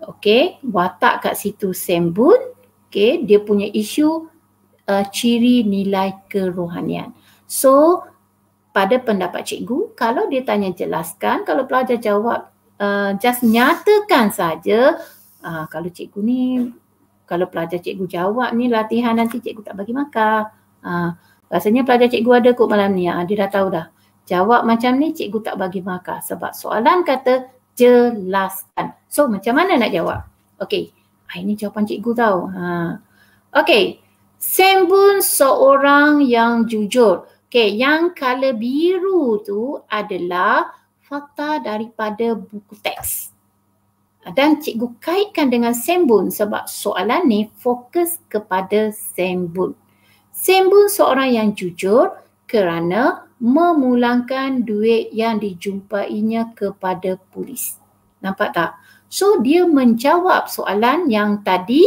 Okey, 0.00 0.64
watak 0.64 1.28
kat 1.28 1.34
situ 1.36 1.76
sembun. 1.76 2.56
Okey, 2.88 3.22
dia 3.28 3.38
punya 3.44 3.68
isu 3.68 4.26
uh, 4.88 5.04
ciri 5.12 5.62
nilai 5.62 6.26
kerohanian. 6.26 7.14
So, 7.46 8.02
pada 8.70 8.98
pendapat 9.02 9.42
cikgu, 9.46 9.94
kalau 9.98 10.30
dia 10.30 10.46
tanya 10.46 10.70
jelaskan, 10.70 11.42
kalau 11.42 11.66
pelajar 11.66 11.98
jawab 11.98 12.50
uh, 12.78 13.14
just 13.18 13.42
nyatakan 13.42 14.30
saja, 14.30 14.98
uh, 15.42 15.64
kalau 15.66 15.90
cikgu 15.90 16.20
ni, 16.22 16.42
kalau 17.30 17.46
pelajar 17.46 17.78
cikgu 17.78 18.10
jawab 18.10 18.50
ni 18.58 18.66
latihan 18.66 19.14
nanti 19.14 19.38
cikgu 19.38 19.62
tak 19.62 19.78
bagi 19.78 19.94
makan. 19.94 20.50
Uh, 20.82 21.14
rasanya 21.46 21.86
pelajar 21.86 22.10
cikgu 22.10 22.42
ada 22.42 22.50
kot 22.58 22.66
malam 22.66 22.98
ni, 22.98 23.06
uh, 23.06 23.22
dia 23.22 23.46
dah 23.46 23.50
tahu 23.54 23.70
dah. 23.70 23.86
Jawab 24.26 24.66
macam 24.66 24.98
ni 24.98 25.14
cikgu 25.14 25.38
tak 25.46 25.54
bagi 25.54 25.78
makan 25.82 26.18
sebab 26.18 26.50
soalan 26.50 27.06
kata 27.06 27.46
jelaskan. 27.78 28.98
So 29.06 29.30
macam 29.30 29.54
mana 29.58 29.78
nak 29.78 29.94
jawab? 29.94 30.26
Okey, 30.58 30.90
ah, 31.30 31.38
ini 31.38 31.54
jawapan 31.54 31.86
cikgu 31.86 32.10
tahu. 32.14 32.40
Ha. 32.50 32.66
Okey, 33.62 34.02
sembun 34.38 35.22
seorang 35.22 36.22
yang 36.26 36.66
jujur. 36.66 37.26
Okey, 37.50 37.78
yang 37.78 38.14
color 38.14 38.54
biru 38.54 39.42
tu 39.42 39.82
adalah 39.90 40.70
fakta 41.02 41.58
daripada 41.58 42.38
buku 42.38 42.78
teks. 42.78 43.29
Dan 44.20 44.60
cikgu 44.60 45.00
kaitkan 45.00 45.48
dengan 45.48 45.72
sembun 45.72 46.28
sebab 46.28 46.68
soalan 46.68 47.24
ni 47.24 47.48
fokus 47.56 48.20
kepada 48.28 48.92
sembun. 48.92 49.72
Sembun 50.28 50.92
seorang 50.92 51.32
yang 51.32 51.48
jujur 51.56 52.20
kerana 52.44 53.24
memulangkan 53.40 54.68
duit 54.68 55.08
yang 55.16 55.40
dijumpainya 55.40 56.52
kepada 56.52 57.16
polis. 57.32 57.80
Nampak 58.20 58.52
tak? 58.52 58.70
So 59.08 59.40
dia 59.40 59.64
menjawab 59.64 60.46
soalan 60.52 61.08
yang 61.08 61.40
tadi 61.40 61.82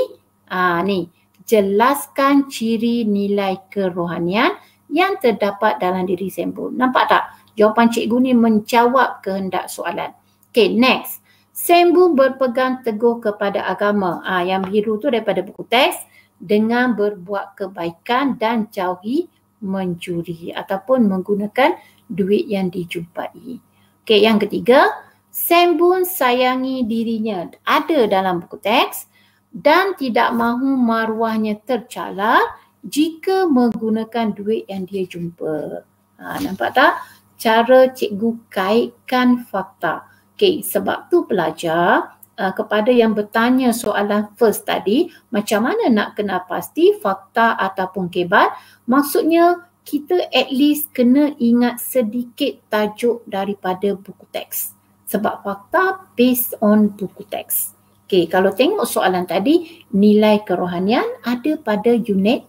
aa, 0.50 0.82
ni 0.82 1.08
jelaskan 1.46 2.50
ciri 2.50 3.06
nilai 3.06 3.70
kerohanian 3.70 4.58
yang 4.90 5.18
terdapat 5.22 5.78
dalam 5.80 6.04
diri 6.04 6.28
sembun. 6.28 6.76
Nampak 6.76 7.06
tak? 7.08 7.24
Jawapan 7.54 7.88
cikgu 7.94 8.18
ni 8.20 8.34
menjawab 8.34 9.22
kehendak 9.22 9.70
soalan. 9.70 10.12
Okay, 10.50 10.74
next. 10.74 11.22
Sembun 11.54 12.18
berpegang 12.18 12.82
teguh 12.82 13.22
kepada 13.22 13.70
agama. 13.70 14.26
Ah, 14.26 14.41
yang 14.41 14.66
biru 14.66 14.97
tu 14.97 15.14
daripada 15.14 15.45
buku 15.45 15.62
teks 15.70 16.01
dengan 16.41 16.97
berbuat 16.97 17.54
kebaikan 17.54 18.41
dan 18.41 18.74
jauhi 18.74 19.30
mencuri 19.62 20.49
ataupun 20.49 21.06
menggunakan 21.06 21.78
duit 22.10 22.49
yang 22.49 22.74
dijumpai. 22.74 23.62
Okey, 24.04 24.20
yang 24.26 24.41
ketiga, 24.41 24.91
Sembun 25.34 26.06
sayangi 26.06 26.86
dirinya 26.86 27.49
ada 27.66 28.06
dalam 28.06 28.38
buku 28.38 28.62
teks 28.62 29.10
dan 29.49 29.97
tidak 29.97 30.30
mahu 30.30 30.78
maruahnya 30.78 31.58
tercalar 31.66 32.41
jika 32.86 33.49
menggunakan 33.49 34.30
duit 34.34 34.70
yang 34.70 34.86
dia 34.86 35.10
jumpa. 35.10 35.86
Ha, 36.22 36.38
nampak 36.38 36.78
tak? 36.78 37.01
Cara 37.41 37.89
cikgu 37.89 38.45
kaitkan 38.54 39.41
fakta. 39.49 40.12
Okey, 40.34 40.66
sebab 40.66 41.14
tu 41.14 41.30
pelajar 41.30 42.18
uh, 42.38 42.54
kepada 42.58 42.90
yang 42.90 43.14
bertanya 43.14 43.70
soalan 43.70 44.34
first 44.34 44.66
tadi, 44.66 45.14
macam 45.30 45.70
mana 45.70 45.94
nak 45.94 46.18
kena 46.18 46.42
pasti 46.50 46.98
fakta 46.98 47.54
ataupun 47.54 48.10
kebat? 48.10 48.50
Maksudnya 48.90 49.70
kita 49.84 50.32
at 50.32 50.50
least 50.50 50.90
kena 50.96 51.36
ingat 51.38 51.78
sedikit 51.78 52.66
tajuk 52.72 53.22
daripada 53.28 53.94
buku 53.94 54.26
teks. 54.32 54.74
Sebab 55.06 55.46
fakta 55.46 56.10
based 56.18 56.58
on 56.64 56.90
buku 56.96 57.28
teks. 57.30 57.78
Okay, 58.10 58.26
kalau 58.26 58.52
tengok 58.54 58.90
soalan 58.90 59.30
tadi, 59.30 59.86
nilai 59.94 60.42
kerohanian 60.42 61.06
ada 61.24 61.58
pada 61.62 61.94
unit 61.94 62.46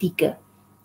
3. 0.00 0.34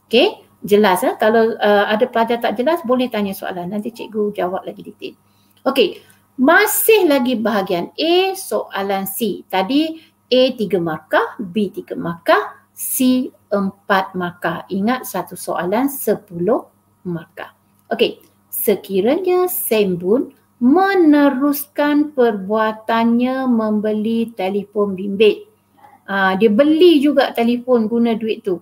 Okay, 0.06 0.42
jelas 0.62 1.02
eh? 1.02 1.14
Kalau 1.18 1.58
uh, 1.58 1.86
ada 1.90 2.06
pelajar 2.06 2.38
tak 2.38 2.58
jelas, 2.58 2.82
boleh 2.86 3.10
tanya 3.10 3.34
soalan. 3.34 3.70
Nanti 3.70 3.90
cikgu 3.90 4.34
jawab 4.38 4.66
lagi 4.66 4.82
detail. 4.86 5.16
Okay, 5.64 6.04
masih 6.38 7.06
lagi 7.08 7.38
bahagian 7.38 7.94
A, 7.94 8.34
soalan 8.34 9.06
C. 9.06 9.46
Tadi 9.48 10.02
A 10.30 10.42
3 10.58 10.82
markah, 10.82 11.38
B 11.38 11.70
3 11.70 11.94
markah, 11.94 12.64
C 12.74 13.30
empat 13.54 14.18
markah. 14.18 14.66
Ingat 14.74 15.06
satu 15.06 15.38
soalan 15.38 15.86
sepuluh 15.86 16.66
markah. 17.06 17.54
Okey, 17.94 18.18
sekiranya 18.50 19.46
Sembun 19.46 20.34
meneruskan 20.58 22.18
perbuatannya 22.18 23.46
membeli 23.46 24.34
telefon 24.34 24.98
bimbit. 24.98 25.46
Ha, 26.10 26.36
dia 26.36 26.50
beli 26.50 27.00
juga 27.00 27.30
telefon 27.32 27.86
guna 27.86 28.18
duit 28.18 28.42
tu. 28.42 28.58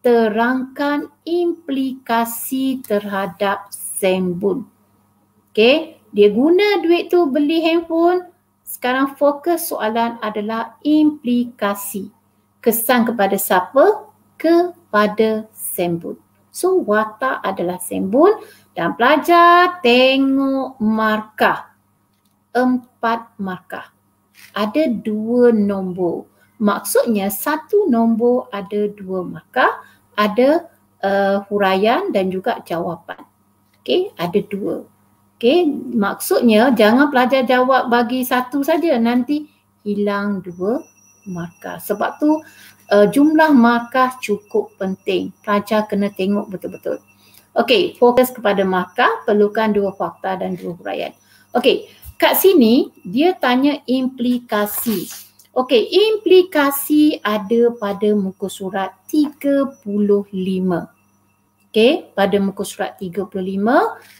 Terangkan 0.00 1.12
implikasi 1.28 2.80
terhadap 2.80 3.68
Sembun. 3.68 4.64
Okey, 5.52 5.99
dia 6.10 6.28
guna 6.30 6.82
duit 6.82 7.10
tu 7.10 7.30
beli 7.30 7.62
handphone 7.62 8.30
sekarang 8.70 9.18
fokus 9.18 9.74
soalan 9.74 10.14
adalah 10.22 10.78
implikasi. 10.86 12.14
Kesan 12.62 13.02
kepada 13.02 13.34
siapa? 13.34 14.06
Kepada 14.38 15.50
sembul. 15.50 16.14
So 16.54 16.78
watak 16.86 17.42
adalah 17.42 17.82
sembul 17.82 18.38
dan 18.78 18.94
pelajar 18.94 19.82
tengok 19.82 20.78
markah. 20.78 21.74
Empat 22.54 23.34
markah. 23.42 23.90
Ada 24.54 24.86
dua 24.86 25.50
nombor. 25.50 26.30
Maksudnya 26.62 27.26
satu 27.26 27.90
nombor 27.90 28.54
ada 28.54 28.86
dua 28.86 29.26
markah. 29.26 29.82
Ada 30.14 30.70
uh, 31.02 31.42
huraian 31.50 32.14
dan 32.14 32.30
juga 32.30 32.62
jawapan. 32.62 33.18
Okay, 33.82 34.14
ada 34.14 34.38
dua. 34.46 34.86
Okay, 35.40 35.64
maksudnya 35.96 36.68
jangan 36.76 37.08
pelajar 37.08 37.48
jawab 37.48 37.88
bagi 37.88 38.20
satu 38.28 38.60
saja. 38.60 39.00
Nanti 39.00 39.48
hilang 39.88 40.44
dua 40.44 40.84
markah. 41.24 41.80
Sebab 41.80 42.20
tu 42.20 42.44
uh, 42.92 43.06
jumlah 43.08 43.48
markah 43.56 44.20
cukup 44.20 44.76
penting. 44.76 45.32
Pelajar 45.40 45.88
kena 45.88 46.12
tengok 46.12 46.52
betul-betul. 46.52 47.00
Okey, 47.56 47.96
fokus 47.96 48.28
kepada 48.28 48.68
markah, 48.68 49.24
perlukan 49.24 49.72
dua 49.72 49.96
fakta 49.96 50.36
dan 50.36 50.60
dua 50.60 50.76
huraian. 50.76 51.16
Okey, 51.56 51.88
kat 52.20 52.36
sini 52.36 52.92
dia 53.00 53.32
tanya 53.32 53.80
implikasi. 53.88 55.08
Okey, 55.56 55.88
implikasi 55.88 57.16
ada 57.24 57.72
pada 57.80 58.12
muka 58.12 58.52
surat 58.52 58.92
35. 59.08 60.99
Okey, 61.70 62.10
pada 62.18 62.34
muka 62.42 62.66
surat 62.66 62.98
35, 62.98 63.30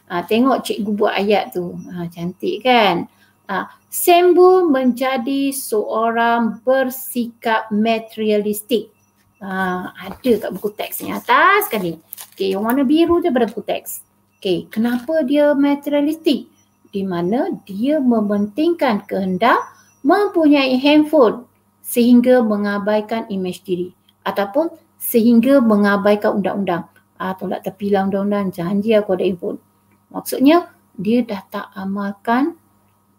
ha, 0.06 0.22
tengok 0.22 0.62
cikgu 0.62 0.90
buat 0.94 1.18
ayat 1.18 1.50
tu. 1.50 1.74
Ha, 1.90 2.06
cantik 2.06 2.62
kan? 2.62 3.10
Ha, 3.50 3.66
Sembu 3.90 4.70
menjadi 4.70 5.50
seorang 5.50 6.62
bersikap 6.62 7.66
materialistik. 7.74 8.94
Ha, 9.42 9.90
ada 9.90 10.32
kat 10.46 10.50
buku 10.54 10.70
teks 10.78 11.02
ni 11.02 11.10
atas 11.10 11.66
sekali. 11.66 11.98
Okay, 12.30 12.54
yang 12.54 12.62
warna 12.62 12.86
biru 12.86 13.18
je 13.18 13.34
pada 13.34 13.50
buku 13.50 13.66
teks. 13.66 14.06
Okay, 14.38 14.70
kenapa 14.70 15.26
dia 15.26 15.50
materialistik? 15.50 16.46
Di 16.94 17.02
mana 17.02 17.50
dia 17.66 17.98
mementingkan 17.98 19.10
kehendak 19.10 19.58
mempunyai 20.06 20.78
handphone 20.78 21.50
sehingga 21.82 22.46
mengabaikan 22.46 23.26
imej 23.26 23.66
diri 23.66 23.90
ataupun 24.22 24.70
sehingga 25.02 25.58
mengabaikan 25.58 26.38
undang-undang. 26.38 26.86
Ah, 27.20 27.36
tolak 27.36 27.60
tepilah 27.60 28.08
undang-undang, 28.08 28.48
janji 28.48 28.96
aku 28.96 29.12
ada 29.12 29.28
handphone. 29.28 29.60
Maksudnya, 30.08 30.72
dia 30.96 31.20
dah 31.20 31.44
tak 31.52 31.68
amalkan 31.76 32.56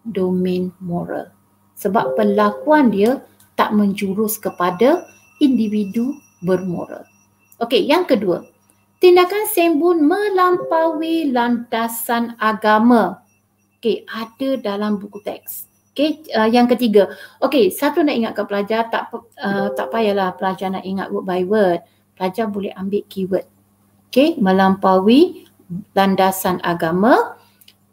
domain 0.01 0.73
moral. 0.81 1.29
Sebab 1.77 2.17
perlakuan 2.17 2.89
dia 2.89 3.21
tak 3.53 3.77
menjurus 3.77 4.41
kepada 4.41 5.05
individu 5.37 6.17
bermoral. 6.41 7.05
Okey, 7.61 7.85
yang 7.85 8.09
kedua. 8.09 8.41
Tindakan 8.97 9.45
sembun 9.49 10.01
melampaui 10.05 11.29
landasan 11.29 12.37
agama. 12.41 13.21
Okey, 13.77 14.05
ada 14.09 14.49
dalam 14.57 14.97
buku 14.97 15.21
teks. 15.21 15.69
Okey, 15.93 16.25
uh, 16.33 16.49
yang 16.49 16.65
ketiga. 16.65 17.09
Okey, 17.41 17.69
satu 17.69 18.01
nak 18.01 18.17
ingatkan 18.17 18.45
pelajar 18.49 18.89
tak 18.89 19.13
uh, 19.13 19.69
tak 19.73 19.93
payahlah 19.93 20.33
pelajar 20.37 20.73
nak 20.73 20.85
ingat 20.85 21.09
word 21.09 21.25
by 21.25 21.41
word. 21.45 21.81
Pelajar 22.17 22.49
boleh 22.49 22.73
ambil 22.77 23.01
keyword. 23.09 23.50
Okey, 24.11 24.43
melampaui 24.43 25.47
landasan 25.95 26.59
agama 26.67 27.39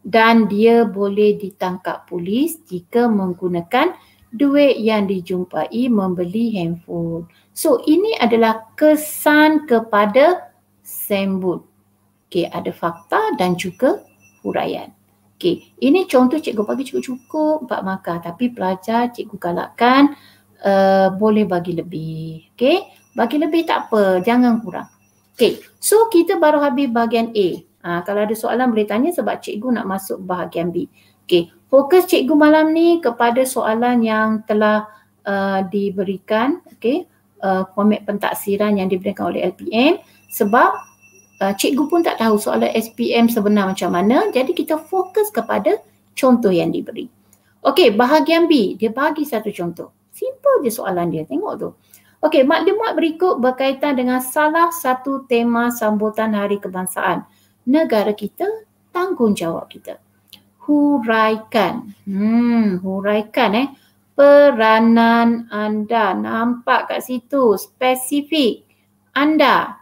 dan 0.03 0.51
dia 0.51 0.83
boleh 0.83 1.39
ditangkap 1.39 2.11
polis 2.11 2.59
jika 2.67 3.07
menggunakan 3.07 3.95
duit 4.35 4.83
yang 4.83 5.07
dijumpai 5.07 5.87
membeli 5.87 6.59
handphone. 6.59 7.31
So 7.55 7.87
ini 7.87 8.19
adalah 8.19 8.67
kesan 8.75 9.71
kepada 9.71 10.51
sembut. 10.83 11.63
Okay, 12.27 12.51
ada 12.51 12.75
fakta 12.75 13.39
dan 13.39 13.55
juga 13.55 14.03
huraian. 14.43 14.91
Okay, 15.39 15.71
ini 15.79 16.03
contoh 16.11 16.43
cikgu 16.43 16.67
bagi 16.67 16.83
cukup-cukup 16.83 17.71
empat 17.71 17.81
markah 17.87 18.19
tapi 18.19 18.51
pelajar 18.51 19.15
cikgu 19.15 19.39
galakkan 19.39 20.19
uh, 20.67 21.15
boleh 21.15 21.47
bagi 21.47 21.79
lebih. 21.79 22.59
Okay, 22.59 22.91
bagi 23.15 23.39
lebih 23.39 23.71
tak 23.71 23.87
apa, 23.87 24.19
jangan 24.19 24.59
kurang. 24.67 24.98
Okay, 25.39 25.63
so 25.79 26.11
kita 26.11 26.35
baru 26.35 26.59
habis 26.59 26.91
bahagian 26.91 27.31
A. 27.31 27.63
Ha, 27.87 28.03
kalau 28.03 28.27
ada 28.27 28.35
soalan 28.35 28.75
boleh 28.75 28.91
tanya 28.91 29.15
sebab 29.15 29.39
cikgu 29.39 29.71
nak 29.71 29.87
masuk 29.87 30.19
bahagian 30.27 30.75
B. 30.75 30.91
Okey, 31.23 31.55
fokus 31.71 32.11
cikgu 32.11 32.35
malam 32.35 32.75
ni 32.75 32.99
kepada 32.99 33.47
soalan 33.47 34.03
yang 34.03 34.43
telah 34.51 34.91
uh, 35.23 35.63
diberikan, 35.71 36.59
okey, 36.75 37.07
uh, 37.39 37.71
format 37.71 38.03
pentaksiran 38.03 38.83
yang 38.83 38.91
diberikan 38.91 39.31
oleh 39.31 39.47
LPM 39.47 40.03
sebab 40.27 40.75
uh, 41.39 41.55
cikgu 41.55 41.87
pun 41.87 42.03
tak 42.03 42.19
tahu 42.19 42.35
soalan 42.35 42.75
SPM 42.75 43.31
sebenar 43.31 43.71
macam 43.71 43.95
mana, 43.95 44.35
jadi 44.35 44.51
kita 44.51 44.75
fokus 44.91 45.31
kepada 45.31 45.79
contoh 46.19 46.51
yang 46.51 46.75
diberi. 46.75 47.07
Okey, 47.63 47.95
bahagian 47.95 48.51
B, 48.51 48.75
dia 48.75 48.91
bagi 48.91 49.23
satu 49.23 49.55
contoh. 49.55 49.95
Simple 50.11 50.67
je 50.67 50.75
soalan 50.75 51.15
dia, 51.15 51.23
tengok 51.23 51.55
tu. 51.63 51.71
Okey, 52.19 52.43
maklumat 52.43 52.99
berikut 52.99 53.39
berkaitan 53.39 53.95
dengan 53.95 54.19
salah 54.19 54.75
satu 54.75 55.23
tema 55.31 55.71
sambutan 55.71 56.35
Hari 56.35 56.59
Kebangsaan 56.59 57.23
negara 57.63 58.11
kita, 58.11 58.67
tanggungjawab 58.91 59.71
kita. 59.71 60.03
Huraikan. 60.67 61.95
Hmm, 62.11 62.83
huraikan 62.83 63.51
eh. 63.55 63.69
Peranan 64.19 65.47
anda 65.47 66.11
nampak 66.11 66.91
kat 66.91 67.07
situ 67.07 67.55
spesifik. 67.55 68.67
Anda 69.15 69.79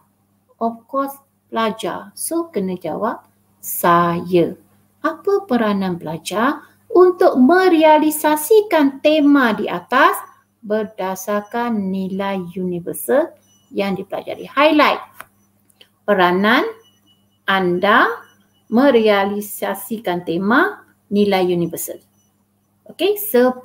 of 0.60 0.84
course 0.84 1.16
pelajar. 1.48 2.12
So 2.12 2.52
kena 2.52 2.76
jawab 2.76 3.24
saya. 3.64 4.60
Apa 5.00 5.48
peranan 5.48 5.96
pelajar 5.96 6.68
untuk 6.92 7.40
merealisasikan 7.40 9.00
tema 9.00 9.56
di 9.56 9.72
atas 9.72 10.35
berdasarkan 10.66 11.94
nilai 11.94 12.42
universal 12.58 13.30
yang 13.70 13.94
dipelajari. 13.94 14.50
Highlight 14.50 14.98
peranan 16.02 16.66
anda 17.46 18.10
merealisasikan 18.66 20.26
tema 20.26 20.82
nilai 21.10 21.46
universal. 21.46 22.02
Okey, 22.86 23.14
10 23.18 23.62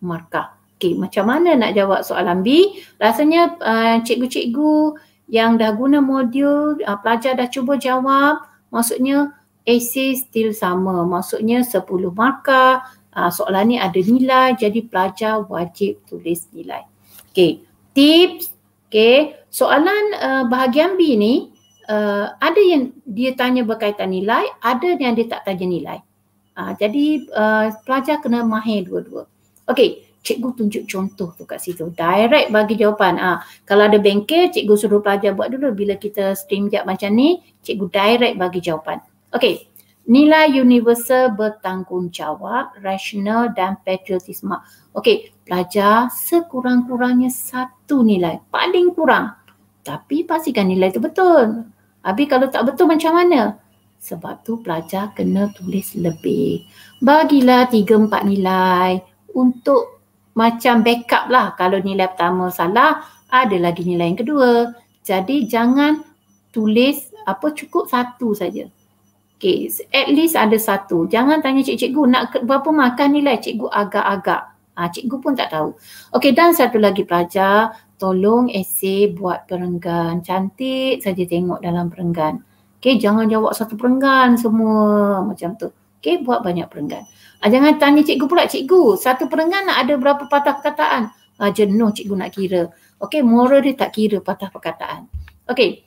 markah. 0.00 0.56
Okey, 0.76 0.96
macam 0.96 1.28
mana 1.28 1.56
nak 1.56 1.76
jawab 1.76 2.00
soalan 2.00 2.40
B? 2.40 2.80
Rasanya 2.96 3.56
uh, 3.60 3.96
cikgu-cikgu 4.00 4.96
yang 5.28 5.60
dah 5.60 5.72
guna 5.76 6.00
modul, 6.00 6.80
uh, 6.80 6.98
pelajar 7.00 7.36
dah 7.36 7.48
cuba 7.48 7.76
jawab, 7.76 8.44
maksudnya 8.72 9.36
essay 9.68 10.16
still 10.16 10.52
sama. 10.52 11.04
Maksudnya 11.04 11.64
10 11.64 11.84
markah, 12.12 12.84
uh, 13.16 13.30
soalan 13.30 13.72
ni 13.72 13.76
ada 13.78 13.96
nilai, 13.96 14.56
jadi 14.56 14.80
pelajar 14.88 15.44
wajib 15.46 16.02
tulis 16.08 16.48
nilai. 16.52 16.84
Okey, 17.32 17.64
tips. 17.96 18.52
Okey, 18.92 19.32
soalan 19.48 20.04
uh, 20.20 20.44
bahagian 20.52 21.00
B 21.00 21.16
ni, 21.16 21.48
uh, 21.88 22.28
ada 22.36 22.60
yang 22.60 22.92
dia 23.08 23.32
tanya 23.32 23.64
berkaitan 23.64 24.12
nilai, 24.12 24.44
ada 24.60 25.00
yang 25.00 25.16
dia 25.16 25.24
tak 25.32 25.48
tanya 25.48 25.64
nilai. 25.64 25.98
Uh, 26.52 26.76
jadi 26.76 27.24
uh, 27.32 27.72
pelajar 27.88 28.20
kena 28.20 28.44
mahir 28.44 28.84
dua-dua. 28.84 29.24
Okey, 29.64 30.04
cikgu 30.20 30.48
tunjuk 30.60 30.84
contoh 30.84 31.32
tu 31.32 31.48
kat 31.48 31.64
situ. 31.64 31.88
Direct 31.96 32.52
bagi 32.52 32.76
jawapan. 32.76 33.16
Uh, 33.16 33.38
kalau 33.64 33.88
ada 33.88 33.96
bengkel, 33.96 34.52
cikgu 34.52 34.76
suruh 34.76 35.00
pelajar 35.00 35.32
buat 35.32 35.48
dulu. 35.48 35.72
Bila 35.72 35.96
kita 35.96 36.36
stream 36.36 36.68
jap 36.68 36.84
macam 36.84 37.08
ni, 37.16 37.40
cikgu 37.64 37.88
direct 37.88 38.36
bagi 38.36 38.60
jawapan. 38.60 39.00
Okey, 39.32 39.71
nilai 40.06 40.50
universal 40.58 41.34
bertanggungjawab, 41.38 42.82
rasional 42.82 43.54
dan 43.54 43.78
patriotisme. 43.86 44.58
Okey, 44.92 45.30
pelajar 45.46 46.10
sekurang-kurangnya 46.10 47.30
satu 47.30 48.02
nilai. 48.02 48.42
Paling 48.50 48.92
kurang. 48.92 49.34
Tapi 49.82 50.22
pastikan 50.22 50.70
nilai 50.70 50.94
itu 50.94 51.02
betul. 51.02 51.66
Habis 52.02 52.26
kalau 52.26 52.46
tak 52.50 52.66
betul 52.66 52.86
macam 52.90 53.18
mana? 53.18 53.58
Sebab 54.02 54.42
tu 54.42 54.58
pelajar 54.58 55.14
kena 55.14 55.50
tulis 55.54 55.94
lebih. 55.94 56.66
Bagilah 56.98 57.70
tiga 57.70 57.94
empat 57.94 58.26
nilai 58.26 58.98
untuk 59.34 60.02
macam 60.34 60.82
backup 60.82 61.30
lah. 61.30 61.54
Kalau 61.54 61.78
nilai 61.78 62.10
pertama 62.10 62.50
salah, 62.50 63.06
ada 63.30 63.56
lagi 63.58 63.86
nilai 63.86 64.10
yang 64.10 64.18
kedua. 64.18 64.74
Jadi 65.06 65.46
jangan 65.46 66.02
tulis 66.50 67.14
apa 67.26 67.54
cukup 67.54 67.86
satu 67.86 68.34
saja. 68.34 68.66
Okay, 69.42 69.66
at 69.90 70.06
least 70.06 70.38
ada 70.38 70.54
satu. 70.54 71.10
Jangan 71.10 71.42
tanya 71.42 71.66
cikgu-cikgu 71.66 72.02
nak 72.06 72.30
berapa 72.46 72.70
makan 72.70 73.18
nilai 73.18 73.42
cikgu 73.42 73.66
agak-agak. 73.74 74.54
Ha, 74.78 74.86
cikgu 74.86 75.18
pun 75.18 75.34
tak 75.34 75.50
tahu. 75.50 75.74
Okey 76.14 76.30
dan 76.30 76.54
satu 76.54 76.78
lagi 76.78 77.02
pelajar, 77.02 77.74
tolong 77.98 78.46
esei 78.54 79.10
buat 79.10 79.50
perenggan. 79.50 80.22
Cantik 80.22 81.02
saja 81.02 81.26
tengok 81.26 81.58
dalam 81.58 81.90
perenggan. 81.90 82.38
Okey, 82.78 83.02
jangan 83.02 83.26
jawab 83.26 83.50
satu 83.58 83.74
perenggan 83.74 84.38
semua 84.38 85.18
macam 85.26 85.58
tu. 85.58 85.74
Okay, 85.98 86.22
buat 86.22 86.46
banyak 86.46 86.70
perenggan. 86.70 87.02
Ha, 87.42 87.50
jangan 87.50 87.82
tanya 87.82 88.06
cikgu 88.06 88.30
pula, 88.30 88.46
cikgu 88.46 88.94
satu 88.94 89.26
perenggan 89.26 89.66
nak 89.66 89.82
ada 89.82 89.98
berapa 89.98 90.22
patah 90.30 90.62
perkataan? 90.62 91.10
Ha, 91.42 91.50
jenuh 91.50 91.90
cikgu 91.90 92.14
nak 92.14 92.30
kira. 92.30 92.70
Okay, 93.02 93.26
moral 93.26 93.58
dia 93.66 93.74
tak 93.74 93.98
kira 93.98 94.22
patah 94.22 94.54
perkataan. 94.54 95.10
Okay, 95.50 95.82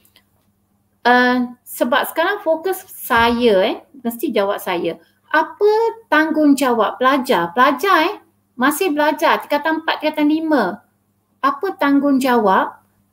uh, 1.06 1.56
sebab 1.64 2.02
sekarang 2.10 2.42
fokus 2.42 2.82
saya 2.90 3.62
eh, 3.64 3.76
mesti 4.02 4.34
jawab 4.34 4.58
saya. 4.60 4.98
Apa 5.30 6.02
tanggungjawab 6.10 6.98
pelajar? 6.98 7.54
Pelajar 7.54 8.10
eh, 8.10 8.16
masih 8.58 8.92
belajar 8.92 9.40
tingkatan 9.46 9.86
4, 9.86 10.02
tingkatan 10.02 10.28
5. 10.28 11.46
Apa 11.46 11.68
tanggungjawab 11.78 12.66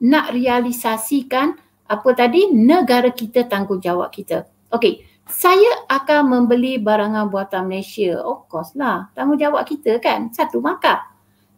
nak 0.02 0.26
realisasikan 0.34 1.54
apa 1.86 2.08
tadi 2.16 2.48
negara 2.50 3.12
kita 3.12 3.44
tanggungjawab 3.46 4.08
kita. 4.08 4.48
Okey, 4.72 5.04
saya 5.28 5.84
akan 5.86 6.32
membeli 6.32 6.80
barangan 6.80 7.28
buatan 7.28 7.68
Malaysia. 7.68 8.18
Of 8.24 8.48
course 8.48 8.72
lah, 8.72 9.12
tanggungjawab 9.12 9.68
kita 9.68 10.00
kan 10.00 10.32
satu 10.32 10.58
markah. 10.64 11.04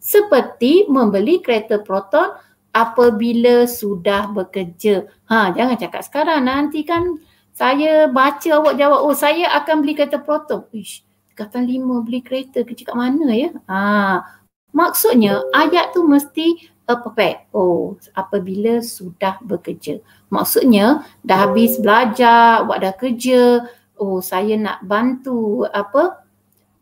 Seperti 0.03 0.85
membeli 0.91 1.41
kereta 1.41 1.81
Proton 1.81 2.37
apabila 2.75 3.65
sudah 3.71 4.29
bekerja. 4.35 5.07
Ha, 5.31 5.55
jangan 5.55 5.79
cakap 5.79 6.03
sekarang 6.03 6.43
nanti 6.45 6.83
kan 6.83 7.23
saya 7.55 8.11
baca 8.11 8.51
awak 8.59 8.75
jawab, 8.75 9.07
oh 9.07 9.15
saya 9.15 9.47
akan 9.63 9.87
beli 9.87 9.95
kereta 9.95 10.19
Proton. 10.19 10.67
Ish, 10.75 11.07
kata 11.39 11.63
lima 11.63 12.03
beli 12.03 12.19
kereta 12.19 12.67
kerja 12.67 12.91
kat 12.91 12.99
mana 12.99 13.31
ya? 13.31 13.55
Ha, 13.71 14.27
maksudnya 14.75 15.39
ayat 15.55 15.95
tu 15.95 16.03
mesti 16.03 16.75
a 16.91 16.99
perfect. 16.99 17.49
Oh, 17.55 17.97
apabila 18.13 18.83
sudah 18.83 19.39
bekerja. 19.41 20.03
Maksudnya 20.29 21.07
dah 21.23 21.49
habis 21.49 21.79
belajar, 21.79 22.67
awak 22.67 22.79
dah 22.83 22.95
kerja, 22.99 23.71
oh 24.03 24.19
saya 24.19 24.59
nak 24.59 24.83
bantu 24.83 25.63
apa 25.71 26.27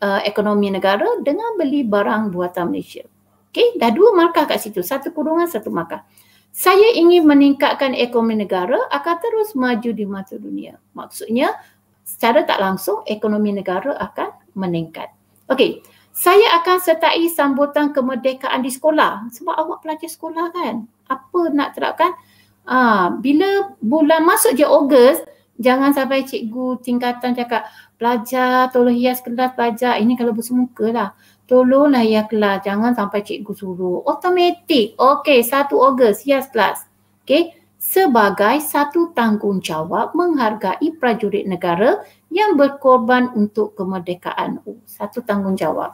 uh, 0.00 0.20
ekonomi 0.24 0.72
negara 0.72 1.06
dengan 1.20 1.54
beli 1.60 1.84
barang 1.84 2.32
buatan 2.32 2.72
Malaysia. 2.72 3.04
Okey, 3.52 3.76
dah 3.76 3.92
dua 3.92 4.16
markah 4.16 4.48
kat 4.48 4.64
situ. 4.64 4.80
Satu 4.80 5.12
kurungan, 5.12 5.44
satu 5.44 5.68
markah. 5.68 6.08
Saya 6.56 6.96
ingin 6.96 7.28
meningkatkan 7.28 7.92
ekonomi 7.92 8.40
negara 8.40 8.80
akan 8.88 9.16
terus 9.20 9.52
maju 9.52 9.92
di 9.92 10.08
mata 10.08 10.40
dunia. 10.40 10.80
Maksudnya, 10.96 11.52
secara 12.00 12.48
tak 12.48 12.64
langsung 12.64 13.04
ekonomi 13.04 13.52
negara 13.52 13.92
akan 14.00 14.32
meningkat. 14.56 15.12
Okey, 15.52 15.84
saya 16.16 16.60
akan 16.64 16.80
sertai 16.80 17.28
sambutan 17.28 17.92
kemerdekaan 17.92 18.64
di 18.64 18.72
sekolah. 18.72 19.28
Sebab 19.36 19.52
awak 19.52 19.84
pelajar 19.84 20.08
sekolah 20.08 20.48
kan? 20.48 20.88
Apa 21.12 21.52
nak 21.52 21.76
terapkan? 21.76 22.16
Ah, 22.64 23.12
bila 23.20 23.76
bulan 23.84 24.24
masuk 24.24 24.56
je 24.56 24.64
Ogos, 24.64 25.20
jangan 25.60 25.92
sampai 25.92 26.24
cikgu 26.24 26.80
tingkatan 26.80 27.36
cakap 27.36 27.68
pelajar 28.00 28.72
tolong 28.72 28.96
hias 28.96 29.20
kelas 29.20 29.52
pelajar. 29.52 30.00
Ini 30.00 30.16
kalau 30.16 30.32
bersemuka 30.32 30.88
lah 30.88 31.12
tolonglah 31.52 32.00
ya 32.00 32.24
kelas. 32.24 32.64
Jangan 32.64 32.96
sampai 32.96 33.20
cikgu 33.20 33.52
suruh. 33.52 34.00
Automatik. 34.08 34.96
Okey 34.96 35.44
1 35.44 35.68
Ogos. 35.76 36.24
Hias 36.24 36.48
kelas. 36.48 36.88
Okey. 37.28 37.52
Sebagai 37.76 38.62
satu 38.64 39.12
tanggungjawab 39.12 40.16
menghargai 40.16 40.96
prajurit 40.96 41.44
negara 41.44 42.00
yang 42.32 42.56
berkorban 42.56 43.28
untuk 43.36 43.76
kemerdekaan. 43.76 44.64
Oh, 44.64 44.80
satu 44.88 45.20
tanggungjawab. 45.20 45.92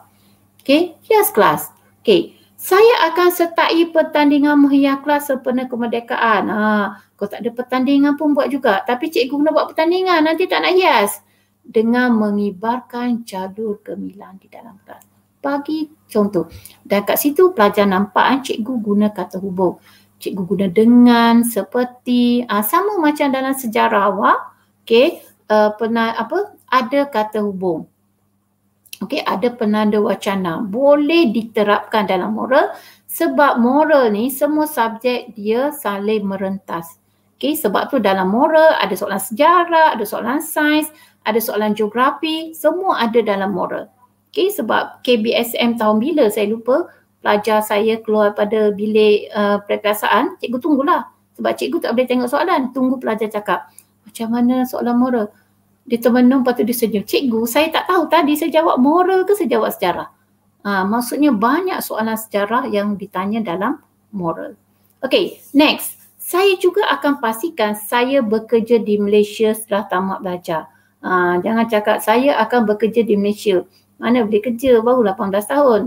Okey. 0.63 0.95
Hias 1.03 1.35
kelas. 1.35 1.75
Okey. 1.99 2.39
Saya 2.55 3.11
akan 3.11 3.27
sertai 3.27 3.83
pertandingan 3.91 4.55
menghias 4.63 5.03
kelas 5.03 5.27
sempena 5.27 5.67
kemerdekaan. 5.67 6.47
Ha 6.47 7.03
kau 7.19 7.27
tak 7.27 7.43
ada 7.43 7.51
pertandingan 7.51 8.15
pun 8.15 8.31
buat 8.31 8.47
juga. 8.47 8.79
Tapi 8.87 9.11
cikgu 9.11 9.35
nak 9.43 9.51
buat 9.51 9.67
pertandingan. 9.75 10.23
Nanti 10.23 10.47
tak 10.47 10.63
nak 10.63 10.71
hias 10.71 11.19
dengan 11.67 12.15
mengibarkan 12.15 13.27
jalur 13.27 13.83
gemilang 13.83 14.39
di 14.39 14.47
dalam 14.47 14.79
kelas 14.87 15.18
bagi 15.39 15.89
contoh. 16.07 16.47
Dan 16.83 17.03
kat 17.07 17.17
situ 17.19 17.51
pelajar 17.55 17.87
nampak 17.87 18.23
kan 18.23 18.39
cikgu 18.43 18.73
guna 18.79 19.07
kata 19.11 19.39
hubung. 19.39 19.79
Cikgu 20.19 20.43
guna 20.43 20.67
dengan, 20.67 21.47
seperti, 21.47 22.43
uh, 22.43 22.63
sama 22.63 22.99
macam 22.99 23.31
dalam 23.31 23.55
sejarah 23.55 24.11
awak, 24.11 24.39
okay, 24.83 25.23
uh, 25.47 25.71
pernah 25.79 26.11
apa, 26.15 26.59
ada 26.67 27.07
kata 27.07 27.39
hubung. 27.39 27.87
Okay, 28.99 29.23
ada 29.23 29.47
penanda 29.55 29.95
wacana. 30.03 30.59
Boleh 30.59 31.31
diterapkan 31.31 32.03
dalam 32.03 32.35
moral 32.35 32.75
sebab 33.07 33.55
moral 33.55 34.11
ni 34.11 34.27
semua 34.27 34.67
subjek 34.67 35.31
dia 35.39 35.71
saling 35.71 36.27
merentas. 36.27 36.99
Okay, 37.39 37.55
sebab 37.55 37.87
tu 37.87 38.03
dalam 38.03 38.27
moral 38.27 38.75
ada 38.75 38.91
soalan 38.99 39.23
sejarah, 39.23 39.95
ada 39.95 40.03
soalan 40.03 40.43
sains, 40.43 40.91
ada 41.23 41.39
soalan 41.39 41.71
geografi, 41.71 42.51
semua 42.51 42.99
ada 42.99 43.23
dalam 43.23 43.55
moral. 43.55 43.87
Okay, 44.29 44.53
sebab 44.53 45.01
KBSM 45.01 45.81
tahun 45.81 45.97
bila 45.97 46.29
saya 46.29 46.53
lupa 46.53 46.85
pelajar 47.19 47.65
saya 47.65 47.97
keluar 47.97 48.37
pada 48.37 48.69
bilik 48.69 49.25
uh, 49.33 49.57
perpiasaan, 49.65 50.37
cikgu 50.37 50.57
tunggulah. 50.61 51.09
Sebab 51.33 51.51
cikgu 51.57 51.77
tak 51.81 51.91
boleh 51.97 52.07
tengok 52.07 52.29
soalan, 52.29 52.69
tunggu 52.69 53.01
pelajar 53.01 53.25
cakap 53.31 53.73
macam 54.05 54.27
mana 54.29 54.69
soalan 54.69 54.95
moral. 55.01 55.25
Dia 55.89 55.97
termenung 55.97 56.45
lepas 56.45 56.53
tu 56.53 56.61
dia 56.61 56.77
senyum. 56.77 57.01
Cikgu, 57.01 57.41
saya 57.49 57.73
tak 57.73 57.89
tahu 57.89 58.05
tadi 58.05 58.37
saya 58.37 58.53
jawab 58.53 58.77
moral 58.77 59.25
ke 59.25 59.33
saya 59.33 59.49
jawab 59.49 59.73
sejarah. 59.73 60.13
Ha, 60.61 60.85
maksudnya 60.85 61.33
banyak 61.33 61.81
soalan 61.81 62.13
sejarah 62.13 62.69
yang 62.69 62.93
ditanya 62.93 63.41
dalam 63.41 63.81
moral. 64.13 64.53
Okay, 65.01 65.41
next. 65.57 65.97
Saya 66.19 66.53
juga 66.61 66.85
akan 66.93 67.17
pastikan 67.17 67.73
saya 67.73 68.21
bekerja 68.21 68.77
di 68.77 69.01
Malaysia 69.01 69.49
setelah 69.57 69.89
tamat 69.89 70.19
belajar. 70.21 70.69
Ha, 71.01 71.41
jangan 71.41 71.65
cakap 71.65 71.97
saya 72.05 72.37
akan 72.37 72.69
bekerja 72.69 73.01
di 73.01 73.17
Malaysia 73.17 73.65
mana 73.99 74.25
boleh 74.25 74.41
kerja 74.41 74.79
baru 74.79 75.03
18 75.03 75.51
tahun. 75.51 75.81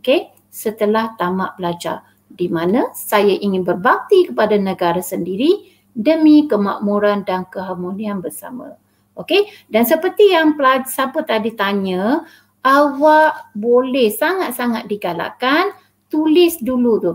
Okey, 0.00 0.32
setelah 0.48 1.14
tamat 1.20 1.54
belajar 1.60 2.02
di 2.28 2.48
mana 2.48 2.92
saya 2.92 3.32
ingin 3.34 3.64
berbakti 3.64 4.28
kepada 4.28 4.56
negara 4.56 5.00
sendiri 5.00 5.68
demi 5.92 6.46
kemakmuran 6.46 7.24
dan 7.26 7.44
keharmonian 7.48 8.22
bersama. 8.24 8.78
Okey, 9.18 9.50
dan 9.66 9.82
seperti 9.82 10.30
yang 10.30 10.54
pelajar 10.54 10.86
siapa 10.86 11.26
tadi 11.26 11.50
tanya, 11.58 12.22
awak 12.62 13.50
boleh 13.58 14.06
sangat-sangat 14.14 14.86
digalakkan 14.86 15.74
tulis 16.06 16.62
dulu 16.62 16.92
tu. 17.02 17.12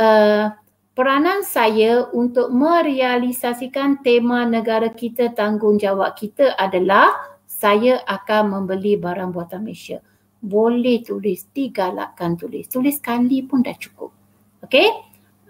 Uh, 0.00 0.48
peranan 0.96 1.44
saya 1.44 2.08
untuk 2.16 2.48
merealisasikan 2.48 4.00
tema 4.00 4.48
negara 4.48 4.88
kita 4.88 5.36
tanggungjawab 5.36 6.16
kita 6.16 6.56
adalah 6.56 7.35
saya 7.66 7.98
akan 8.06 8.42
membeli 8.54 8.94
barang 8.94 9.34
buatan 9.34 9.66
Malaysia. 9.66 9.98
Boleh 10.38 11.02
tulis, 11.02 11.50
digalakkan 11.50 12.38
tulis. 12.38 12.70
Tulis 12.70 13.02
sekali 13.02 13.42
pun 13.42 13.66
dah 13.66 13.74
cukup. 13.74 14.14
Okay? 14.62 14.86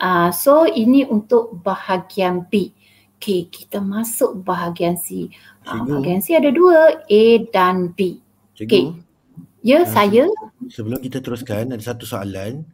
Uh, 0.00 0.32
so 0.32 0.64
ini 0.64 1.04
untuk 1.04 1.60
bahagian 1.60 2.48
B. 2.48 2.72
Okay, 3.20 3.48
kita 3.52 3.84
masuk 3.84 4.40
bahagian 4.44 4.96
C. 4.96 5.28
Uh, 5.68 5.84
bahagian 5.84 6.24
C 6.24 6.32
ada 6.32 6.48
dua, 6.48 7.04
A 7.04 7.24
dan 7.52 7.92
B. 7.92 8.20
Cikgu, 8.56 8.72
okay. 8.72 8.84
Ya, 9.60 9.84
uh, 9.84 9.88
saya. 9.88 10.24
Sebelum 10.72 11.00
kita 11.04 11.20
teruskan, 11.20 11.76
ada 11.76 11.84
satu 11.84 12.08
soalan. 12.08 12.64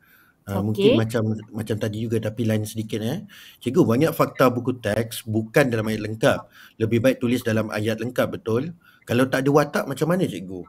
Uh, 0.47 0.59
okay. 0.59 0.63
Mungkin 0.67 0.91
macam 0.99 1.23
macam 1.51 1.77
tadi 1.79 2.03
juga 2.07 2.19
tapi 2.19 2.47
lain 2.47 2.63
sedikit 2.63 3.03
eh. 3.03 3.27
Cikgu, 3.59 3.83
banyak 3.87 4.11
fakta 4.15 4.51
buku 4.55 4.79
teks 4.79 5.27
bukan 5.27 5.67
dalam 5.67 5.91
ayat 5.91 6.03
lengkap. 6.07 6.41
Lebih 6.79 6.99
baik 7.03 7.17
tulis 7.19 7.43
dalam 7.43 7.71
ayat 7.75 7.99
lengkap, 7.99 8.39
betul? 8.39 8.75
Kalau 9.13 9.29
tak 9.29 9.45
ada 9.45 9.51
watak 9.53 9.85
macam 9.85 10.09
mana 10.09 10.25
cikgu? 10.25 10.65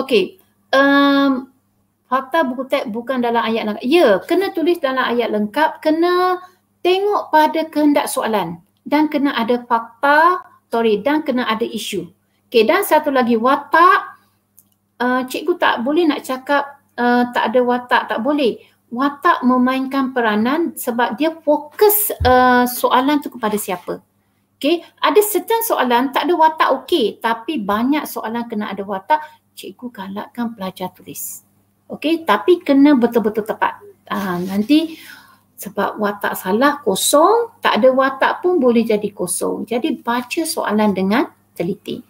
Okey. 0.00 0.40
Um, 0.72 1.52
fakta 2.08 2.40
buku 2.48 2.64
teks 2.64 2.88
bukan 2.88 3.20
dalam 3.20 3.44
ayat 3.44 3.68
lengkap. 3.68 3.84
Ya, 3.84 4.16
kena 4.24 4.48
tulis 4.56 4.80
dalam 4.80 5.04
ayat 5.04 5.28
lengkap. 5.28 5.84
Kena 5.84 6.40
tengok 6.80 7.28
pada 7.28 7.68
kehendak 7.68 8.08
soalan. 8.08 8.64
Dan 8.88 9.12
kena 9.12 9.36
ada 9.36 9.60
fakta, 9.68 10.40
sorry, 10.72 11.04
dan 11.04 11.20
kena 11.20 11.44
ada 11.44 11.68
isu. 11.68 12.08
Okey, 12.48 12.64
dan 12.64 12.80
satu 12.80 13.12
lagi 13.12 13.36
watak. 13.36 14.16
Uh, 14.96 15.28
cikgu 15.28 15.60
tak 15.60 15.84
boleh 15.84 16.08
nak 16.08 16.24
cakap 16.24 16.80
uh, 16.96 17.28
tak 17.36 17.52
ada 17.52 17.60
watak. 17.60 18.08
Tak 18.08 18.24
boleh. 18.24 18.56
Watak 18.88 19.44
memainkan 19.44 20.16
peranan 20.16 20.72
sebab 20.80 21.20
dia 21.20 21.28
fokus 21.44 22.08
uh, 22.24 22.64
soalan 22.64 23.20
tu 23.20 23.28
kepada 23.28 23.60
siapa. 23.60 24.00
Okay, 24.56 24.80
ada 25.04 25.20
certain 25.20 25.60
soalan 25.60 26.16
tak 26.16 26.24
ada 26.24 26.32
watak 26.32 26.68
okey 26.80 27.20
tapi 27.20 27.60
banyak 27.60 28.08
soalan 28.08 28.48
kena 28.48 28.72
ada 28.72 28.80
watak, 28.88 29.20
cikgu 29.52 29.92
galakkan 29.92 30.56
pelajar 30.56 30.88
tulis. 30.96 31.44
Okay, 31.92 32.24
tapi 32.24 32.64
kena 32.64 32.96
betul-betul 32.96 33.44
tepat. 33.44 33.84
Ha, 34.08 34.40
nanti 34.40 34.96
sebab 35.60 36.00
watak 36.00 36.40
salah 36.40 36.80
kosong, 36.80 37.60
tak 37.60 37.80
ada 37.80 37.92
watak 37.92 38.40
pun 38.40 38.56
boleh 38.56 38.80
jadi 38.80 39.12
kosong. 39.12 39.68
Jadi 39.68 40.00
baca 40.00 40.42
soalan 40.48 40.96
dengan 40.96 41.28
teliti. 41.52 42.00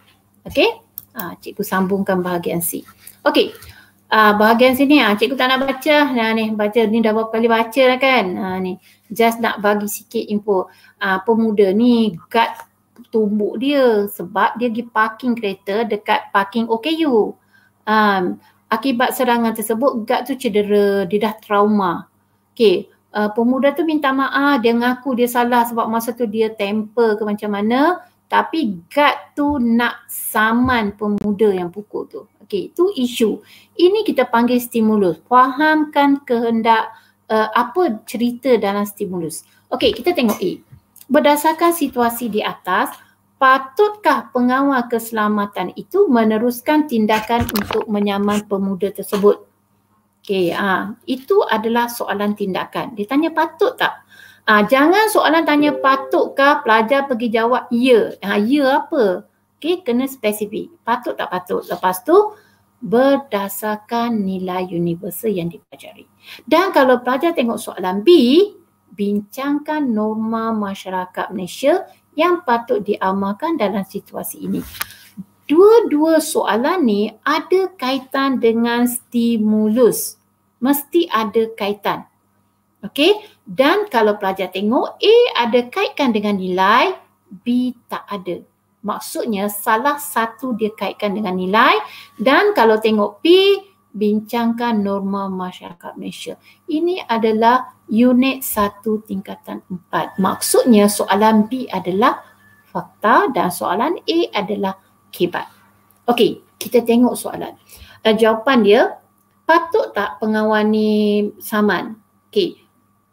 Okay, 0.46 0.70
ha, 1.18 1.34
cikgu 1.42 1.66
sambungkan 1.66 2.22
bahagian 2.22 2.62
C. 2.62 2.86
Okay, 3.26 3.50
ha, 4.06 4.38
bahagian 4.38 4.78
sini 4.78 5.02
ha, 5.02 5.18
cikgu 5.18 5.34
tak 5.34 5.50
nak 5.50 5.66
baca. 5.66 5.96
Nah, 6.14 6.30
ni 6.30 6.54
baca 6.54 6.80
ni 6.86 7.02
dah 7.02 7.10
berapa 7.10 7.30
kali 7.34 7.50
baca 7.50 7.82
lah 7.90 7.98
kan. 7.98 8.24
Ha, 8.38 8.46
ni 8.62 8.78
just 9.10 9.38
nak 9.38 9.62
bagi 9.62 9.86
sikit 9.86 10.24
info 10.26 10.66
uh, 11.02 11.18
pemuda 11.22 11.70
ni 11.70 12.14
guard 12.30 12.56
tumbuk 13.12 13.60
dia 13.60 14.08
sebab 14.08 14.56
dia 14.56 14.72
pergi 14.72 14.84
parking 14.88 15.32
kereta 15.36 15.84
dekat 15.84 16.32
parking 16.32 16.66
OKU. 16.66 17.36
Um, 17.86 18.22
akibat 18.66 19.14
serangan 19.14 19.54
tersebut 19.54 20.02
guard 20.02 20.26
tu 20.26 20.34
cedera, 20.34 21.06
dia 21.06 21.18
dah 21.30 21.34
trauma. 21.38 22.10
Okay, 22.56 22.88
uh, 23.12 23.30
pemuda 23.30 23.76
tu 23.76 23.84
minta 23.84 24.10
maaf, 24.10 24.58
dia 24.64 24.72
ngaku 24.72 25.22
dia 25.22 25.28
salah 25.28 25.68
sebab 25.68 25.86
masa 25.86 26.16
tu 26.16 26.24
dia 26.24 26.50
temper 26.50 27.20
ke 27.20 27.22
macam 27.22 27.52
mana 27.52 28.00
tapi 28.26 28.82
guard 28.90 29.38
tu 29.38 29.62
nak 29.62 30.02
saman 30.10 30.98
pemuda 30.98 31.54
yang 31.54 31.70
pukul 31.70 32.10
tu. 32.10 32.26
Okay, 32.46 32.70
itu 32.70 32.90
isu. 32.94 33.42
Ini 33.74 34.06
kita 34.06 34.26
panggil 34.26 34.62
stimulus. 34.62 35.18
Fahamkan 35.26 36.22
kehendak 36.22 36.94
uh, 37.30 37.48
apa 37.54 38.02
cerita 38.06 38.54
dalam 38.58 38.86
stimulus. 38.86 39.46
Okay, 39.70 39.90
kita 39.90 40.14
tengok 40.14 40.38
A. 40.38 40.52
Berdasarkan 41.06 41.70
situasi 41.70 42.30
di 42.30 42.42
atas, 42.42 42.90
patutkah 43.38 44.30
pengawal 44.34 44.90
keselamatan 44.90 45.70
itu 45.78 46.10
meneruskan 46.10 46.90
tindakan 46.90 47.46
untuk 47.50 47.86
menyaman 47.86 48.42
pemuda 48.46 48.90
tersebut? 48.90 49.46
Okay, 50.26 50.50
ah, 50.50 50.98
itu 51.06 51.38
adalah 51.46 51.86
soalan 51.86 52.34
tindakan. 52.34 52.98
Dia 52.98 53.06
tanya 53.06 53.30
patut 53.30 53.78
tak? 53.78 54.02
Ah, 54.42 54.66
jangan 54.66 55.06
soalan 55.10 55.46
tanya 55.46 55.74
patutkah 55.78 56.66
pelajar 56.66 57.06
pergi 57.06 57.30
jawab 57.30 57.70
ya. 57.70 58.18
Ah, 58.18 58.38
ya 58.38 58.82
apa? 58.82 59.26
Okay, 59.58 59.86
kena 59.86 60.10
spesifik. 60.10 60.74
Patut 60.82 61.14
tak 61.14 61.30
patut? 61.30 61.62
Lepas 61.70 62.02
tu, 62.02 62.34
berdasarkan 62.80 64.24
nilai 64.24 64.68
universal 64.68 65.32
yang 65.32 65.48
dipelajari. 65.48 66.04
Dan 66.44 66.70
kalau 66.70 67.00
pelajar 67.00 67.32
tengok 67.32 67.60
soalan 67.60 68.04
B, 68.04 68.10
bincangkan 68.92 69.86
norma 69.92 70.52
masyarakat 70.52 71.32
Malaysia 71.32 71.88
yang 72.16 72.44
patut 72.44 72.80
diamalkan 72.80 73.60
dalam 73.60 73.84
situasi 73.84 74.44
ini 74.44 74.60
dua-dua 75.46 76.18
soalan 76.18 76.82
ni 76.84 77.02
ada 77.22 77.70
kaitan 77.78 78.42
dengan 78.42 78.84
stimulus. 78.86 80.18
Mesti 80.58 81.06
ada 81.10 81.46
kaitan. 81.54 82.06
Okey, 82.82 83.18
dan 83.46 83.88
kalau 83.90 84.14
pelajar 84.20 84.52
tengok 84.52 85.00
A 85.00 85.16
ada 85.46 85.66
kaitkan 85.66 86.14
dengan 86.14 86.38
nilai, 86.38 86.94
B 87.42 87.74
tak 87.90 88.06
ada. 88.06 88.42
Maksudnya 88.86 89.50
salah 89.50 89.98
satu 89.98 90.54
dia 90.54 90.70
kaitkan 90.70 91.18
dengan 91.18 91.34
nilai 91.34 91.74
dan 92.14 92.54
kalau 92.54 92.78
tengok 92.78 93.18
P, 93.18 93.26
bincangkan 93.90 94.78
norma 94.78 95.26
masyarakat 95.26 95.98
Malaysia. 95.98 96.38
Ini 96.70 97.08
adalah 97.08 97.74
unit 97.90 98.44
satu 98.44 99.02
tingkatan 99.02 99.64
empat. 99.66 100.20
Maksudnya 100.22 100.86
soalan 100.86 101.48
B 101.50 101.66
adalah 101.66 102.20
fakta 102.68 103.32
dan 103.32 103.48
soalan 103.48 103.96
A 104.04 104.18
adalah 104.36 104.76
hebat. 105.16 105.48
Okey, 106.04 106.44
kita 106.60 106.84
tengok 106.84 107.16
soalan. 107.16 107.56
Uh, 108.04 108.14
jawapan 108.14 108.58
dia, 108.62 108.82
patut 109.48 109.90
tak 109.96 110.20
pengawal 110.20 110.62
ni 110.68 111.32
saman? 111.40 111.96
Okey, 112.28 112.60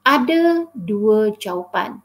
ada 0.03 0.67
dua 0.75 1.31
jawapan. 1.39 2.03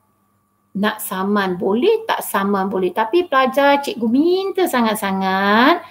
Nak 0.79 1.03
saman 1.03 1.59
boleh, 1.59 2.07
tak 2.07 2.23
saman 2.23 2.71
boleh. 2.71 2.95
Tapi 2.95 3.27
pelajar 3.27 3.83
cikgu 3.83 4.07
minta 4.07 4.71
sangat-sangat 4.71 5.83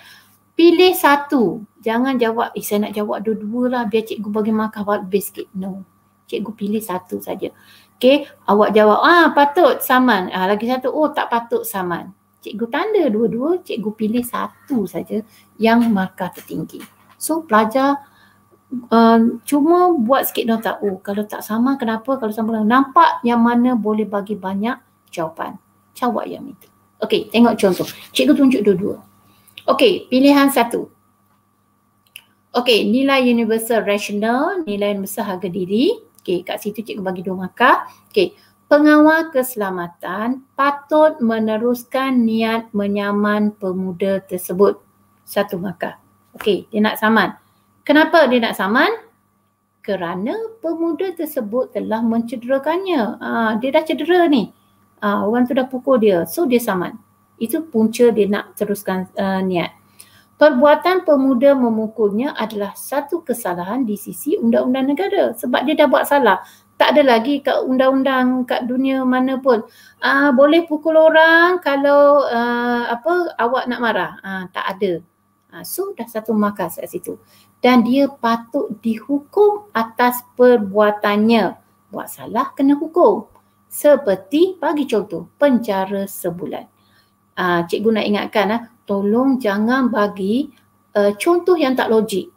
pilih 0.56 0.96
satu. 0.96 1.68
Jangan 1.84 2.16
jawab, 2.16 2.56
eh 2.56 2.64
saya 2.64 2.88
nak 2.88 2.96
jawab 2.96 3.28
dua-dua 3.28 3.64
lah 3.68 3.84
biar 3.86 4.08
cikgu 4.08 4.30
bagi 4.32 4.56
markah 4.56 4.88
lebih 4.88 5.20
sikit. 5.20 5.52
No, 5.60 5.84
cikgu 6.32 6.52
pilih 6.56 6.80
satu 6.80 7.20
saja. 7.20 7.52
Okey, 8.00 8.24
awak 8.48 8.72
jawab, 8.72 9.00
ah 9.04 9.36
patut 9.36 9.84
saman. 9.84 10.32
Ah, 10.32 10.48
lagi 10.48 10.70
satu, 10.72 10.88
oh 10.94 11.12
tak 11.12 11.28
patut 11.28 11.68
saman 11.68 12.16
cikgu 12.48 12.66
tanda 12.72 13.04
dua-dua, 13.12 13.60
cikgu 13.60 13.92
pilih 13.92 14.24
satu 14.24 14.88
saja 14.88 15.20
yang 15.60 15.84
markah 15.92 16.32
tertinggi. 16.32 16.80
So 17.20 17.44
pelajar 17.44 18.00
uh, 18.92 19.20
cuma 19.48 19.96
buat 19.96 20.28
sikit 20.28 20.46
nota, 20.48 20.72
oh 20.84 21.00
kalau 21.00 21.24
tak 21.24 21.44
sama 21.44 21.80
kenapa, 21.80 22.20
kalau 22.20 22.34
sama 22.34 22.60
nampak 22.64 23.24
yang 23.24 23.40
mana 23.40 23.74
boleh 23.76 24.08
bagi 24.08 24.36
banyak 24.36 24.78
jawapan. 25.12 25.56
Jawab 25.98 26.30
yang 26.30 26.46
itu. 26.46 26.68
Okey, 27.02 27.30
tengok 27.30 27.58
contoh. 27.58 27.88
Cikgu 28.14 28.34
tunjuk 28.34 28.62
dua-dua. 28.66 28.98
Okey, 29.70 30.10
pilihan 30.10 30.50
satu. 30.50 30.90
Okey, 32.58 32.90
nilai 32.90 33.22
universal 33.22 33.86
rational, 33.86 34.66
nilai 34.66 34.98
universal 34.98 35.26
harga 35.26 35.50
diri. 35.50 35.94
Okey, 36.22 36.42
kat 36.42 36.62
situ 36.62 36.82
cikgu 36.82 37.02
bagi 37.06 37.22
dua 37.22 37.46
markah. 37.46 37.86
Okey, 38.10 38.34
pengawal 38.66 39.30
keselamatan 39.30 40.46
patut 40.58 41.22
meneruskan 41.22 42.26
niat 42.26 42.74
menyaman 42.74 43.54
pemuda 43.58 44.22
tersebut. 44.26 44.82
Satu 45.22 45.62
markah. 45.62 46.02
Okey, 46.34 46.70
dia 46.70 46.82
nak 46.82 46.98
saman. 46.98 47.47
Kenapa 47.88 48.28
dia 48.28 48.44
nak 48.44 48.60
saman? 48.60 48.92
Kerana 49.80 50.36
pemuda 50.60 51.08
tersebut 51.16 51.72
telah 51.72 52.04
mencederakannya. 52.04 53.16
Ah, 53.24 53.56
dia 53.56 53.72
dah 53.72 53.88
cedera 53.88 54.28
ni. 54.28 54.52
Ah, 55.00 55.24
orang 55.24 55.48
tu 55.48 55.56
dah 55.56 55.64
pukul 55.64 55.96
dia. 56.04 56.28
So 56.28 56.44
dia 56.44 56.60
saman. 56.60 57.00
Itu 57.40 57.64
punca 57.64 58.12
dia 58.12 58.28
nak 58.28 58.60
teruskan 58.60 59.08
uh, 59.16 59.40
niat. 59.40 59.72
Perbuatan 60.36 61.08
pemuda 61.08 61.56
memukulnya 61.56 62.36
adalah 62.36 62.76
satu 62.76 63.24
kesalahan 63.24 63.88
di 63.88 63.96
sisi 63.96 64.36
undang-undang 64.36 64.92
negara 64.92 65.32
sebab 65.38 65.64
dia 65.64 65.74
dah 65.78 65.88
buat 65.88 66.06
salah 66.06 66.44
tak 66.78 66.94
ada 66.94 67.02
lagi 67.02 67.42
kat 67.42 67.58
undang-undang 67.66 68.46
kat 68.46 68.70
dunia 68.70 69.02
mana 69.02 69.42
pun 69.42 69.66
uh, 70.06 70.30
boleh 70.30 70.70
pukul 70.70 70.94
orang 70.94 71.58
kalau 71.58 72.22
uh, 72.22 72.86
apa 72.86 73.34
awak 73.42 73.66
nak 73.66 73.82
marah 73.82 74.12
uh, 74.22 74.44
tak 74.54 74.78
ada 74.78 74.92
uh, 75.58 75.66
so 75.66 75.90
dah 75.98 76.06
satu 76.06 76.38
markas 76.38 76.78
kat 76.78 76.86
situ 76.86 77.18
dan 77.64 77.82
dia 77.82 78.08
patut 78.08 78.78
dihukum 78.80 79.70
atas 79.74 80.22
perbuatannya 80.38 81.58
buat 81.90 82.08
salah 82.08 82.54
kena 82.54 82.78
hukum 82.78 83.26
seperti 83.68 84.56
bagi 84.62 84.88
contoh 84.88 85.28
penjara 85.36 86.06
sebulan 86.06 86.66
uh, 87.38 87.62
cikgu 87.70 87.90
nak 87.94 88.06
ingatkan 88.06 88.48
uh, 88.52 88.62
tolong 88.90 89.38
jangan 89.38 89.94
bagi 89.94 90.50
uh, 90.98 91.14
contoh 91.16 91.54
yang 91.54 91.78
tak 91.78 91.94
logik 91.94 92.34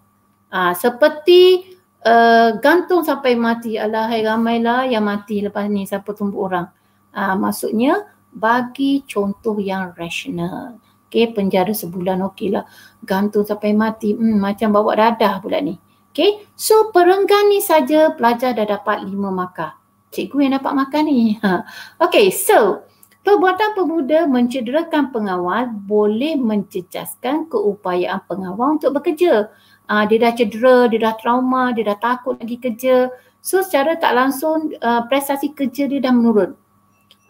uh, 0.52 0.76
seperti 0.76 1.72
uh, 2.04 2.58
gantung 2.60 3.06
sampai 3.06 3.38
mati. 3.38 3.80
Alahai 3.80 4.26
ramailah 4.26 4.90
yang 4.90 5.06
mati 5.06 5.40
lepas 5.40 5.66
ni 5.70 5.88
siapa 5.88 6.12
tumbuk 6.12 6.52
orang. 6.52 6.66
Uh, 7.10 7.34
maksudnya 7.34 8.06
bagi 8.30 9.02
contoh 9.08 9.58
yang 9.58 9.90
rasional. 9.96 10.78
Okay, 11.10 11.26
penjara 11.34 11.74
sebulan 11.74 12.22
okey 12.30 12.54
lah. 12.54 12.62
Gantung 13.02 13.42
sampai 13.42 13.74
mati. 13.74 14.14
Hmm, 14.14 14.38
macam 14.38 14.70
bawa 14.70 14.94
dadah 14.94 15.42
pula 15.42 15.58
ni. 15.58 15.74
Okay, 16.14 16.46
so 16.54 16.94
perenggan 16.94 17.50
ni 17.50 17.58
saja 17.58 18.14
pelajar 18.14 18.54
dah 18.54 18.78
dapat 18.78 19.02
lima 19.02 19.34
markah. 19.34 19.74
Cikgu 20.14 20.46
yang 20.46 20.54
dapat 20.62 20.72
makan 20.78 21.02
ni. 21.10 21.34
Okay, 22.06 22.30
so 22.30 22.86
perbuatan 23.26 23.74
pemuda 23.74 24.30
mencederakan 24.30 25.10
pengawal 25.10 25.66
boleh 25.74 26.38
mencecaskan 26.38 27.50
keupayaan 27.50 28.22
pengawal 28.30 28.78
untuk 28.78 28.94
bekerja 28.94 29.50
uh, 29.90 30.04
dia 30.06 30.18
dah 30.22 30.32
cedera, 30.32 30.86
dia 30.86 31.02
dah 31.02 31.14
trauma, 31.18 31.74
dia 31.74 31.82
dah 31.82 31.98
takut 31.98 32.38
lagi 32.38 32.56
kerja. 32.62 33.10
So 33.42 33.66
secara 33.66 33.98
tak 33.98 34.14
langsung 34.14 34.70
uh, 34.78 35.02
prestasi 35.10 35.50
kerja 35.50 35.90
dia 35.90 35.98
dah 35.98 36.14
menurun. 36.14 36.54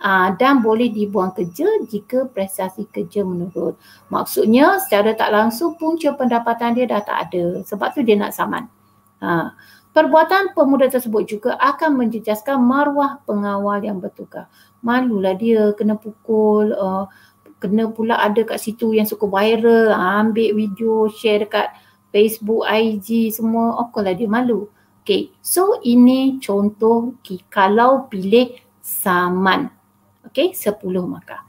Uh, 0.01 0.33
dan 0.41 0.65
boleh 0.65 0.89
dibuang 0.89 1.37
kerja 1.37 1.69
jika 1.85 2.25
prestasi 2.25 2.89
kerja 2.89 3.21
menurun. 3.21 3.77
Maksudnya 4.09 4.81
secara 4.81 5.13
tak 5.13 5.29
langsung 5.29 5.77
punca 5.77 6.17
pendapatan 6.17 6.73
dia 6.73 6.89
dah 6.89 7.05
tak 7.05 7.29
ada. 7.29 7.61
Sebab 7.69 7.93
tu 7.93 8.01
dia 8.01 8.17
nak 8.17 8.33
saman. 8.33 8.65
Uh, 9.21 9.53
perbuatan 9.93 10.57
pemuda 10.57 10.89
tersebut 10.89 11.29
juga 11.29 11.53
akan 11.61 12.01
menjejaskan 12.01 12.57
maruah 12.65 13.21
pengawal 13.29 13.85
yang 13.85 14.01
bertukar. 14.01 14.49
Malulah 14.81 15.37
dia 15.37 15.77
kena 15.77 16.01
pukul, 16.01 16.73
uh, 16.73 17.05
kena 17.61 17.93
pula 17.93 18.17
ada 18.17 18.41
kat 18.41 18.57
situ 18.57 18.97
yang 18.97 19.05
suka 19.05 19.29
viral, 19.29 19.93
ambil 19.93 20.57
video, 20.57 21.13
share 21.13 21.45
dekat 21.45 21.69
Facebook, 22.09 22.65
IG 22.67 23.37
semua, 23.37 23.77
of 23.77 23.93
course 23.93 24.09
lah 24.09 24.17
dia 24.17 24.27
malu. 24.27 24.67
Okay, 25.05 25.33
so 25.41 25.81
ini 25.85 26.41
contoh 26.41 27.17
kalau 27.53 28.09
pilih 28.09 28.57
saman. 28.81 29.80
Okay, 30.31 30.55
10 30.55 30.79
markah. 31.11 31.43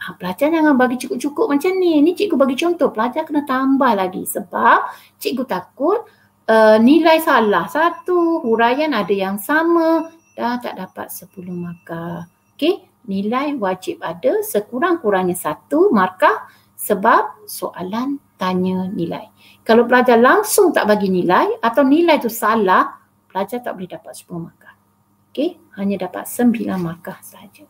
Ha, 0.00 0.16
pelajar 0.16 0.48
jangan 0.48 0.80
bagi 0.80 0.96
cukup-cukup 0.96 1.50
macam 1.52 1.76
ni. 1.76 2.00
Ni 2.00 2.16
cikgu 2.16 2.38
bagi 2.38 2.56
contoh, 2.56 2.88
pelajar 2.88 3.28
kena 3.28 3.44
tambah 3.44 3.92
lagi 3.92 4.24
sebab 4.24 4.88
cikgu 5.20 5.44
takut 5.44 6.08
uh, 6.48 6.78
nilai 6.80 7.20
salah. 7.20 7.68
Satu, 7.68 8.40
huraian 8.40 8.96
ada 8.96 9.12
yang 9.12 9.36
sama, 9.36 10.08
dah 10.38 10.56
tak 10.56 10.80
dapat 10.80 11.12
10 11.12 11.28
markah. 11.52 12.24
Okay, 12.56 12.86
nilai 13.10 13.58
wajib 13.58 14.00
ada 14.00 14.40
sekurang-kurangnya 14.40 15.36
satu 15.36 15.92
markah 15.92 16.48
sebab 16.78 17.44
soalan 17.44 18.16
tanya 18.40 18.88
nilai. 18.88 19.28
Kalau 19.60 19.84
pelajar 19.84 20.16
langsung 20.16 20.72
tak 20.72 20.88
bagi 20.88 21.12
nilai 21.12 21.60
atau 21.60 21.84
nilai 21.84 22.16
tu 22.16 22.32
salah, 22.32 22.88
pelajar 23.28 23.60
tak 23.60 23.76
boleh 23.76 23.90
dapat 23.90 24.16
10 24.16 24.38
markah. 24.40 24.74
Okey, 25.28 25.60
hanya 25.76 26.08
dapat 26.08 26.24
9 26.24 26.56
markah 26.80 27.20
saja. 27.20 27.68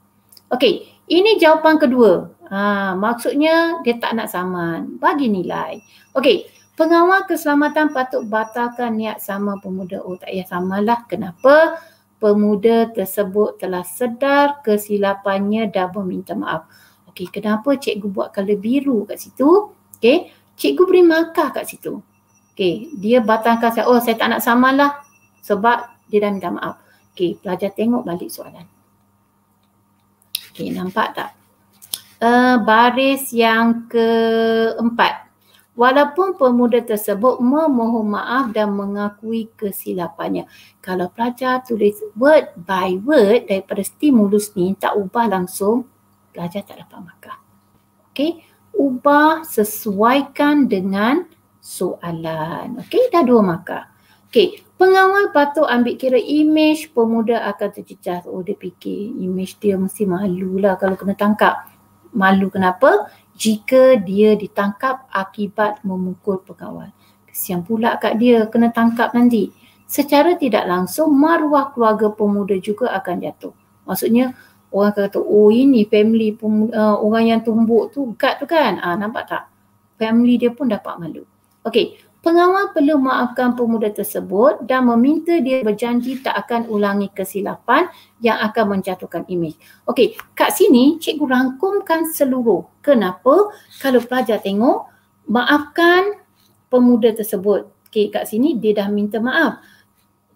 Okey, 0.51 0.91
ini 1.07 1.39
jawapan 1.39 1.79
kedua. 1.79 2.27
Ha, 2.51 2.99
maksudnya 2.99 3.79
dia 3.87 3.95
tak 4.03 4.19
nak 4.19 4.27
saman. 4.27 4.99
Bagi 4.99 5.31
nilai. 5.31 5.79
Okey, 6.19 6.51
pengawal 6.75 7.23
keselamatan 7.31 7.95
patut 7.95 8.27
batalkan 8.27 8.99
niat 8.99 9.23
sama 9.23 9.63
pemuda. 9.63 10.03
Oh 10.03 10.19
tak 10.19 10.35
payah 10.35 10.47
samalah. 10.51 11.07
Kenapa? 11.07 11.79
Pemuda 12.19 12.91
tersebut 12.91 13.63
telah 13.63 13.87
sedar 13.87 14.59
kesilapannya 14.67 15.71
dan 15.71 15.95
meminta 15.95 16.35
maaf. 16.35 16.67
Okey, 17.07 17.31
kenapa 17.31 17.79
cikgu 17.79 18.11
buat 18.11 18.35
color 18.35 18.59
biru 18.59 19.07
kat 19.07 19.23
situ? 19.23 19.71
Okey, 20.03 20.35
cikgu 20.59 20.83
beri 20.83 21.03
markah 21.07 21.55
kat 21.55 21.71
situ. 21.71 22.03
Okey, 22.59 22.91
dia 22.99 23.23
batalkan 23.23 23.71
saya. 23.71 23.87
Oh, 23.87 24.03
saya 24.03 24.19
tak 24.19 24.35
nak 24.35 24.43
samalah 24.43 24.99
sebab 25.47 25.95
dia 26.11 26.27
dah 26.27 26.31
minta 26.35 26.51
maaf. 26.51 26.83
Okey, 27.15 27.39
pelajar 27.39 27.71
tengok 27.71 28.03
balik 28.03 28.35
soalan. 28.35 28.80
Okey, 30.61 30.77
nampak 30.77 31.17
tak? 31.17 31.33
Uh, 32.21 32.61
baris 32.61 33.33
yang 33.33 33.89
keempat. 33.89 35.33
Walaupun 35.73 36.37
pemuda 36.37 36.85
tersebut 36.85 37.41
memohon 37.41 38.13
maaf 38.13 38.53
dan 38.53 38.77
mengakui 38.77 39.49
kesilapannya. 39.57 40.45
Kalau 40.85 41.09
pelajar 41.09 41.65
tulis 41.65 41.97
word 42.13 42.53
by 42.61 43.01
word 43.01 43.49
daripada 43.49 43.81
stimulus 43.81 44.53
ni 44.53 44.77
tak 44.77 45.01
ubah 45.01 45.33
langsung, 45.33 45.89
pelajar 46.37 46.61
tak 46.61 46.85
dapat 46.85 47.09
markah. 47.09 47.41
Okey, 48.13 48.45
ubah 48.77 49.41
sesuaikan 49.49 50.69
dengan 50.69 51.25
soalan. 51.57 52.85
Okey, 52.85 53.09
dah 53.09 53.25
dua 53.25 53.41
markah. 53.41 53.89
Okey, 54.29 54.61
pengawal 54.81 55.29
patut 55.37 55.69
ambil 55.69 56.01
kira 56.01 56.17
imej 56.17 56.89
pemuda 56.97 57.45
akan 57.53 57.69
tercecah. 57.69 58.25
Oh, 58.25 58.41
dia 58.41 58.57
fikir 58.57 59.13
imej 59.21 59.61
dia 59.61 59.77
mesti 59.77 60.09
malu 60.09 60.57
lah 60.57 60.81
kalau 60.81 60.97
kena 60.97 61.13
tangkap. 61.13 61.69
Malu 62.17 62.49
kenapa? 62.49 63.13
Jika 63.37 64.01
dia 64.01 64.33
ditangkap 64.41 65.05
akibat 65.13 65.85
memukul 65.85 66.41
pegawai. 66.41 66.89
Kesian 67.29 67.61
pula 67.61 68.01
kat 68.01 68.17
dia 68.17 68.49
kena 68.49 68.73
tangkap 68.73 69.13
nanti. 69.13 69.53
Secara 69.85 70.41
tidak 70.41 70.65
langsung 70.65 71.13
maruah 71.13 71.77
keluarga 71.77 72.09
pemuda 72.09 72.57
juga 72.57 72.89
akan 72.97 73.21
jatuh. 73.21 73.53
Maksudnya 73.85 74.33
orang 74.73 74.97
kata 74.97 75.21
oh 75.21 75.53
ini 75.53 75.85
family 75.85 76.33
pemuda, 76.33 76.73
uh, 76.73 76.97
orang 77.05 77.37
yang 77.37 77.41
tumbuk 77.45 77.93
tu 77.93 78.17
guard 78.17 78.41
tu 78.41 78.49
kan. 78.49 78.81
Ah 78.81 78.97
nampak 78.97 79.29
tak? 79.29 79.45
Family 80.01 80.41
dia 80.41 80.57
pun 80.57 80.73
dapat 80.73 80.97
malu. 80.97 81.29
Okey, 81.69 82.01
Pengawal 82.21 82.77
perlu 82.77 83.01
maafkan 83.01 83.57
pemuda 83.57 83.89
tersebut 83.89 84.69
dan 84.69 84.85
meminta 84.85 85.41
dia 85.41 85.65
berjanji 85.65 86.21
tak 86.21 86.37
akan 86.45 86.69
ulangi 86.69 87.09
kesilapan 87.09 87.89
yang 88.21 88.37
akan 88.45 88.77
menjatuhkan 88.77 89.25
imej. 89.25 89.57
Okey, 89.89 90.21
kat 90.37 90.53
sini 90.53 91.01
cikgu 91.01 91.25
rangkumkan 91.25 92.05
seluruh. 92.13 92.69
Kenapa? 92.85 93.57
Kalau 93.81 94.05
pelajar 94.05 94.37
tengok, 94.37 94.85
maafkan 95.33 96.21
pemuda 96.69 97.09
tersebut. 97.17 97.73
Okey, 97.89 98.13
kat 98.13 98.29
sini 98.29 98.53
dia 98.61 98.77
dah 98.77 98.93
minta 98.93 99.17
maaf. 99.17 99.65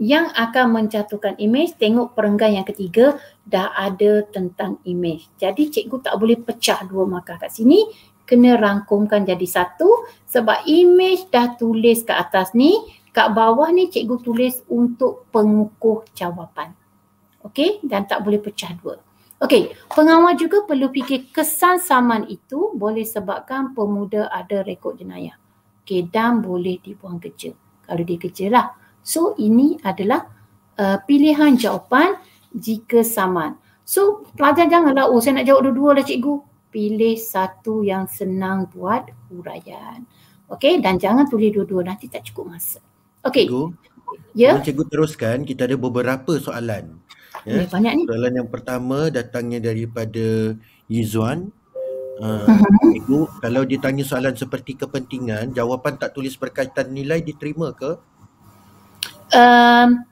Yang 0.01 0.33
akan 0.41 0.67
menjatuhkan 0.73 1.37
imej, 1.37 1.77
tengok 1.77 2.17
perenggan 2.17 2.65
yang 2.65 2.67
ketiga 2.67 3.21
dah 3.45 3.77
ada 3.77 4.25
tentang 4.33 4.81
imej. 4.89 5.29
Jadi 5.37 5.69
cikgu 5.69 6.01
tak 6.01 6.17
boleh 6.17 6.41
pecah 6.41 6.81
dua 6.89 7.05
markah 7.05 7.37
kat 7.37 7.53
sini 7.53 7.85
kena 8.25 8.57
rangkumkan 8.57 9.25
jadi 9.25 9.45
satu 9.45 10.09
sebab 10.29 10.65
imej 10.65 11.29
dah 11.29 11.55
tulis 11.55 12.03
kat 12.03 12.17
atas 12.17 12.57
ni, 12.57 12.75
kat 13.15 13.31
bawah 13.31 13.71
ni 13.71 13.93
cikgu 13.93 14.17
tulis 14.25 14.65
untuk 14.69 15.29
pengukuh 15.31 16.09
jawapan. 16.17 16.73
Okey, 17.45 17.85
dan 17.85 18.09
tak 18.09 18.25
boleh 18.25 18.41
pecah 18.41 18.73
dua. 18.81 18.97
Okey, 19.45 19.77
pengawal 19.93 20.33
juga 20.41 20.65
perlu 20.65 20.89
fikir 20.89 21.29
kesan 21.29 21.77
saman 21.77 22.25
itu 22.33 22.73
boleh 22.73 23.05
sebabkan 23.05 23.77
pemuda 23.77 24.33
ada 24.33 24.65
rekod 24.65 24.97
jenayah. 24.97 25.37
Okey, 25.85 26.09
dan 26.09 26.41
boleh 26.41 26.81
dibuang 26.81 27.21
kerja. 27.21 27.53
Kalau 27.85 28.03
dia 28.03 28.17
kerja 28.17 28.47
lah. 28.49 28.67
So, 29.05 29.37
ini 29.37 29.77
adalah 29.85 30.25
uh, 30.81 30.97
pilihan 31.05 31.61
jawapan 31.61 32.17
jika 32.57 33.05
saman. 33.05 33.61
So, 33.85 34.25
pelajar 34.33 34.65
janganlah, 34.65 35.13
oh 35.13 35.21
saya 35.21 35.45
nak 35.45 35.47
jawab 35.53 35.69
dua-dua 35.69 36.01
lah 36.01 36.05
cikgu 36.09 36.54
pilih 36.75 37.15
satu 37.15 37.87
yang 37.87 38.11
senang 38.11 38.67
buat 38.67 39.07
huraian. 39.31 40.03
Okey 40.51 40.83
dan 40.83 40.99
jangan 40.99 41.31
tulis 41.31 41.55
dua-dua 41.55 41.87
nanti 41.87 42.11
tak 42.11 42.27
cukup 42.27 42.59
masa. 42.59 42.83
Okey. 43.23 43.47
Ya. 44.35 44.59
Yeah. 44.59 44.67
Cikgu 44.67 44.91
teruskan 44.91 45.47
kita 45.47 45.71
ada 45.71 45.79
beberapa 45.79 46.35
soalan. 46.43 46.99
Ya. 47.47 47.63
Eh, 47.63 47.69
banyak 47.71 47.93
ni. 47.95 48.03
Soalan 48.11 48.35
yang 48.43 48.51
pertama 48.51 49.07
datangnya 49.15 49.63
daripada 49.71 50.59
Yizwan. 50.91 51.55
Uh, 52.19 52.47
uh-huh. 52.47 52.91
Cikgu 52.95 53.21
kalau 53.43 53.63
ditanya 53.67 54.03
soalan 54.07 54.35
seperti 54.35 54.79
kepentingan 54.79 55.55
jawapan 55.55 55.99
tak 55.99 56.15
tulis 56.15 56.35
berkaitan 56.35 56.91
nilai 56.91 57.23
diterima 57.23 57.75
ke? 57.75 57.99
Um, 59.35 60.07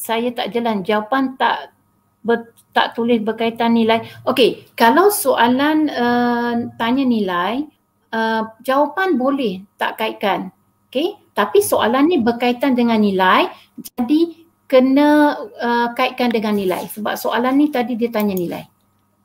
saya 0.00 0.32
tak 0.32 0.56
jalan 0.56 0.80
jawapan 0.80 1.36
tak 1.36 1.76
ber, 2.24 2.56
tak 2.70 2.94
tulis 2.94 3.18
berkaitan 3.22 3.74
nilai. 3.74 4.02
Okey, 4.26 4.70
kalau 4.78 5.10
soalan 5.10 5.90
uh, 5.90 6.54
tanya 6.78 7.04
nilai, 7.04 7.66
uh, 8.14 8.46
jawapan 8.62 9.18
boleh 9.18 9.62
tak 9.78 9.98
kaitkan. 9.98 10.54
Okey, 10.90 11.18
tapi 11.34 11.62
soalan 11.62 12.10
ni 12.10 12.18
berkaitan 12.18 12.74
dengan 12.74 12.98
nilai, 12.98 13.50
jadi 13.78 14.40
kena 14.70 15.34
uh, 15.58 15.88
kaitkan 15.98 16.30
dengan 16.30 16.54
nilai 16.54 16.86
sebab 16.94 17.18
soalan 17.18 17.58
ni 17.58 17.74
tadi 17.74 17.98
dia 17.98 18.06
tanya 18.06 18.38
nilai. 18.38 18.62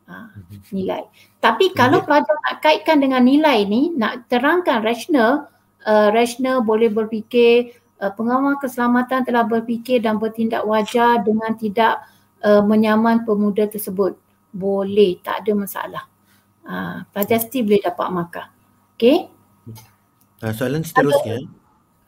Ha, 0.05 0.29
nilai. 0.69 1.01
Tapi 1.41 1.73
kalau 1.73 2.01
pelajar 2.05 2.37
nak 2.45 2.61
kaitkan 2.61 3.01
dengan 3.01 3.25
nilai 3.25 3.65
ni, 3.65 3.93
nak 3.93 4.29
terangkan 4.29 4.85
rasional, 4.85 5.49
uh, 5.85 6.09
rasional 6.13 6.61
boleh 6.61 6.89
berfikir 6.93 7.73
uh, 8.01 8.13
pengawal 8.13 8.57
keselamatan 8.61 9.25
telah 9.25 9.45
berfikir 9.45 10.01
dan 10.01 10.21
bertindak 10.21 10.65
wajar 10.65 11.21
dengan 11.25 11.57
tidak 11.57 12.05
uh, 12.43 12.63
menyaman 12.65 13.23
pemuda 13.23 13.69
tersebut. 13.69 14.17
Boleh, 14.51 15.19
tak 15.23 15.45
ada 15.45 15.51
masalah. 15.55 16.03
Uh, 16.65 17.05
pelajar 17.13 17.39
still 17.43 17.67
boleh 17.67 17.83
dapat 17.83 18.07
markah. 18.09 18.47
Okey. 18.97 19.29
Uh, 20.41 20.53
soalan 20.55 20.81
seterusnya. 20.81 21.45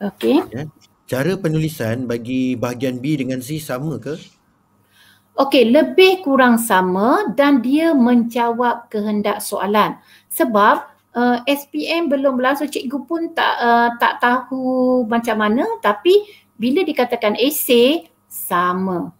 Okey. 0.02 0.42
Ya. 0.50 0.66
Cara 1.08 1.40
penulisan 1.40 2.04
bagi 2.04 2.52
bahagian 2.52 3.00
B 3.00 3.16
dengan 3.16 3.40
C 3.40 3.56
sama 3.56 3.96
ke? 3.96 4.18
Okey, 5.38 5.70
lebih 5.70 6.26
kurang 6.26 6.58
sama 6.58 7.30
dan 7.32 7.62
dia 7.62 7.94
menjawab 7.94 8.90
kehendak 8.90 9.38
soalan. 9.38 9.96
Sebab 10.28 10.76
uh, 11.14 11.38
SPM 11.46 12.10
belum 12.10 12.36
berlangsung, 12.36 12.66
cikgu 12.66 12.98
pun 13.06 13.30
tak 13.32 13.54
uh, 13.62 13.94
tak 14.02 14.18
tahu 14.18 15.06
macam 15.06 15.38
mana 15.38 15.64
tapi 15.78 16.26
bila 16.58 16.82
dikatakan 16.82 17.38
esay 17.38 18.10
sama. 18.26 19.14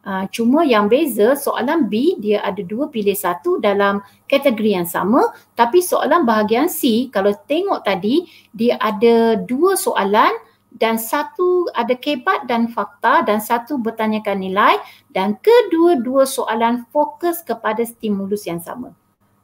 Uh, 0.00 0.24
cuma 0.32 0.64
yang 0.64 0.88
beza 0.88 1.36
soalan 1.36 1.84
B 1.92 2.16
dia 2.16 2.40
ada 2.40 2.64
dua 2.64 2.88
pilih 2.88 3.12
satu 3.12 3.60
dalam 3.60 4.00
kategori 4.32 4.80
yang 4.80 4.88
sama 4.88 5.28
tapi 5.52 5.84
soalan 5.84 6.24
bahagian 6.24 6.72
C 6.72 7.12
kalau 7.12 7.36
tengok 7.44 7.84
tadi 7.84 8.24
dia 8.56 8.80
ada 8.80 9.36
dua 9.36 9.76
soalan 9.76 10.32
dan 10.72 10.96
satu 10.96 11.68
ada 11.76 11.92
kebat 12.00 12.48
dan 12.48 12.72
fakta 12.72 13.28
dan 13.28 13.44
satu 13.44 13.76
bertanyakan 13.76 14.40
nilai 14.40 14.80
dan 15.12 15.36
kedua-dua 15.36 16.24
soalan 16.24 16.88
fokus 16.88 17.44
kepada 17.44 17.84
stimulus 17.84 18.48
yang 18.48 18.64
sama. 18.64 18.96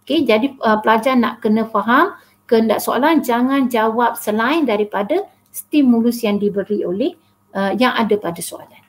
Okey 0.09 0.25
jadi 0.25 0.57
uh, 0.65 0.81
pelajar 0.81 1.21
nak 1.21 1.45
kena 1.45 1.69
faham 1.69 2.17
kehendak 2.49 2.81
soalan 2.81 3.21
jangan 3.21 3.69
jawab 3.69 4.17
selain 4.17 4.65
daripada 4.65 5.21
stimulus 5.53 6.25
yang 6.25 6.41
diberi 6.41 6.81
oleh 6.81 7.13
uh, 7.53 7.77
yang 7.77 7.93
ada 7.93 8.17
pada 8.17 8.41
soalan. 8.41 8.86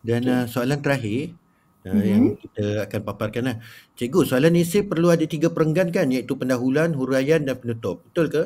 Dan 0.00 0.24
okay. 0.24 0.36
uh, 0.36 0.44
soalan 0.48 0.80
terakhir 0.80 1.36
uh, 1.84 1.92
mm-hmm. 1.92 2.08
yang 2.08 2.22
kita 2.40 2.66
akan 2.88 3.00
paparkan 3.04 3.42
lah. 3.52 3.56
Cikgu, 3.96 4.20
soalan 4.24 4.56
esei 4.56 4.84
perlu 4.84 5.12
ada 5.12 5.24
tiga 5.28 5.52
perenggan 5.52 5.92
kan 5.92 6.08
iaitu 6.08 6.36
pendahuluan, 6.36 6.96
huraian 6.96 7.44
dan 7.44 7.56
penutup. 7.60 8.00
Betul 8.08 8.26
ke? 8.32 8.42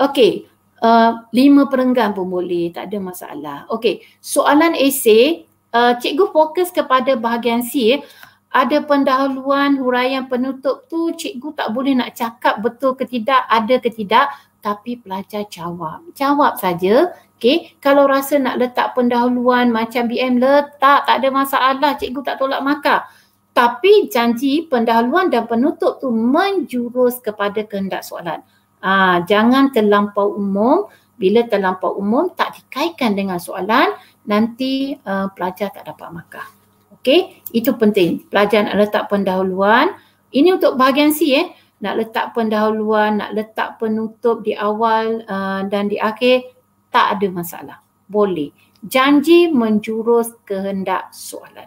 Okey. 0.00 0.48
Uh, 0.82 1.30
lima 1.30 1.70
perenggan 1.70 2.10
pun 2.10 2.26
boleh, 2.26 2.74
tak 2.74 2.90
ada 2.90 2.98
masalah. 2.98 3.58
Okey, 3.70 4.02
soalan 4.18 4.74
esei, 4.74 5.46
uh, 5.70 5.94
cikgu 5.94 6.34
fokus 6.34 6.74
kepada 6.74 7.14
bahagian 7.14 7.62
C. 7.62 8.02
Ada 8.52 8.84
pendahuluan, 8.84 9.80
huraian, 9.80 10.28
penutup 10.28 10.84
tu 10.90 11.14
cikgu 11.14 11.56
tak 11.56 11.72
boleh 11.72 11.96
nak 11.96 12.12
cakap 12.12 12.60
betul 12.60 12.92
ke 12.98 13.08
tidak, 13.08 13.46
ada 13.48 13.80
ke 13.80 13.88
tidak 13.88 14.28
tapi 14.62 14.96
pelajar 14.96 15.44
jawab. 15.50 16.06
Jawab 16.14 16.56
saja 16.56 17.10
Okay, 17.42 17.74
kalau 17.82 18.06
rasa 18.06 18.38
nak 18.38 18.54
letak 18.54 18.94
pendahuluan 18.94 19.74
macam 19.74 20.06
BM 20.06 20.38
letak, 20.38 21.02
tak 21.02 21.16
ada 21.18 21.26
masalah, 21.34 21.98
cikgu 21.98 22.22
tak 22.22 22.38
tolak 22.38 22.62
markah. 22.62 23.02
Tapi 23.50 24.06
janji 24.06 24.70
pendahuluan 24.70 25.26
dan 25.26 25.50
penutup 25.50 25.98
tu 25.98 26.14
menjurus 26.14 27.18
kepada 27.18 27.66
kehendak 27.66 28.06
soalan. 28.06 28.46
Ah, 28.78 29.26
jangan 29.26 29.74
terlampau 29.74 30.38
umum. 30.38 30.86
Bila 31.18 31.42
terlampau 31.42 31.98
umum 31.98 32.30
tak 32.30 32.62
dikaitkan 32.62 33.18
dengan 33.18 33.42
soalan, 33.42 33.90
nanti 34.22 34.94
uh, 35.02 35.26
pelajar 35.34 35.74
tak 35.74 35.82
dapat 35.82 36.14
markah. 36.14 36.46
Okey, 36.94 37.42
itu 37.50 37.74
penting. 37.74 38.22
Pelajar 38.30 38.70
nak 38.70 38.78
letak 38.78 39.10
pendahuluan. 39.10 39.98
Ini 40.30 40.62
untuk 40.62 40.78
bahagian 40.78 41.10
C 41.10 41.34
eh. 41.34 41.50
Nak 41.82 41.94
letak 41.98 42.26
pendahuluan, 42.32 43.18
nak 43.18 43.34
letak 43.34 43.82
penutup 43.82 44.46
di 44.46 44.54
awal 44.54 45.26
uh, 45.26 45.66
dan 45.66 45.90
di 45.90 45.98
akhir 45.98 46.46
tak 46.94 47.18
ada 47.18 47.26
masalah. 47.28 47.78
Boleh. 48.06 48.54
Janji 48.86 49.50
menjurus 49.50 50.34
kehendak 50.46 51.10
soalan. 51.10 51.66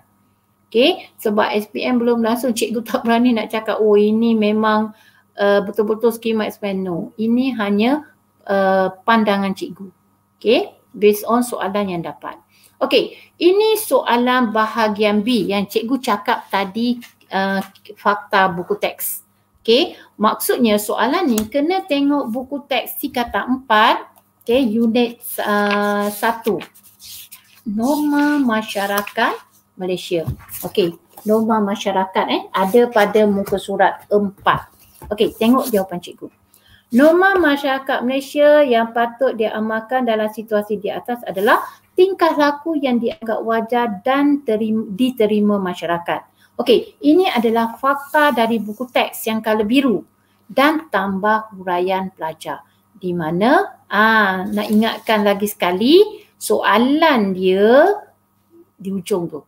Okey, 0.72 1.08
sebab 1.16 1.56
SPM 1.56 2.04
belum 2.04 2.20
langsung 2.20 2.52
cikgu 2.52 2.84
tak 2.84 3.08
berani 3.08 3.32
nak 3.32 3.48
cakap 3.48 3.80
oh 3.80 3.96
ini 3.96 4.36
memang 4.36 4.92
uh, 5.40 5.60
betul-betul 5.64 6.12
skema 6.12 6.52
SPM. 6.52 6.84
No, 6.84 7.16
ini 7.16 7.56
hanya 7.56 8.04
uh, 8.44 8.92
pandangan 9.08 9.56
cikgu. 9.56 9.88
Okey, 10.36 10.76
based 10.92 11.24
on 11.28 11.48
soalan 11.48 11.96
yang 11.96 12.04
dapat. 12.04 12.36
Okey, 12.84 13.16
ini 13.40 13.80
soalan 13.80 14.52
bahagian 14.52 15.24
B 15.24 15.48
yang 15.48 15.64
cikgu 15.64 15.96
cakap 16.04 16.52
tadi 16.52 17.00
uh, 17.32 17.64
fakta 17.96 18.52
buku 18.52 18.76
teks. 18.76 19.24
Okey, 19.64 19.96
maksudnya 20.16 20.80
soalan 20.80 21.28
ni 21.28 21.40
kena 21.48 21.84
tengok 21.84 22.32
buku 22.32 22.64
teks 22.68 23.00
si 23.00 23.12
kata 23.12 23.48
empat, 23.48 24.12
okey, 24.44 24.62
unit 24.80 25.20
uh, 25.44 26.08
satu. 26.12 26.60
Norma 27.66 28.38
masyarakat 28.40 29.36
Malaysia. 29.76 30.24
Okey, 30.62 30.96
norma 31.26 31.58
masyarakat 31.60 32.26
eh 32.30 32.44
ada 32.54 32.82
pada 32.92 33.26
muka 33.26 33.58
surat 33.58 34.06
empat. 34.08 34.70
Okey, 35.10 35.34
tengok 35.36 35.70
jawapan 35.74 36.00
cikgu. 36.00 36.30
Norma 36.94 37.36
masyarakat 37.36 38.06
Malaysia 38.06 38.62
yang 38.62 38.94
patut 38.94 39.34
diamalkan 39.34 40.06
dalam 40.06 40.30
situasi 40.30 40.78
di 40.78 40.94
atas 40.94 41.20
adalah 41.26 41.60
tingkah 41.98 42.38
laku 42.38 42.78
yang 42.78 43.02
dianggap 43.02 43.42
wajar 43.42 44.00
dan 44.06 44.46
terima, 44.46 44.86
diterima 44.94 45.58
masyarakat. 45.58 46.35
Okey, 46.56 46.96
ini 47.04 47.28
adalah 47.28 47.76
fakta 47.76 48.32
dari 48.32 48.64
buku 48.64 48.88
teks 48.88 49.28
yang 49.28 49.44
kala 49.44 49.68
biru 49.68 50.08
dan 50.48 50.88
tambah 50.88 51.52
huraian 51.52 52.16
pelajar. 52.16 52.64
Di 52.96 53.12
mana, 53.12 53.76
ah, 53.92 54.48
nak 54.48 54.68
ingatkan 54.72 55.28
lagi 55.28 55.52
sekali, 55.52 56.24
soalan 56.40 57.36
dia 57.36 57.92
di 58.80 58.88
ujung 58.88 59.28
tu. 59.28 59.44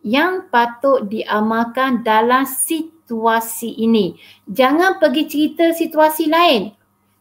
Yang 0.00 0.48
patut 0.48 1.04
diamalkan 1.12 2.00
dalam 2.00 2.48
situasi 2.48 3.84
ini. 3.84 4.16
Jangan 4.48 4.96
pergi 4.96 5.28
cerita 5.28 5.76
situasi 5.76 6.24
lain. 6.32 6.72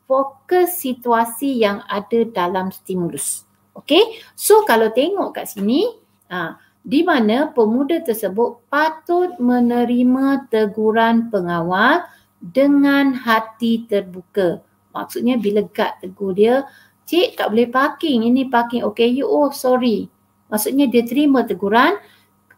Fokus 0.07 0.79
situasi 0.79 1.59
yang 1.59 1.83
ada 1.91 2.23
dalam 2.27 2.71
stimulus. 2.71 3.43
Okay, 3.75 4.21
so 4.31 4.63
kalau 4.63 4.95
tengok 4.95 5.35
kat 5.35 5.49
sini, 5.49 5.91
ha, 6.31 6.55
di 6.83 6.99
mana 6.99 7.47
pemuda 7.47 8.03
tersebut 8.03 8.59
patut 8.67 9.39
menerima 9.39 10.51
teguran 10.51 11.31
pengawal 11.31 12.03
dengan 12.43 13.15
hati 13.15 13.87
terbuka. 13.87 14.59
Maksudnya 14.91 15.39
bila 15.39 15.63
gad 15.71 16.03
tegur 16.03 16.35
dia, 16.35 16.67
cik 17.07 17.39
tak 17.39 17.55
boleh 17.55 17.71
parking, 17.71 18.27
ini 18.27 18.51
parking 18.51 18.83
OKU, 18.83 19.23
oh 19.23 19.49
sorry. 19.55 20.11
Maksudnya 20.51 20.91
dia 20.91 21.07
terima 21.07 21.47
teguran. 21.47 21.97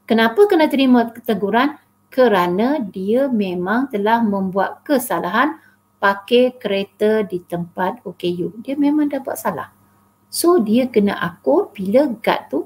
Kenapa 0.09 0.49
kena 0.49 0.67
terima 0.67 1.05
teguran? 1.13 1.77
Kerana 2.09 2.81
dia 2.81 3.29
memang 3.29 3.93
telah 3.93 4.25
membuat 4.25 4.81
kesalahan 4.81 5.61
pakai 6.01 6.57
kereta 6.57 7.21
di 7.23 7.45
tempat 7.45 8.01
OKU. 8.01 8.57
Dia 8.65 8.73
memang 8.73 9.09
dah 9.09 9.21
buat 9.21 9.37
salah. 9.37 9.69
So 10.33 10.59
dia 10.59 10.89
kena 10.89 11.15
akur 11.15 11.69
bila 11.71 12.09
guard 12.19 12.41
tu 12.49 12.59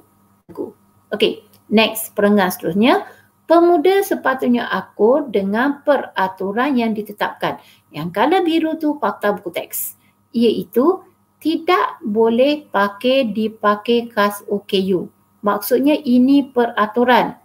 tegur. 0.48 0.73
Okay, 1.10 1.48
next 1.70 2.18
perenggan 2.18 2.50
seterusnya. 2.52 3.06
Pemuda 3.50 4.06
sepatutnya 4.06 4.70
akur 4.70 5.26
dengan 5.26 5.82
peraturan 5.82 6.78
yang 6.78 6.94
ditetapkan. 6.94 7.58
Yang 7.90 8.10
kala 8.14 8.46
biru 8.46 8.78
tu 8.78 9.02
fakta 9.02 9.34
buku 9.34 9.50
teks. 9.50 9.98
Iaitu 10.30 11.02
tidak 11.41 11.98
boleh 12.06 12.70
pakai 12.70 13.34
dipakai 13.34 14.12
kas 14.14 14.46
OKU. 14.46 15.10
Maksudnya 15.41 15.98
ini 15.98 16.46
peraturan. 16.46 17.41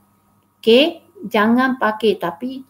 Okay, 0.60 1.08
jangan 1.24 1.80
pakai 1.80 2.20
tapi 2.20 2.64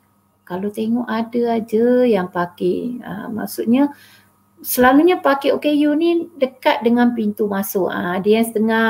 kalau 0.44 0.68
tengok 0.68 1.08
ada 1.08 1.58
aja 1.58 2.04
yang 2.04 2.28
pakai. 2.28 3.00
Ha, 3.00 3.32
maksudnya 3.32 3.90
selalunya 4.60 5.18
pakai 5.18 5.56
OKU 5.56 5.90
ni 5.96 6.28
dekat 6.36 6.84
dengan 6.84 7.16
pintu 7.16 7.48
masuk. 7.48 7.88
Ha, 7.88 8.20
dia 8.20 8.44
yang 8.44 8.48
setengah 8.52 8.88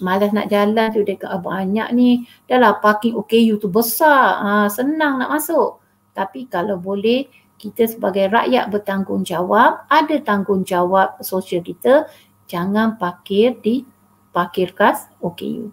malas 0.00 0.30
nak 0.32 0.52
jalan 0.52 0.92
tu 0.92 1.02
dekat 1.02 1.30
banyak 1.40 1.88
ni. 1.96 2.24
Dahlah 2.44 2.78
parking 2.80 3.16
OKU 3.16 3.56
tu 3.60 3.68
besar. 3.72 4.40
Ha, 4.40 4.50
senang 4.68 5.20
nak 5.20 5.32
masuk. 5.32 5.80
Tapi 6.12 6.48
kalau 6.48 6.80
boleh 6.80 7.28
kita 7.56 7.88
sebagai 7.88 8.28
rakyat 8.28 8.68
bertanggungjawab, 8.68 9.88
ada 9.88 10.16
tanggungjawab 10.20 11.24
sosial 11.24 11.64
kita, 11.64 12.04
jangan 12.44 13.00
parkir 13.00 13.56
di 13.60 13.84
parkir 14.32 14.76
kas 14.76 15.08
OKU. 15.24 15.72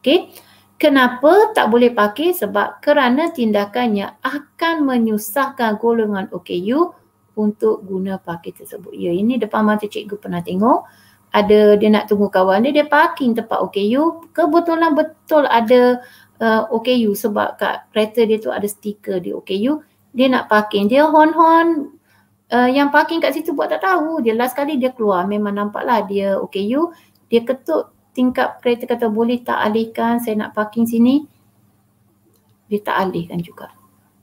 Okey. 0.00 0.32
Kenapa 0.76 1.54
tak 1.54 1.70
boleh 1.70 1.94
pakai? 1.94 2.34
Sebab 2.34 2.82
kerana 2.82 3.30
tindakannya 3.30 4.18
akan 4.18 4.82
menyusahkan 4.82 5.78
golongan 5.78 6.26
OKU 6.34 6.90
untuk 7.38 7.86
guna 7.86 8.18
parking 8.18 8.58
tersebut. 8.58 8.92
Ya, 8.92 9.14
ini 9.14 9.38
depan 9.38 9.62
mata 9.62 9.86
cikgu 9.86 10.18
pernah 10.18 10.42
tengok. 10.42 10.84
Ada 11.32 11.80
dia 11.80 11.88
nak 11.88 12.12
tunggu 12.12 12.28
kawan 12.28 12.60
dia, 12.68 12.72
dia 12.76 12.86
parking 12.86 13.32
tempat 13.32 13.56
OKU. 13.64 14.28
Kebetulan 14.36 14.92
betul 14.92 15.48
ada 15.48 16.04
uh, 16.44 16.62
OKU 16.68 17.16
sebab 17.16 17.56
kat 17.56 17.88
kereta 17.90 18.28
dia 18.28 18.36
tu 18.36 18.52
ada 18.52 18.68
stiker 18.68 19.16
di 19.16 19.32
OKU. 19.32 19.80
Dia 20.12 20.28
nak 20.28 20.52
parking. 20.52 20.92
Dia 20.92 21.08
hon-hon 21.08 21.96
uh, 22.52 22.68
yang 22.68 22.92
parking 22.92 23.24
kat 23.24 23.32
situ 23.32 23.56
buat 23.56 23.72
tak 23.72 23.80
tahu. 23.80 24.20
Dia 24.20 24.36
last 24.36 24.52
kali 24.52 24.76
dia 24.76 24.92
keluar. 24.92 25.24
Memang 25.24 25.56
nampaklah 25.56 26.04
dia 26.04 26.36
OKU. 26.36 26.92
Dia 27.32 27.40
ketuk 27.48 27.96
tingkap 28.12 28.60
kereta 28.60 28.84
kata 28.84 29.08
boleh 29.08 29.40
tak 29.40 29.56
alihkan 29.56 30.20
saya 30.20 30.36
nak 30.36 30.52
parking 30.52 30.84
sini. 30.84 31.24
Dia 32.68 32.84
tak 32.84 33.08
alihkan 33.08 33.40
juga. 33.40 33.81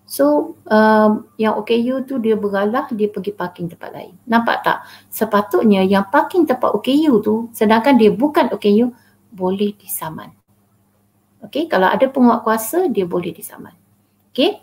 So 0.10 0.57
um, 0.65 1.30
yang 1.38 1.53
OKU 1.61 2.02
tu 2.10 2.18
dia 2.18 2.34
beralah 2.34 2.90
dia 2.90 3.06
pergi 3.14 3.30
parking 3.30 3.69
tempat 3.69 3.94
lain. 3.94 4.18
Nampak 4.26 4.65
tak? 4.65 4.81
Sepatutnya 5.14 5.86
yang 5.86 6.10
parking 6.10 6.49
tempat 6.49 6.73
OKU 6.73 7.22
tu 7.22 7.45
sedangkan 7.53 7.94
dia 7.94 8.10
bukan 8.10 8.49
OKU 8.49 8.90
boleh 9.30 9.77
disaman. 9.77 10.34
Okay, 11.45 11.69
kalau 11.69 11.86
ada 11.88 12.10
penguat 12.10 12.41
kuasa 12.41 12.90
dia 12.90 13.06
boleh 13.06 13.30
disaman. 13.30 13.77
Okay. 14.34 14.57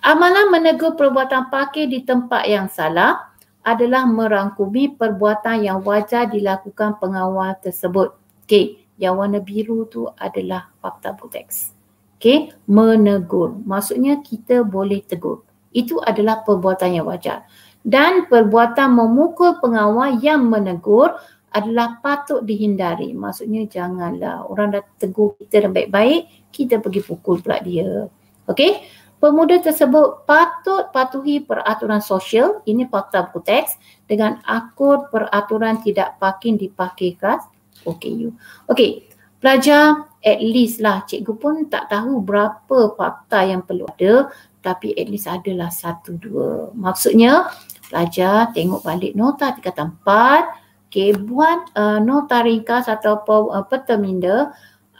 Amalan 0.00 0.48
menegur 0.48 0.96
perbuatan 0.96 1.52
parkir 1.52 1.92
di 1.92 2.00
tempat 2.00 2.48
yang 2.48 2.72
salah 2.72 3.36
adalah 3.60 4.08
merangkumi 4.08 4.96
perbuatan 4.96 5.60
yang 5.60 5.84
wajar 5.84 6.24
dilakukan 6.24 6.96
pengawal 6.96 7.52
tersebut. 7.60 8.16
Okay, 8.48 8.80
yang 8.96 9.20
warna 9.20 9.44
biru 9.44 9.84
tu 9.92 10.08
adalah 10.16 10.72
fakta 10.80 11.12
proteks. 11.12 11.75
Okay, 12.16 12.48
menegur. 12.64 13.60
Maksudnya 13.68 14.24
kita 14.24 14.64
boleh 14.64 15.04
tegur. 15.04 15.44
Itu 15.76 16.00
adalah 16.00 16.40
perbuatan 16.40 16.96
yang 16.96 17.04
wajar. 17.04 17.44
Dan 17.84 18.26
perbuatan 18.26 18.96
memukul 18.96 19.60
pengawal 19.60 20.18
yang 20.24 20.48
menegur 20.48 21.14
adalah 21.52 22.00
patut 22.04 22.44
dihindari. 22.44 23.16
Maksudnya 23.16 23.64
janganlah 23.68 24.44
orang 24.48 24.76
dah 24.76 24.84
tegur 25.00 25.36
kita 25.40 25.68
dan 25.68 25.72
baik-baik, 25.72 26.28
kita 26.52 26.80
pergi 26.80 27.00
pukul 27.00 27.40
pula 27.40 27.60
dia. 27.64 28.08
Okay, 28.44 28.84
pemuda 29.20 29.60
tersebut 29.60 30.28
patut 30.28 30.92
patuhi 30.92 31.40
peraturan 31.44 32.04
sosial, 32.04 32.60
ini 32.68 32.84
fakta 32.88 33.28
buku 33.32 33.40
teks, 33.44 33.76
dengan 34.04 34.40
akur 34.44 35.08
peraturan 35.08 35.80
tidak 35.80 36.20
parking 36.20 36.60
di 36.60 36.68
parking 36.68 37.16
kas 37.16 37.44
OKU. 37.88 38.36
Okay, 38.68 39.08
pelajar 39.38 40.08
at 40.24 40.40
least 40.42 40.82
lah 40.82 41.06
cikgu 41.06 41.32
pun 41.38 41.54
tak 41.70 41.86
tahu 41.92 42.18
berapa 42.24 42.96
fakta 42.98 43.46
yang 43.46 43.62
perlu 43.62 43.86
ada 43.96 44.32
tapi 44.66 44.90
at 44.98 45.06
least 45.06 45.30
adalah 45.30 45.70
satu 45.70 46.18
dua. 46.18 46.74
Maksudnya 46.74 47.46
pelajar 47.86 48.50
tengok 48.50 48.82
balik 48.82 49.14
nota 49.14 49.54
tingkatan 49.54 49.94
empat, 49.94 50.50
okay, 50.90 51.14
buat 51.14 51.70
uh, 51.78 52.02
nota 52.02 52.42
ringkas 52.42 52.90
atau 52.90 53.22
uh, 53.22 53.62
peta 53.62 53.94
minda 53.94 54.50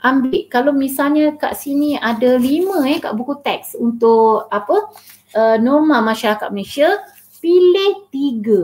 ambil 0.05 0.45
kalau 0.47 0.71
misalnya 0.71 1.33
kat 1.35 1.57
sini 1.57 1.97
ada 1.97 2.37
lima 2.37 2.85
eh 2.85 3.01
kat 3.01 3.17
buku 3.17 3.41
teks 3.41 3.73
untuk 3.75 4.45
apa 4.53 4.93
uh, 5.33 5.57
norma 5.57 5.99
masyarakat 6.05 6.53
Malaysia 6.53 7.01
pilih 7.41 8.07
tiga 8.13 8.61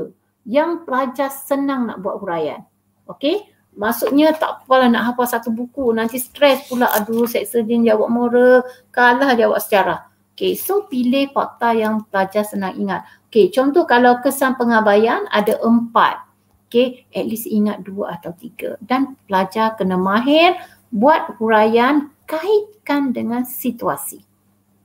yang 0.47 0.85
pelajar 0.87 1.33
senang 1.33 1.89
nak 1.89 1.99
buat 1.99 2.21
huraian. 2.21 2.61
Okay, 3.09 3.43
Maksudnya 3.73 4.37
tak 4.37 4.65
apalah 4.65 4.85
nak 4.89 5.13
hafal 5.13 5.25
satu 5.25 5.49
buku. 5.49 5.89
Nanti 5.93 6.21
stres 6.21 6.69
pula 6.69 6.89
aduh 6.93 7.25
seksa 7.25 7.65
dia 7.65 7.93
jawab 7.93 8.09
moral. 8.13 8.61
Kalah 8.93 9.33
jawab 9.33 9.57
sejarah. 9.57 10.13
Okay, 10.33 10.57
so 10.57 10.89
pilih 10.89 11.29
fakta 11.29 11.77
yang 11.77 12.09
pelajar 12.09 12.41
senang 12.41 12.73
ingat. 12.73 13.05
Okay, 13.29 13.53
contoh 13.53 13.85
kalau 13.85 14.17
kesan 14.21 14.57
pengabaian 14.57 15.29
ada 15.29 15.61
empat. 15.61 16.25
Okay, 16.69 17.05
at 17.13 17.29
least 17.29 17.45
ingat 17.45 17.85
dua 17.85 18.17
atau 18.17 18.33
tiga. 18.33 18.73
Dan 18.81 19.13
pelajar 19.29 19.77
kena 19.77 19.93
mahir 19.93 20.57
buat 20.89 21.37
huraian 21.37 22.09
kaitkan 22.25 23.13
dengan 23.13 23.45
situasi. 23.45 24.25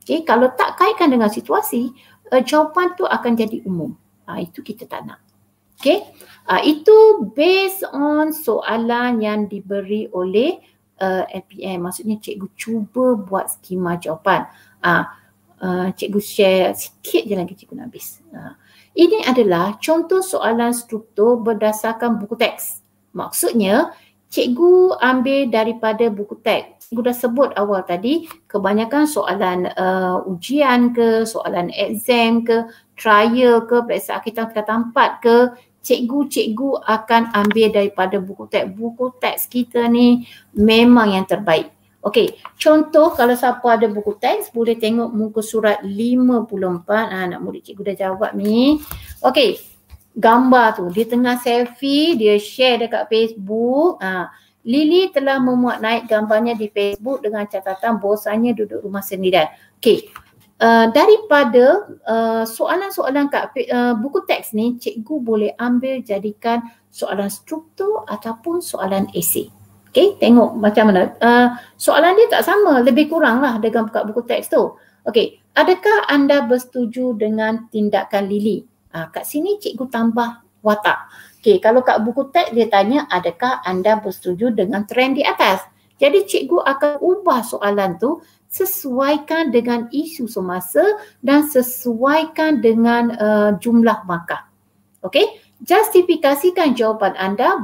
Okay, 0.05 0.21
kalau 0.21 0.53
tak 0.53 0.77
kaitkan 0.77 1.09
dengan 1.09 1.33
situasi, 1.33 1.93
uh, 2.29 2.41
jawapan 2.45 2.93
tu 2.93 3.09
akan 3.09 3.33
jadi 3.33 3.65
umum. 3.65 3.97
Uh, 4.29 4.45
itu 4.45 4.61
kita 4.61 4.85
tak 4.85 5.05
nak. 5.05 5.21
Okay, 5.81 6.05
uh, 6.49 6.61
itu 6.65 7.29
based 7.37 7.85
on 7.93 8.33
soalan 8.33 9.21
yang 9.21 9.45
diberi 9.45 10.09
oleh 10.09 10.57
uh, 10.99 11.23
LPM. 11.29 11.85
Maksudnya 11.85 12.17
cikgu 12.17 12.47
cuba 12.57 13.15
buat 13.15 13.53
skema 13.53 14.01
jawapan. 14.01 14.49
Uh, 14.81 15.05
uh, 15.61 15.87
cikgu 15.93 16.19
share 16.19 16.73
sikit 16.73 17.23
je 17.29 17.35
lagi 17.37 17.53
cikgu 17.53 17.77
nak 17.77 17.93
habis. 17.93 18.19
Uh, 18.33 18.57
ini 18.97 19.23
adalah 19.23 19.77
contoh 19.79 20.19
soalan 20.19 20.73
struktur 20.73 21.39
berdasarkan 21.39 22.19
buku 22.19 22.35
teks. 22.35 22.81
Maksudnya, 23.13 23.93
cikgu 24.29 24.97
ambil 25.01 25.49
daripada 25.49 26.09
buku 26.09 26.35
teks. 26.41 26.89
Cikgu 26.89 27.01
dah 27.05 27.15
sebut 27.17 27.49
awal 27.53 27.85
tadi, 27.85 28.25
kebanyakan 28.49 29.05
soalan 29.05 29.69
uh, 29.77 30.25
ujian 30.25 30.89
ke, 30.89 31.21
soalan 31.25 31.69
exam 31.69 32.41
ke, 32.41 32.65
trial 32.97 33.65
ke, 33.69 33.85
periksa 33.85 34.17
kita 34.25 34.49
tingkatan 34.49 34.89
4 34.89 35.21
ke, 35.21 35.37
cikgu-cikgu 35.81 36.83
akan 36.83 37.31
ambil 37.33 37.67
daripada 37.71 38.19
buku 38.19 38.45
teks. 38.51 38.67
Buku 38.75 39.15
teks 39.17 39.47
kita 39.47 39.87
ni 39.87 40.27
memang 40.53 41.15
yang 41.15 41.25
terbaik. 41.25 41.71
Okey, 41.99 42.39
contoh 42.55 43.11
kalau 43.11 43.35
siapa 43.35 43.75
ada 43.75 43.91
buku 43.91 44.15
teks 44.15 44.55
boleh 44.55 44.79
tengok 44.79 45.11
muka 45.11 45.43
surat 45.43 45.83
54. 45.83 46.87
Ah 46.87 47.27
nak 47.27 47.43
murid 47.43 47.59
cikgu 47.67 47.91
dah 47.91 47.97
jawab 48.07 48.31
ni. 48.35 48.79
Okey. 49.19 49.59
Gambar 50.19 50.75
tu 50.75 50.85
di 50.91 51.03
tengah 51.07 51.39
selfie 51.39 52.15
dia 52.15 52.39
share 52.39 52.87
dekat 52.87 53.07
Facebook. 53.11 53.99
Ah 53.99 54.31
Lily 54.63 55.11
telah 55.11 55.39
memuat 55.39 55.79
naik 55.79 56.11
gambarnya 56.11 56.55
di 56.55 56.67
Facebook 56.67 57.23
dengan 57.23 57.47
catatan 57.47 57.99
bosannya 57.99 58.55
duduk 58.55 58.83
rumah 58.83 59.03
sendirian. 59.03 59.51
Okey. 59.79 60.28
Uh, 60.59 60.91
daripada 60.91 61.87
uh, 62.03 62.43
soalan-soalan 62.43 63.31
kat 63.31 63.47
uh, 63.71 63.95
buku 63.95 64.27
teks 64.27 64.51
ni 64.51 64.75
cikgu 64.75 65.23
boleh 65.23 65.55
ambil 65.55 66.03
jadikan 66.03 66.59
soalan 66.91 67.31
struktur 67.31 68.03
ataupun 68.03 68.59
soalan 68.59 69.07
esei. 69.15 69.47
Okay, 69.87 70.19
tengok 70.19 70.59
macam 70.59 70.91
mana. 70.91 71.15
Uh, 71.23 71.55
soalan 71.79 72.11
dia 72.19 72.27
tak 72.27 72.43
sama, 72.43 72.83
lebih 72.83 73.07
kurang 73.07 73.39
lah 73.39 73.55
dengan 73.63 73.87
buka 73.87 74.03
buku 74.03 74.27
teks 74.27 74.51
tu. 74.51 74.75
Okay, 75.07 75.39
adakah 75.55 76.11
anda 76.11 76.43
bersetuju 76.43 77.15
dengan 77.15 77.71
tindakan 77.71 78.27
Lily? 78.27 78.67
Uh, 78.91 79.07
kat 79.15 79.23
sini 79.23 79.63
cikgu 79.63 79.87
tambah 79.87 80.43
watak. 80.59 81.07
Okay, 81.39 81.63
kalau 81.63 81.87
kat 81.87 82.03
buku 82.03 82.35
teks 82.35 82.51
dia 82.51 82.67
tanya 82.67 83.07
adakah 83.07 83.63
anda 83.63 83.95
bersetuju 83.95 84.51
dengan 84.51 84.83
trend 84.83 85.15
di 85.15 85.23
atas? 85.23 85.63
Jadi 85.99 86.27
cikgu 86.27 86.63
akan 86.63 86.99
ubah 86.99 87.47
soalan 87.47 87.95
tu 87.95 88.19
sesuaikan 88.49 89.53
dengan 89.53 89.85
isu 89.93 90.25
semasa 90.25 90.81
dan 91.21 91.45
sesuaikan 91.45 92.59
dengan 92.59 93.13
uh, 93.15 93.51
jumlah 93.61 94.03
markah. 94.09 94.49
Okay, 94.99 95.39
Justifikasikan 95.59 96.71
jawapan 96.71 97.19
anda 97.19 97.59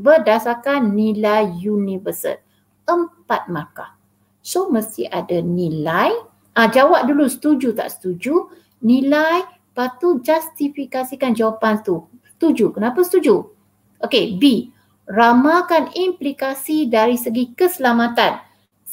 berdasarkan 0.00 0.96
nilai 0.96 1.52
universal. 1.60 2.40
Empat 2.88 3.52
markah. 3.52 3.92
So 4.40 4.72
mesti 4.72 5.04
ada 5.04 5.44
nilai. 5.44 6.16
Ah, 6.56 6.72
jawab 6.72 7.04
dulu 7.04 7.28
setuju 7.28 7.76
tak 7.76 7.92
setuju. 7.92 8.48
Nilai, 8.80 9.44
lepas 9.44 10.00
tu 10.00 10.24
justifikasikan 10.24 11.36
jawapan 11.36 11.84
tu. 11.84 12.08
Setuju. 12.36 12.72
Kenapa 12.72 13.04
setuju? 13.04 13.52
Okay, 14.00 14.40
B. 14.40 14.72
Ramalkan 15.04 15.92
implikasi 15.92 16.88
dari 16.88 17.20
segi 17.20 17.52
keselamatan. 17.52 18.45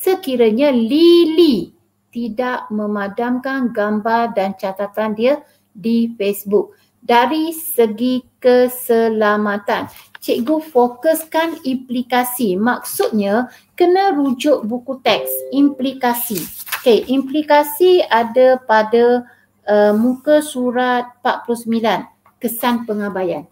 Sekiranya 0.04 0.68
Lily 0.68 1.72
tidak 2.12 2.68
memadamkan 2.68 3.72
gambar 3.72 4.36
dan 4.36 4.52
catatan 4.60 5.16
dia 5.16 5.40
di 5.72 6.12
Facebook 6.20 6.76
dari 7.00 7.56
segi 7.56 8.20
keselamatan. 8.44 9.88
Cikgu 10.20 10.60
fokuskan 10.72 11.64
implikasi. 11.64 12.60
Maksudnya 12.60 13.48
kena 13.80 14.12
rujuk 14.12 14.68
buku 14.68 15.00
teks 15.00 15.32
implikasi. 15.56 16.40
Okey, 16.84 17.08
implikasi 17.08 18.04
ada 18.04 18.60
pada 18.60 19.24
uh, 19.68 19.96
muka 19.96 20.44
surat 20.44 21.16
49, 21.24 21.64
kesan 22.44 22.84
pengabaian. 22.84 23.48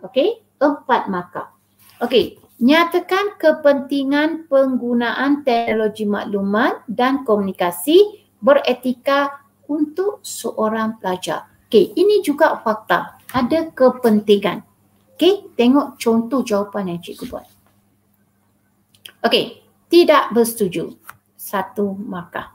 Okey, 0.00 0.40
empat 0.60 1.12
markah. 1.12 1.52
Okey, 2.00 2.40
nyatakan 2.62 3.34
kepentingan 3.40 4.46
penggunaan 4.46 5.42
teknologi 5.42 6.06
maklumat 6.06 6.86
dan 6.86 7.26
komunikasi 7.26 8.26
beretika 8.38 9.42
untuk 9.66 10.22
seorang 10.22 11.00
pelajar. 11.00 11.50
Okey, 11.66 11.96
ini 11.98 12.22
juga 12.22 12.60
fakta. 12.62 13.18
Ada 13.34 13.74
kepentingan. 13.74 14.62
Okey, 15.18 15.50
tengok 15.58 15.98
contoh 15.98 16.46
jawapan 16.46 16.94
yang 16.94 17.00
cikgu 17.02 17.24
buat. 17.26 17.46
Okey, 19.24 19.64
tidak 19.90 20.30
bersetuju. 20.30 20.94
Satu 21.34 21.96
markah. 21.98 22.54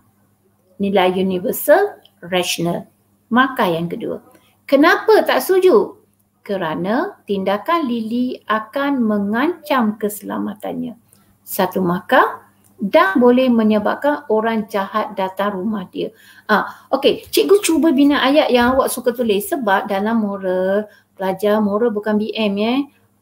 Nilai 0.80 1.12
universal, 1.20 2.00
rational. 2.24 2.88
Markah 3.28 3.68
yang 3.68 3.92
kedua. 3.92 4.24
Kenapa 4.64 5.26
tak 5.28 5.44
setuju? 5.44 5.99
Kerana 6.42 7.20
tindakan 7.30 7.86
Lily 7.86 8.42
akan 8.50 9.04
mengancam 9.04 10.00
keselamatannya. 10.02 10.98
Satu 11.46 11.84
markah 11.84 12.50
dan 12.80 13.20
boleh 13.20 13.52
menyebabkan 13.52 14.24
orang 14.32 14.64
jahat 14.72 15.12
datang 15.20 15.60
rumah 15.60 15.84
dia. 15.92 16.16
Ah, 16.48 16.88
okey, 16.96 17.28
cikgu 17.28 17.60
cuba 17.60 17.92
bina 17.92 18.24
ayat 18.24 18.50
yang 18.56 18.80
awak 18.80 18.88
suka 18.88 19.12
tulis 19.12 19.52
sebab 19.52 19.92
dalam 19.92 20.24
moral 20.24 20.88
pelajar 21.20 21.60
moral 21.60 21.92
bukan 21.92 22.16
BM 22.16 22.54
ya. 22.56 22.74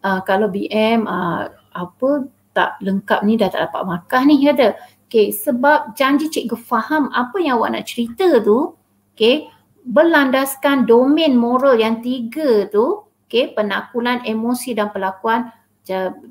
Ah, 0.06 0.22
kalau 0.22 0.48
BM 0.54 1.10
ah, 1.10 1.50
apa 1.74 2.30
tak 2.54 2.78
lengkap 2.86 3.26
ni 3.26 3.34
dah 3.38 3.50
tak 3.50 3.70
dapat 3.70 3.82
markah 3.86 4.22
ni 4.26 4.46
kata. 4.46 4.78
Okey, 5.08 5.32
sebab 5.32 5.96
janji 5.96 6.28
cikgu 6.28 6.60
faham 6.60 7.08
apa 7.16 7.40
yang 7.40 7.58
awak 7.64 7.80
nak 7.80 7.88
cerita 7.88 8.44
tu, 8.44 8.76
okey, 9.16 9.48
berlandaskan 9.88 10.84
domain 10.84 11.32
moral 11.32 11.80
yang 11.80 12.04
tiga 12.04 12.68
tu, 12.68 13.07
okey, 13.28 13.54
penakulan 13.54 14.24
emosi 14.24 14.74
dan 14.74 14.90
pelakuan 14.90 15.52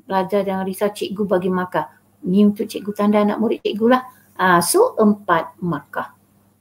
pelajar 0.05 0.45
jangan 0.45 0.65
risau 0.65 0.89
cikgu 0.93 1.23
bagi 1.25 1.49
markah 1.49 1.89
ni 2.25 2.45
untuk 2.45 2.65
cikgu 2.65 2.91
tanda 2.93 3.21
anak 3.21 3.37
murid 3.37 3.61
cikgu 3.61 3.85
lah. 3.89 4.03
Uh, 4.37 4.61
so 4.61 4.93
empat 4.97 5.57
markah. 5.61 6.13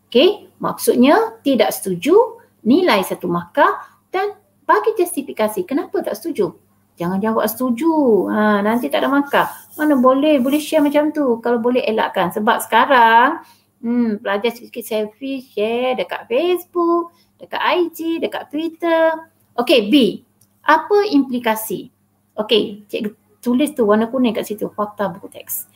Okay, 0.09 0.49
maksudnya 0.63 1.37
tidak 1.45 1.75
setuju, 1.77 2.41
nilai 2.65 3.05
satu 3.05 3.29
markah 3.29 3.85
dan 4.09 4.33
bagi 4.65 4.97
justifikasi 4.97 5.67
kenapa 5.69 6.01
tak 6.01 6.17
setuju. 6.17 6.57
Jangan 6.97 7.21
jawab 7.21 7.45
setuju, 7.45 8.25
ha, 8.33 8.65
nanti 8.65 8.89
tak 8.89 9.05
ada 9.05 9.13
markah. 9.13 9.53
Mana 9.77 10.01
boleh, 10.01 10.41
boleh 10.41 10.57
share 10.57 10.81
macam 10.81 11.13
tu. 11.13 11.37
Kalau 11.45 11.61
boleh 11.61 11.85
elakkan. 11.85 12.33
Sebab 12.33 12.65
sekarang 12.65 13.45
hmm, 13.85 14.25
pelajar 14.25 14.57
sikit-sikit 14.57 14.85
selfie 14.89 15.45
share 15.45 16.01
dekat 16.01 16.25
Facebook, 16.25 17.13
dekat 17.37 17.61
IG, 17.61 18.25
dekat 18.25 18.49
Twitter. 18.49 19.13
Okay, 19.53 19.93
B. 19.93 20.25
Apa 20.67 21.07
implikasi? 21.07 21.95
Okay, 22.35 22.83
cikgu 22.91 23.15
tulis 23.39 23.71
tu 23.73 23.87
warna 23.87 24.11
kuning 24.11 24.35
kat 24.35 24.45
situ 24.45 24.67
fakta 24.75 25.07
buku 25.07 25.31
teks. 25.31 25.71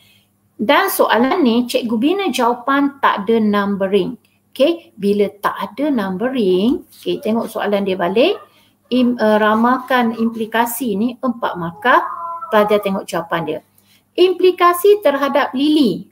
Dan 0.59 0.91
soalan 0.91 1.41
ni 1.41 1.65
cikgu 1.65 1.95
bina 1.97 2.27
jawapan 2.29 2.99
tak 2.99 3.25
ada 3.25 3.39
numbering. 3.39 4.19
Okay, 4.51 4.91
bila 4.99 5.31
tak 5.39 5.55
ada 5.55 5.87
numbering, 5.87 6.83
okay, 6.91 7.23
tengok 7.23 7.47
soalan 7.47 7.87
dia 7.87 7.95
balik. 7.95 8.35
Im, 8.91 9.15
uh, 9.15 9.39
ramalkan 9.39 10.11
implikasi 10.19 10.99
ni 10.99 11.15
empat 11.23 11.55
markah. 11.55 12.03
Pelajar 12.51 12.83
tengok 12.83 13.07
jawapan 13.07 13.41
dia. 13.47 13.59
Implikasi 14.19 14.99
terhadap 14.99 15.55
Lily. 15.55 16.11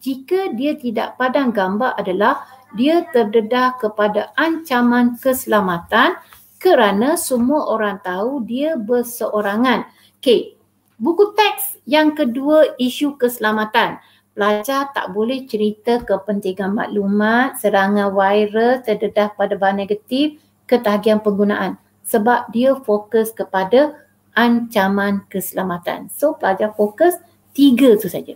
Jika 0.00 0.56
dia 0.56 0.72
tidak 0.72 1.20
padang 1.20 1.52
gambar 1.52 2.00
adalah 2.00 2.48
dia 2.72 3.04
terdedah 3.12 3.76
kepada 3.76 4.32
ancaman 4.40 5.20
keselamatan 5.20 6.16
kerana 6.56 7.20
semua 7.20 7.68
orang 7.68 8.00
tahu 8.00 8.44
dia 8.44 8.74
berseorangan. 8.74 9.88
Okay, 10.20 10.56
Buku 10.96 11.36
teks 11.36 11.76
yang 11.84 12.16
kedua 12.16 12.72
isu 12.80 13.20
keselamatan. 13.20 14.00
Pelajar 14.32 14.88
tak 14.96 15.12
boleh 15.12 15.44
cerita 15.44 16.00
kepentingan 16.00 16.72
maklumat, 16.72 17.60
serangan 17.60 18.16
virus, 18.16 18.80
terdedah 18.80 19.28
pada 19.36 19.60
bahan 19.60 19.84
negatif, 19.84 20.40
ketagihan 20.64 21.20
penggunaan. 21.20 21.76
Sebab 22.08 22.48
dia 22.48 22.72
fokus 22.80 23.28
kepada 23.28 23.92
ancaman 24.32 25.28
keselamatan. 25.28 26.08
So 26.08 26.32
pelajar 26.32 26.72
fokus 26.72 27.12
tiga 27.52 27.92
tu 28.00 28.08
saja. 28.08 28.32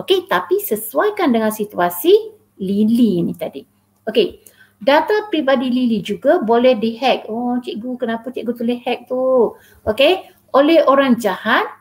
Okey, 0.00 0.24
tapi 0.24 0.56
sesuaikan 0.64 1.28
dengan 1.28 1.52
situasi 1.52 2.32
Lily 2.56 3.20
ni 3.28 3.36
tadi. 3.36 3.60
Okey, 4.08 4.40
data 4.80 5.28
pribadi 5.28 5.68
Lily 5.68 6.00
juga 6.00 6.40
boleh 6.40 6.76
dihack. 6.76 7.28
Oh 7.28 7.56
cikgu 7.60 8.00
kenapa 8.00 8.32
cikgu 8.32 8.52
tulis 8.56 8.80
hack 8.82 9.06
tu? 9.06 9.54
Okey, 9.84 10.26
oleh 10.56 10.82
orang 10.88 11.20
jahat 11.20 11.80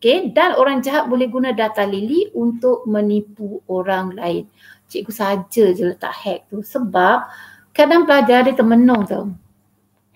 Okay, 0.00 0.32
dan 0.32 0.56
orang 0.56 0.80
jahat 0.80 1.12
boleh 1.12 1.28
guna 1.28 1.52
data 1.52 1.84
Lily 1.84 2.32
untuk 2.32 2.88
menipu 2.88 3.60
orang 3.68 4.16
lain. 4.16 4.48
Cikgu 4.88 5.12
saja 5.12 5.64
je 5.76 5.92
letak 5.92 6.16
hack 6.16 6.48
tu 6.48 6.64
sebab 6.64 7.28
kadang 7.76 8.08
pelajar 8.08 8.48
dia 8.48 8.56
termenung 8.56 9.04
tau. 9.04 9.28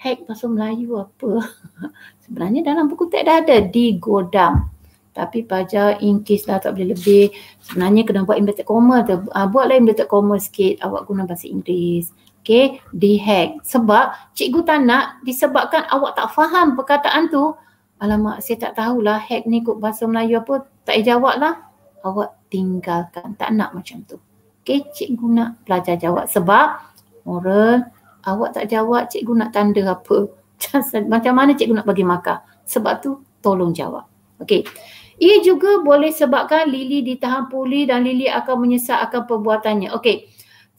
Hack 0.01 0.25
bahasa 0.25 0.49
Melayu 0.49 1.05
apa? 1.05 1.53
Sebenarnya 2.25 2.65
dalam 2.65 2.89
buku 2.89 3.13
teks 3.13 3.29
dah 3.29 3.45
ada 3.45 3.61
di 3.61 4.01
godam. 4.01 4.73
Tapi 5.13 5.45
pelajar 5.45 6.01
in 6.01 6.25
case 6.25 6.49
lah 6.49 6.65
tak 6.65 6.81
boleh 6.81 6.97
lebih. 6.97 7.37
Sebenarnya 7.61 8.09
kena 8.09 8.25
buat 8.25 8.41
inverted 8.41 8.65
comma 8.65 9.05
tu. 9.05 9.21
Uh, 9.21 9.47
buatlah 9.53 9.77
inverted 9.77 10.09
comma 10.09 10.41
sikit. 10.41 10.81
Awak 10.81 11.05
guna 11.05 11.29
bahasa 11.29 11.45
Inggeris. 11.45 12.09
Okay, 12.45 12.77
di 12.93 13.17
hack. 13.17 13.65
Sebab 13.65 14.37
cikgu 14.37 14.69
tak 14.69 14.85
nak 14.85 15.25
disebabkan 15.25 15.89
awak 15.89 16.13
tak 16.13 16.29
faham 16.37 16.77
perkataan 16.77 17.33
tu 17.33 17.57
alamak 18.05 18.45
saya 18.45 18.69
tak 18.69 18.77
tahulah 18.77 19.17
hack 19.17 19.49
ni 19.49 19.65
kod 19.65 19.81
bahasa 19.81 20.05
Melayu 20.05 20.45
apa, 20.45 20.69
tak 20.85 21.01
payah 21.01 21.17
jawab 21.17 21.41
lah. 21.41 21.73
Awak 22.05 22.53
tinggalkan, 22.53 23.33
tak 23.41 23.49
nak 23.57 23.73
macam 23.73 24.05
tu. 24.05 24.21
Okay, 24.61 24.85
cikgu 24.93 25.25
nak 25.25 25.65
pelajar 25.65 25.97
jawab 25.97 26.29
sebab 26.29 26.85
moral, 27.25 27.89
awak 28.29 28.61
tak 28.61 28.69
jawab, 28.69 29.09
cikgu 29.09 29.33
nak 29.41 29.51
tanda 29.57 29.97
apa. 29.97 30.29
macam 31.13 31.33
mana 31.33 31.57
cikgu 31.57 31.81
nak 31.81 31.89
bagi 31.89 32.05
markah. 32.05 32.45
Sebab 32.69 33.01
tu 33.01 33.25
tolong 33.41 33.73
jawab. 33.73 34.05
Okay. 34.41 34.69
Ia 35.17 35.41
juga 35.41 35.81
boleh 35.81 36.11
sebabkan 36.11 36.69
Lily 36.69 37.01
ditahan 37.01 37.47
pulih 37.47 37.87
dan 37.87 38.03
Lily 38.03 38.27
akan 38.29 38.69
menyesal 38.69 39.01
akan 39.09 39.25
perbuatannya. 39.25 39.97
Okay. 39.97 40.29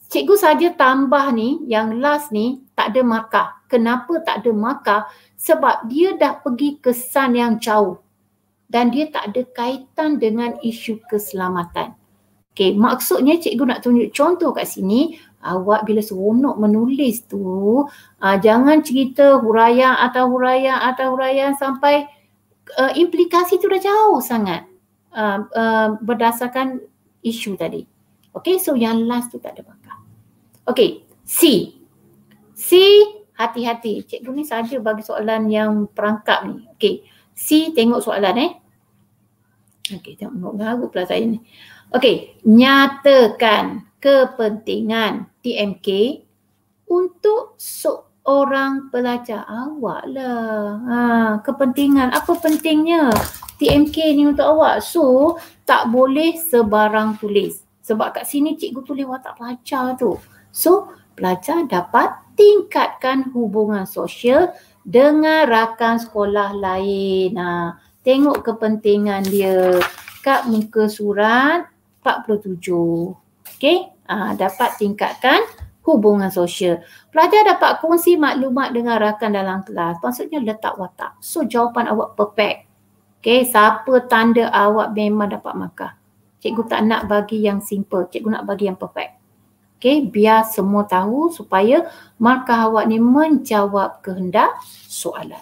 Cikgu 0.06 0.36
saja 0.38 0.70
tambah 0.74 1.34
ni, 1.34 1.66
yang 1.66 1.98
last 1.98 2.30
ni 2.30 2.62
tak 2.78 2.94
ada 2.94 3.02
markah. 3.02 3.48
Kenapa 3.66 4.22
tak 4.22 4.46
ada 4.46 4.52
markah? 4.54 5.02
sebab 5.46 5.86
dia 5.92 6.16
dah 6.18 6.42
pergi 6.42 6.82
kesan 6.82 7.38
yang 7.38 7.62
jauh 7.62 8.02
dan 8.66 8.90
dia 8.90 9.12
tak 9.14 9.30
ada 9.30 9.46
kaitan 9.54 10.18
dengan 10.18 10.58
isu 10.64 10.98
keselamatan. 11.06 11.94
Okay, 12.56 12.72
maksudnya 12.72 13.36
cikgu 13.38 13.68
nak 13.68 13.84
tunjuk 13.84 14.16
contoh 14.16 14.56
kat 14.56 14.66
sini, 14.66 15.20
awak 15.44 15.84
bila 15.84 16.00
seronok 16.00 16.56
menulis 16.56 17.28
tu, 17.28 17.84
uh, 17.86 18.38
jangan 18.42 18.80
cerita 18.82 19.38
huraian 19.38 19.94
atau 20.02 20.32
huraian 20.32 20.80
atau 20.82 21.14
huraian 21.14 21.54
sampai 21.54 22.08
uh, 22.80 22.92
implikasi 22.96 23.60
tu 23.60 23.68
dah 23.68 23.78
jauh 23.78 24.24
sangat 24.24 24.66
uh, 25.14 25.46
uh, 25.52 26.00
berdasarkan 26.00 26.80
isu 27.22 27.60
tadi. 27.60 27.86
Okay, 28.34 28.58
so 28.58 28.74
yang 28.74 29.04
last 29.04 29.36
tu 29.36 29.38
tak 29.38 29.60
ada 29.60 29.68
bakal. 29.68 29.85
Okay, 30.66 31.06
C. 31.22 31.70
C 32.58 32.70
hati-hati. 33.36 34.02
Cikgu 34.08 34.32
ni 34.34 34.44
saja 34.48 34.80
bagi 34.80 35.04
soalan 35.06 35.52
yang 35.52 35.86
perangkap 35.92 36.48
ni. 36.48 36.66
Okey. 36.74 37.06
C 37.36 37.76
tengok 37.76 38.02
soalan 38.02 38.36
eh. 38.40 38.52
Okey, 39.94 40.18
tengok 40.18 40.58
ngaruh 40.58 40.90
pula 40.90 41.06
saya 41.06 41.22
ni. 41.22 41.44
Okey, 41.94 42.42
nyatakan 42.48 43.86
kepentingan 44.02 45.30
TMK 45.46 45.88
untuk 46.90 47.54
seorang 47.62 48.90
pelajar 48.90 49.46
awak 49.46 50.02
lah. 50.10 50.82
Ha, 50.90 50.98
kepentingan, 51.46 52.10
apa 52.10 52.34
pentingnya 52.42 53.14
TMK 53.62 54.18
ni 54.18 54.26
untuk 54.26 54.50
awak? 54.58 54.82
So, 54.82 55.38
tak 55.70 55.94
boleh 55.94 56.34
sebarang 56.42 57.22
tulis. 57.22 57.62
Sebab 57.86 58.18
kat 58.18 58.26
sini 58.26 58.58
cikgu 58.58 58.82
tulis 58.82 59.06
watak 59.06 59.38
pelajar 59.38 59.94
tu. 59.94 60.18
So, 60.56 60.88
pelajar 61.20 61.68
dapat 61.68 62.16
tingkatkan 62.40 63.36
hubungan 63.36 63.84
sosial 63.84 64.56
dengan 64.88 65.44
rakan 65.52 66.00
sekolah 66.00 66.56
lain. 66.56 67.36
Ha, 67.36 67.76
tengok 68.08 68.40
kepentingan 68.40 69.28
dia 69.28 69.84
kat 70.24 70.48
muka 70.48 70.88
surat 70.88 71.68
47. 72.00 72.64
Okey, 73.60 73.78
ha, 74.08 74.32
dapat 74.40 74.80
tingkatkan 74.80 75.44
hubungan 75.84 76.32
sosial. 76.32 76.80
Pelajar 77.12 77.52
dapat 77.52 77.84
kongsi 77.84 78.16
maklumat 78.16 78.72
dengan 78.72 78.96
rakan 78.96 79.36
dalam 79.36 79.60
kelas. 79.68 80.00
Maksudnya 80.00 80.40
letak 80.40 80.80
watak. 80.80 81.20
So 81.20 81.44
jawapan 81.44 81.92
awak 81.92 82.16
perfect. 82.16 82.72
Okey, 83.20 83.44
siapa 83.44 84.08
tanda 84.08 84.48
awak 84.56 84.96
memang 84.96 85.36
dapat 85.36 85.52
markah. 85.52 85.92
Cikgu 86.40 86.64
tak 86.64 86.82
nak 86.88 87.12
bagi 87.12 87.44
yang 87.44 87.60
simple. 87.60 88.08
Cikgu 88.08 88.40
nak 88.40 88.48
bagi 88.48 88.72
yang 88.72 88.80
perfect. 88.80 89.25
Okay, 89.86 90.02
biar 90.02 90.50
semua 90.50 90.90
tahu 90.90 91.30
supaya 91.30 91.86
markah 92.18 92.66
awak 92.66 92.90
ni 92.90 92.98
menjawab 92.98 94.02
kehendak 94.02 94.50
soalan. 94.90 95.38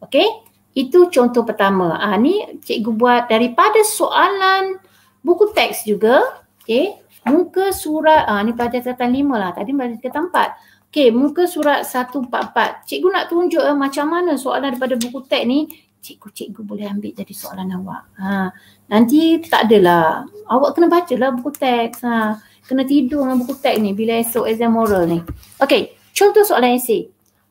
Okay, 0.00 0.24
itu 0.72 1.12
contoh 1.12 1.44
pertama. 1.44 2.00
Ah 2.00 2.16
ni 2.16 2.56
cikgu 2.64 2.96
buat 2.96 3.28
daripada 3.28 3.76
soalan 3.84 4.80
buku 5.20 5.52
teks 5.52 5.84
juga. 5.84 6.40
Okay, 6.64 6.96
muka 7.28 7.68
surat, 7.68 8.24
ah 8.24 8.40
ni 8.40 8.56
pada 8.56 8.80
catatan 8.80 9.12
lima 9.12 9.36
lah. 9.36 9.52
Tadi 9.52 9.76
pada 9.76 9.92
catatan 10.00 10.32
empat. 10.32 10.48
Okay, 10.88 11.12
muka 11.12 11.44
surat 11.44 11.84
144. 11.84 12.88
Cikgu 12.88 13.08
nak 13.12 13.28
tunjuk 13.28 13.60
eh, 13.60 13.76
macam 13.76 14.08
mana 14.08 14.40
soalan 14.40 14.72
daripada 14.72 14.96
buku 14.96 15.20
teks 15.28 15.44
ni 15.44 15.68
cikgu-cikgu 16.00 16.64
boleh 16.64 16.88
ambil 16.88 17.12
jadi 17.12 17.34
soalan 17.36 17.76
awak. 17.76 18.08
Ha, 18.16 18.48
nanti 18.88 19.36
tak 19.44 19.68
adalah. 19.68 20.24
Awak 20.48 20.70
kena 20.72 20.88
baca 20.88 21.14
lah 21.20 21.28
buku 21.36 21.52
teks. 21.52 22.00
Ha 22.08 22.55
kena 22.66 22.82
tidur 22.82 23.22
dengan 23.24 23.38
buku 23.40 23.54
teks 23.62 23.78
ni 23.78 23.94
bila 23.94 24.18
esok 24.18 24.50
exam 24.50 24.74
moral 24.74 25.06
ni. 25.06 25.22
Okey, 25.62 25.94
contoh 26.12 26.42
soalan 26.42 26.76
esay. 26.76 27.06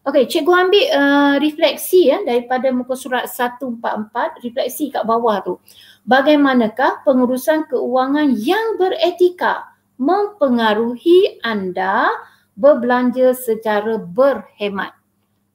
Okey, 0.06 0.30
cikgu 0.30 0.52
ambil 0.54 0.86
uh, 0.94 1.36
refleksi 1.42 2.14
ya 2.14 2.22
daripada 2.22 2.70
muka 2.70 2.94
surat 2.94 3.26
144, 3.26 4.38
refleksi 4.46 4.94
kat 4.94 5.02
bawah 5.02 5.42
tu. 5.42 5.58
Bagaimanakah 6.06 7.02
pengurusan 7.02 7.66
keuangan 7.66 8.38
yang 8.38 8.78
beretika 8.78 9.74
mempengaruhi 9.98 11.42
anda 11.42 12.06
berbelanja 12.54 13.34
secara 13.34 13.98
berhemat? 13.98 14.94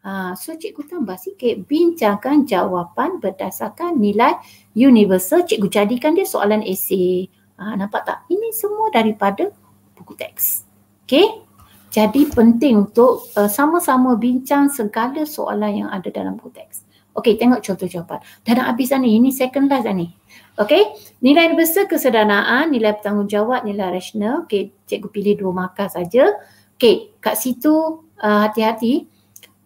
Ha, 0.00 0.34
so 0.34 0.56
cikgu 0.56 0.82
tambah 0.88 1.14
sikit 1.14 1.68
bincangkan 1.70 2.48
jawapan 2.48 3.22
berdasarkan 3.22 4.02
nilai 4.02 4.34
universal. 4.74 5.46
Cikgu 5.46 5.68
jadikan 5.70 6.18
dia 6.18 6.26
soalan 6.26 6.66
esay. 6.66 7.30
Ha, 7.60 7.76
nampak 7.76 8.08
tak? 8.08 8.18
Ini 8.32 8.56
semua 8.56 8.88
daripada 8.88 9.52
buku 9.92 10.16
teks. 10.16 10.64
Okay? 11.04 11.44
Jadi 11.92 12.30
penting 12.32 12.88
untuk 12.88 13.28
uh, 13.36 13.50
sama-sama 13.50 14.16
bincang 14.16 14.72
segala 14.72 15.28
soalan 15.28 15.84
yang 15.84 15.90
ada 15.92 16.08
dalam 16.08 16.40
buku 16.40 16.56
teks. 16.56 16.88
Okay, 17.10 17.34
tengok 17.36 17.60
contoh 17.60 17.90
jawapan. 17.90 18.22
Dah 18.46 18.54
nak 18.54 18.66
habis 18.72 18.94
ni. 18.96 19.18
Ini 19.18 19.34
second 19.34 19.66
last 19.66 19.84
dah 19.84 19.92
ni. 19.92 20.14
Okay, 20.54 20.94
nilai 21.20 21.52
besar 21.58 21.90
kesedaran, 21.90 22.70
nilai 22.70 22.96
bertanggungjawab, 22.96 23.66
nilai 23.66 23.90
rasional. 23.90 24.46
Okay, 24.46 24.70
cikgu 24.86 25.10
pilih 25.10 25.34
dua 25.42 25.52
markah 25.52 25.90
saja. 25.90 26.30
Okay, 26.78 27.12
kat 27.18 27.34
situ 27.34 28.06
uh, 28.22 28.38
hati-hati. 28.46 29.10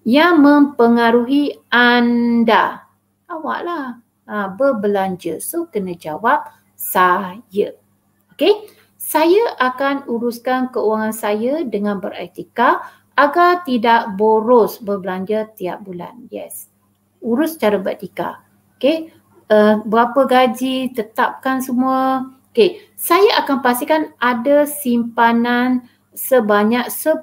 Yang 0.08 0.34
mempengaruhi 0.40 1.68
anda. 1.68 2.88
Awak 3.28 3.60
lah. 3.62 3.86
Uh, 4.24 4.48
berbelanja. 4.56 5.36
So, 5.44 5.68
kena 5.68 5.92
jawab 6.00 6.48
saya. 6.72 7.76
Okey, 8.34 8.66
saya 8.98 9.54
akan 9.62 10.10
uruskan 10.10 10.74
keuangan 10.74 11.14
saya 11.14 11.62
dengan 11.62 12.02
beretika 12.02 12.82
agar 13.14 13.62
tidak 13.62 14.18
boros 14.18 14.82
berbelanja 14.82 15.54
tiap 15.54 15.86
bulan. 15.86 16.26
Yes. 16.34 16.66
Urus 17.22 17.54
secara 17.54 17.78
beretika. 17.78 18.42
Okey, 18.74 19.14
uh, 19.54 19.78
berapa 19.86 20.26
gaji 20.26 20.90
tetapkan 20.90 21.62
semua. 21.62 22.26
Okey, 22.50 22.82
saya 22.98 23.38
akan 23.46 23.62
pastikan 23.62 24.10
ada 24.18 24.66
simpanan 24.66 25.86
sebanyak 26.10 26.90
10% 26.90 27.22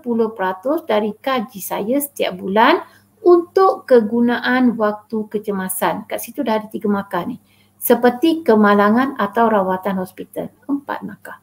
dari 0.87 1.11
gaji 1.19 1.59
saya 1.59 1.99
setiap 1.99 2.39
bulan 2.39 2.87
untuk 3.19 3.83
kegunaan 3.83 4.79
waktu 4.79 5.27
kecemasan. 5.27 6.07
Kat 6.07 6.23
situ 6.23 6.39
dah 6.39 6.55
ada 6.55 6.71
tiga 6.71 6.87
markah 6.87 7.27
ni 7.27 7.35
seperti 7.81 8.45
kemalangan 8.45 9.17
atau 9.17 9.49
rawatan 9.49 9.97
hospital. 9.97 10.53
Empat 10.69 11.01
markah. 11.01 11.41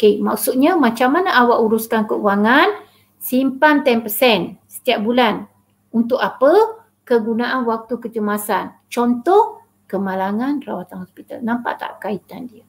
Okey, 0.00 0.24
maksudnya 0.24 0.80
macam 0.80 1.12
mana 1.12 1.36
awak 1.36 1.60
uruskan 1.60 2.08
keuangan, 2.08 2.72
simpan 3.20 3.84
10% 3.84 4.56
setiap 4.64 5.04
bulan. 5.04 5.44
Untuk 5.92 6.16
apa? 6.16 6.80
Kegunaan 7.04 7.68
waktu 7.68 8.00
kecemasan. 8.00 8.88
Contoh, 8.88 9.60
kemalangan 9.84 10.64
rawatan 10.64 11.04
hospital. 11.04 11.44
Nampak 11.44 11.84
tak 11.84 12.00
kaitan 12.00 12.48
dia? 12.48 12.64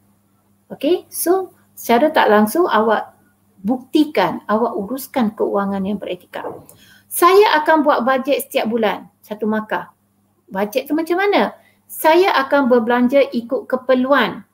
Okey, 0.67 1.07
so 1.07 1.55
secara 1.77 2.11
tak 2.11 2.27
langsung 2.27 2.67
awak 2.67 3.15
buktikan, 3.63 4.43
awak 4.47 4.75
uruskan 4.75 5.31
keuangan 5.35 5.83
yang 5.87 5.95
beretika. 5.95 6.43
Saya 7.07 7.55
akan 7.63 7.83
buat 7.83 8.03
bajet 8.03 8.43
setiap 8.47 8.67
bulan, 8.67 9.07
satu 9.23 9.47
markah. 9.47 9.91
Bajet 10.49 10.89
tu 10.89 10.97
macam 10.97 11.19
mana? 11.19 11.53
Saya 11.89 12.29
akan 12.45 12.69
berbelanja 12.69 13.25
ikut 13.33 13.65
keperluan. 13.65 14.45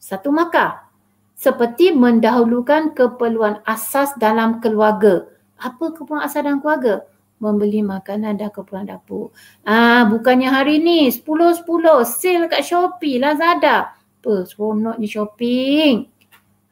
Satu 0.00 0.32
markah. 0.32 0.88
Seperti 1.36 1.92
mendahulukan 1.92 2.96
keperluan 2.96 3.60
asas 3.68 4.16
dalam 4.16 4.64
keluarga. 4.64 5.28
Apa 5.60 5.92
keperluan 5.92 6.24
asas 6.24 6.40
dalam 6.40 6.64
keluarga? 6.64 7.04
membeli 7.40 7.80
makanan 7.80 8.36
dan 8.36 8.52
keperluan 8.52 8.86
dapur. 8.86 9.32
Ah, 9.64 10.04
bukannya 10.04 10.52
hari 10.52 10.76
ni 10.78 11.08
10-10 11.08 11.64
sale 12.04 12.46
kat 12.52 12.62
Shopee, 12.62 13.16
Lazada. 13.16 13.96
Apa 13.96 14.44
seronoknya 14.44 15.08
shopping. 15.08 16.04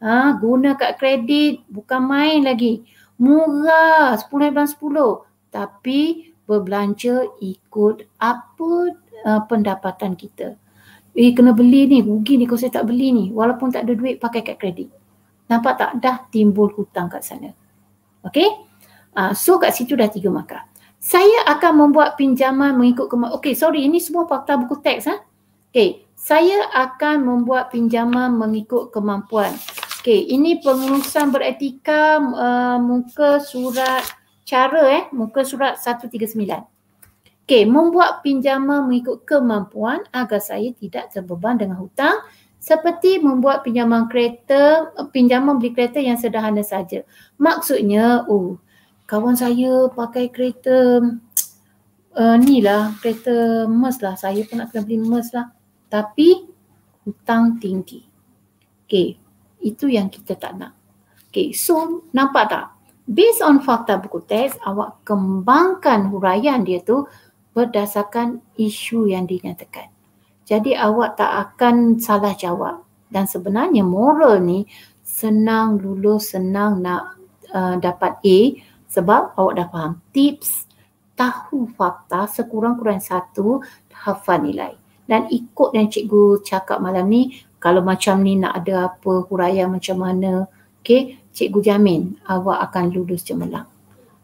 Ha, 0.05 0.37
guna 0.37 0.77
kad 0.77 1.01
kredit 1.01 1.65
bukan 1.73 2.05
main 2.05 2.45
lagi. 2.45 2.85
Murah 3.17 4.15
10 4.15 4.53
bulan 4.53 4.69
10. 4.69 5.25
Tapi 5.49 6.01
berbelanja 6.45 7.25
ikut 7.41 8.05
apa 8.21 8.73
uh, 9.25 9.43
pendapatan 9.47 10.15
kita. 10.15 10.55
Eh 11.19 11.35
kena 11.35 11.51
beli 11.51 11.91
ni, 11.91 11.99
rugi 12.05 12.39
ni 12.39 12.47
kalau 12.47 12.61
saya 12.61 12.79
tak 12.79 12.87
beli 12.87 13.11
ni. 13.11 13.25
Walaupun 13.35 13.75
tak 13.75 13.89
ada 13.89 13.93
duit 13.97 14.23
pakai 14.23 14.47
kad 14.47 14.61
kredit. 14.61 14.93
Nampak 15.49 15.75
tak? 15.81 15.91
Dah 15.99 16.17
timbul 16.29 16.71
hutang 16.77 17.09
kat 17.09 17.25
sana. 17.25 17.51
Okay? 18.23 18.47
Uh, 19.17 19.33
so 19.35 19.57
kat 19.59 19.75
situ 19.75 19.99
dah 19.99 20.07
tiga 20.07 20.29
markah. 20.31 20.69
Saya 20.99 21.47
akan 21.47 21.89
membuat 21.89 22.19
pinjaman 22.19 22.75
mengikut 22.75 23.07
kemampuan. 23.09 23.39
Okay, 23.39 23.55
sorry. 23.55 23.87
Ini 23.87 23.99
semua 24.03 24.27
fakta 24.27 24.59
buku 24.59 24.83
teks. 24.83 25.07
Ha? 25.09 25.17
Okay. 25.71 26.05
Saya 26.19 26.67
akan 26.75 27.23
membuat 27.23 27.71
pinjaman 27.71 28.35
mengikut 28.35 28.91
kemampuan. 28.91 29.55
Okay, 30.03 30.27
ini 30.27 30.59
pengurusan 30.59 31.31
beretika 31.31 32.19
uh, 32.19 32.79
muka 32.83 33.39
surat 33.39 34.03
cara 34.43 34.83
eh, 34.89 35.05
muka 35.15 35.45
surat 35.45 35.77
139. 35.77 36.78
Okay, 37.49 37.65
membuat 37.65 38.21
pinjaman 38.21 38.93
mengikut 38.93 39.25
kemampuan 39.25 40.05
agar 40.13 40.37
saya 40.37 40.69
tidak 40.77 41.09
terbeban 41.09 41.57
dengan 41.57 41.81
hutang 41.81 42.21
seperti 42.61 43.25
membuat 43.25 43.65
pinjaman 43.65 44.05
kereta, 44.05 44.93
pinjaman 45.17 45.57
beli 45.57 45.73
kereta 45.73 45.97
yang 45.97 46.21
sederhana 46.21 46.61
saja. 46.61 47.09
Maksudnya, 47.41 48.29
oh, 48.29 48.61
kawan 49.09 49.33
saya 49.33 49.89
pakai 49.89 50.29
kereta 50.29 51.01
uh, 52.13 52.37
ni 52.45 52.61
lah, 52.61 52.93
kereta 53.01 53.65
MERS 53.65 54.05
lah. 54.05 54.21
Saya 54.21 54.45
pun 54.45 54.61
nak 54.61 54.69
kena 54.69 54.85
beli 54.85 55.01
MERS 55.01 55.33
lah. 55.33 55.49
Tapi 55.89 56.53
hutang 57.09 57.57
tinggi. 57.57 58.05
Okay, 58.85 59.17
itu 59.65 59.89
yang 59.89 60.13
kita 60.13 60.37
tak 60.37 60.53
nak. 60.53 60.77
Okay, 61.33 61.57
so 61.57 62.05
nampak 62.13 62.53
tak? 62.53 62.77
Based 63.09 63.41
on 63.41 63.65
fakta 63.65 63.97
buku 63.97 64.21
teks, 64.29 64.61
awak 64.69 65.01
kembangkan 65.09 66.13
huraian 66.13 66.61
dia 66.61 66.85
tu 66.85 67.09
berdasarkan 67.59 68.39
isu 68.55 69.11
yang 69.11 69.27
dinyatakan. 69.27 69.91
Jadi 70.47 70.79
awak 70.79 71.19
tak 71.19 71.59
akan 71.59 71.99
salah 71.99 72.39
jawab. 72.39 72.87
Dan 73.11 73.27
sebenarnya 73.27 73.83
moral 73.83 74.39
ni 74.39 74.63
senang 75.03 75.83
lulus, 75.83 76.39
senang 76.39 76.79
nak 76.79 77.19
uh, 77.51 77.75
dapat 77.83 78.23
A 78.23 78.39
sebab 78.87 79.35
awak 79.35 79.55
dah 79.59 79.69
faham 79.69 79.93
tips, 80.15 80.71
tahu 81.19 81.67
fakta 81.75 82.31
sekurang-kurang 82.31 83.03
satu, 83.03 83.59
hafal 83.91 84.47
nilai. 84.47 84.79
Dan 85.09 85.27
ikut 85.27 85.75
yang 85.75 85.91
cikgu 85.91 86.47
cakap 86.47 86.79
malam 86.79 87.11
ni, 87.11 87.43
kalau 87.59 87.83
macam 87.83 88.23
ni 88.23 88.39
nak 88.39 88.63
ada 88.63 88.93
apa 88.95 89.27
huraian 89.27 89.67
macam 89.73 89.99
mana, 89.99 90.47
okay, 90.79 91.19
cikgu 91.35 91.61
jamin 91.65 92.15
awak 92.31 92.71
akan 92.71 92.95
lulus 92.95 93.27
cemerlang. 93.27 93.67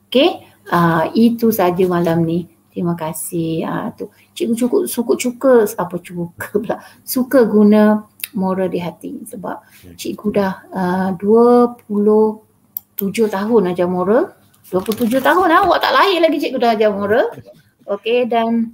Okay, 0.07 0.47
uh, 0.71 1.11
itu 1.11 1.51
saja 1.51 1.83
malam 1.91 2.23
ni. 2.23 2.54
Terima 2.75 2.99
kasih. 2.99 3.63
Uh, 3.63 3.87
tu. 3.95 4.11
Cikgu 4.35 4.67
cukup 4.67 4.83
suka 4.91 5.15
cuka, 5.15 5.63
apa 5.79 5.95
cuka 6.03 6.59
pula, 6.59 6.83
suka 7.07 7.47
guna 7.47 8.03
moral 8.35 8.67
di 8.67 8.83
hati 8.83 9.23
sebab 9.23 9.63
cikgu 9.95 10.27
dah 10.35 10.53
uh, 10.75 11.15
27 11.23 13.31
tahun 13.31 13.71
ajar 13.71 13.87
moral 13.87 14.35
27 14.73 15.21
tahun 15.21 15.47
lah, 15.47 15.69
awak 15.69 15.79
tak 15.85 15.93
lahir 15.93 16.25
lagi 16.25 16.41
cikgu 16.41 16.59
dah 16.59 16.73
ajar 16.73 16.91
moral. 16.91 17.29
Okey 17.85 18.25
dan 18.27 18.73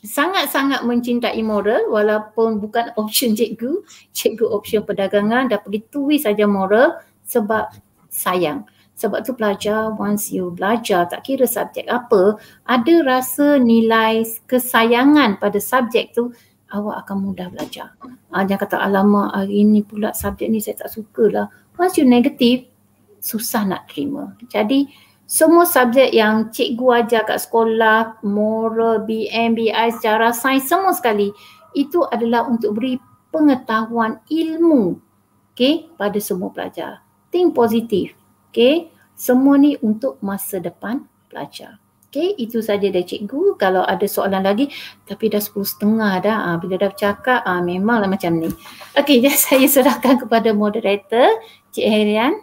sangat-sangat 0.00 0.80
mencintai 0.88 1.38
moral 1.44 1.92
walaupun 1.92 2.56
bukan 2.56 2.88
option 2.96 3.36
cikgu, 3.36 3.84
cikgu 4.16 4.48
option 4.48 4.82
perdagangan 4.82 5.52
dah 5.52 5.60
pergi 5.60 5.84
tulis 5.92 6.24
saja 6.24 6.48
moral 6.48 6.96
sebab 7.28 7.68
sayang. 8.08 8.64
Sebab 8.94 9.26
tu 9.26 9.34
pelajar 9.34 9.90
once 9.98 10.30
you 10.30 10.54
belajar 10.54 11.10
tak 11.10 11.26
kira 11.26 11.50
subjek 11.50 11.84
apa, 11.90 12.38
ada 12.62 12.94
rasa 13.02 13.58
nilai 13.58 14.22
kesayangan 14.46 15.42
pada 15.42 15.58
subjek 15.58 16.14
tu 16.14 16.30
awak 16.70 17.06
akan 17.06 17.30
mudah 17.30 17.50
belajar. 17.50 17.94
Ah, 18.30 18.46
jangan 18.46 18.62
kata 18.66 18.76
alamak 18.78 19.34
hari 19.34 19.66
ni 19.66 19.82
pula 19.82 20.14
subjek 20.14 20.46
ni 20.46 20.62
saya 20.62 20.86
tak 20.86 20.94
suka 20.94 21.24
lah. 21.30 21.46
Once 21.74 21.98
you 21.98 22.06
negative, 22.06 22.70
susah 23.18 23.66
nak 23.66 23.90
terima. 23.90 24.34
Jadi 24.46 24.86
semua 25.26 25.66
subjek 25.66 26.14
yang 26.14 26.54
cikgu 26.54 26.86
ajar 27.02 27.22
kat 27.26 27.42
sekolah, 27.42 28.22
moral, 28.22 29.02
BM, 29.02 29.58
BI, 29.58 29.88
sejarah, 29.98 30.30
sains 30.30 30.70
semua 30.70 30.94
sekali 30.94 31.34
itu 31.74 32.06
adalah 32.06 32.46
untuk 32.46 32.78
beri 32.78 33.00
pengetahuan 33.34 34.22
ilmu 34.30 35.02
okay, 35.50 35.90
pada 35.98 36.18
semua 36.22 36.54
pelajar. 36.54 37.02
Think 37.34 37.54
positif. 37.54 38.14
Okay. 38.54 38.94
Semua 39.18 39.58
ni 39.58 39.74
untuk 39.82 40.22
masa 40.22 40.62
depan 40.62 41.10
pelajar. 41.26 41.82
Okay, 42.14 42.38
itu 42.38 42.62
saja 42.62 42.86
dari 42.86 43.02
cikgu. 43.02 43.58
Kalau 43.58 43.82
ada 43.82 44.06
soalan 44.06 44.46
lagi, 44.46 44.70
tapi 45.02 45.26
dah 45.26 45.42
sepuluh 45.42 45.66
setengah 45.66 46.22
dah. 46.22 46.36
Ha, 46.46 46.48
bila 46.62 46.78
dah 46.78 46.94
bercakap, 46.94 47.42
ha, 47.42 47.58
memanglah 47.58 48.06
macam 48.06 48.38
ni. 48.38 48.54
Okay, 48.94 49.18
jadi 49.26 49.34
saya 49.34 49.66
serahkan 49.66 50.22
kepada 50.22 50.54
moderator, 50.54 51.26
Cik 51.74 51.82
Herian. 51.82 52.38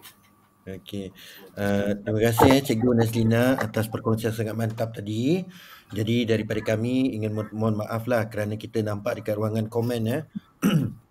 Okey. 0.67 1.15
Uh, 1.55 1.95
terima 2.03 2.19
kasih 2.19 2.51
eh, 2.51 2.63
Cikgu 2.67 2.91
Nazlina 2.99 3.55
atas 3.55 3.87
perkongsian 3.87 4.35
sangat 4.35 4.59
mantap 4.59 4.91
tadi. 4.91 5.47
Jadi 5.95 6.27
daripada 6.27 6.59
kami 6.75 7.15
ingin 7.15 7.31
mo- 7.31 7.55
mohon 7.55 7.79
maaf 7.79 8.11
lah 8.11 8.27
kerana 8.27 8.59
kita 8.59 8.83
nampak 8.83 9.23
dekat 9.23 9.39
ruangan 9.39 9.71
komen 9.71 10.01
ya. 10.03 10.19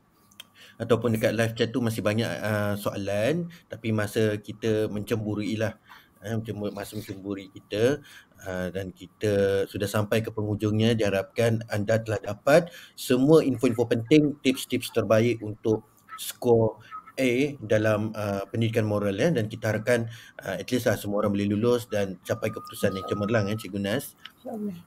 ataupun 0.81 1.15
dekat 1.15 1.37
live 1.37 1.53
chat 1.53 1.69
tu 1.69 1.85
masih 1.85 2.01
banyak 2.01 2.27
uh, 2.27 2.75
soalan. 2.81 3.53
Tapi 3.69 3.93
masa 3.93 4.41
kita 4.41 4.89
mencemburi 4.89 5.61
lah. 5.61 5.77
Eh, 6.21 6.37
masa 6.77 7.01
mencemburi 7.01 7.49
kita 7.49 7.97
uh, 8.45 8.69
dan 8.69 8.93
kita 8.93 9.65
sudah 9.65 9.89
sampai 9.89 10.21
ke 10.21 10.29
penghujungnya 10.29 10.93
diharapkan 10.93 11.65
anda 11.73 11.97
telah 11.97 12.21
dapat 12.21 12.69
semua 12.93 13.41
info-info 13.41 13.89
penting 13.89 14.37
tips-tips 14.45 14.93
terbaik 14.93 15.41
untuk 15.41 15.89
skor 16.21 16.77
A 17.17 17.57
dalam 17.65 18.13
uh, 18.13 18.45
pendidikan 18.53 18.85
moral 18.85 19.17
ya 19.17 19.33
dan 19.33 19.49
kita 19.49 19.73
harapkan 19.73 20.13
uh, 20.45 20.61
at 20.61 20.69
least 20.69 20.85
lah 20.85 21.01
semua 21.01 21.25
orang 21.25 21.33
boleh 21.33 21.49
lulus 21.57 21.89
dan 21.89 22.21
capai 22.21 22.53
keputusan 22.53 23.01
yang 23.01 23.07
cemerlang 23.09 23.49
ya 23.49 23.57
Cikgu 23.57 23.81
Nas. 23.81 24.13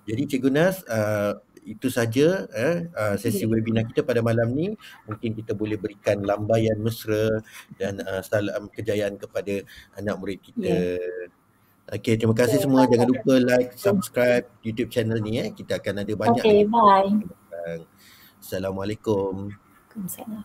Jadi 0.05 0.37
Cikgu 0.37 0.49
Nas 0.53 0.85
uh, 0.85 1.41
itu 1.65 1.87
saja 1.87 2.45
eh, 2.51 2.87
uh, 2.91 3.15
sesi 3.15 3.47
webinar 3.47 3.87
kita 3.87 4.03
pada 4.03 4.19
malam 4.19 4.51
ni 4.51 4.75
mungkin 5.07 5.31
kita 5.35 5.55
boleh 5.55 5.79
berikan 5.79 6.21
lambaian 6.21 6.77
mesra 6.79 7.41
dan 7.79 8.03
uh, 8.03 8.21
salam 8.21 8.67
kejayaan 8.69 9.15
kepada 9.15 9.63
anak 9.95 10.15
murid 10.19 10.39
kita. 10.43 10.67
Yeah. 10.67 11.31
Okey, 11.91 12.15
terima 12.15 12.31
kasih 12.31 12.57
yeah. 12.59 12.63
semua. 12.63 12.87
Jangan 12.87 13.07
lupa 13.11 13.33
like, 13.43 13.75
subscribe 13.75 14.47
YouTube 14.63 14.87
channel 14.87 15.19
ni 15.19 15.43
eh. 15.43 15.51
Kita 15.51 15.83
akan 15.83 16.07
ada 16.07 16.13
banyak. 16.15 16.39
Okay, 16.39 16.63
bye. 16.63 17.11
Assalamualaikum. 18.39 19.51
Waalaikumsalam. 19.93 20.43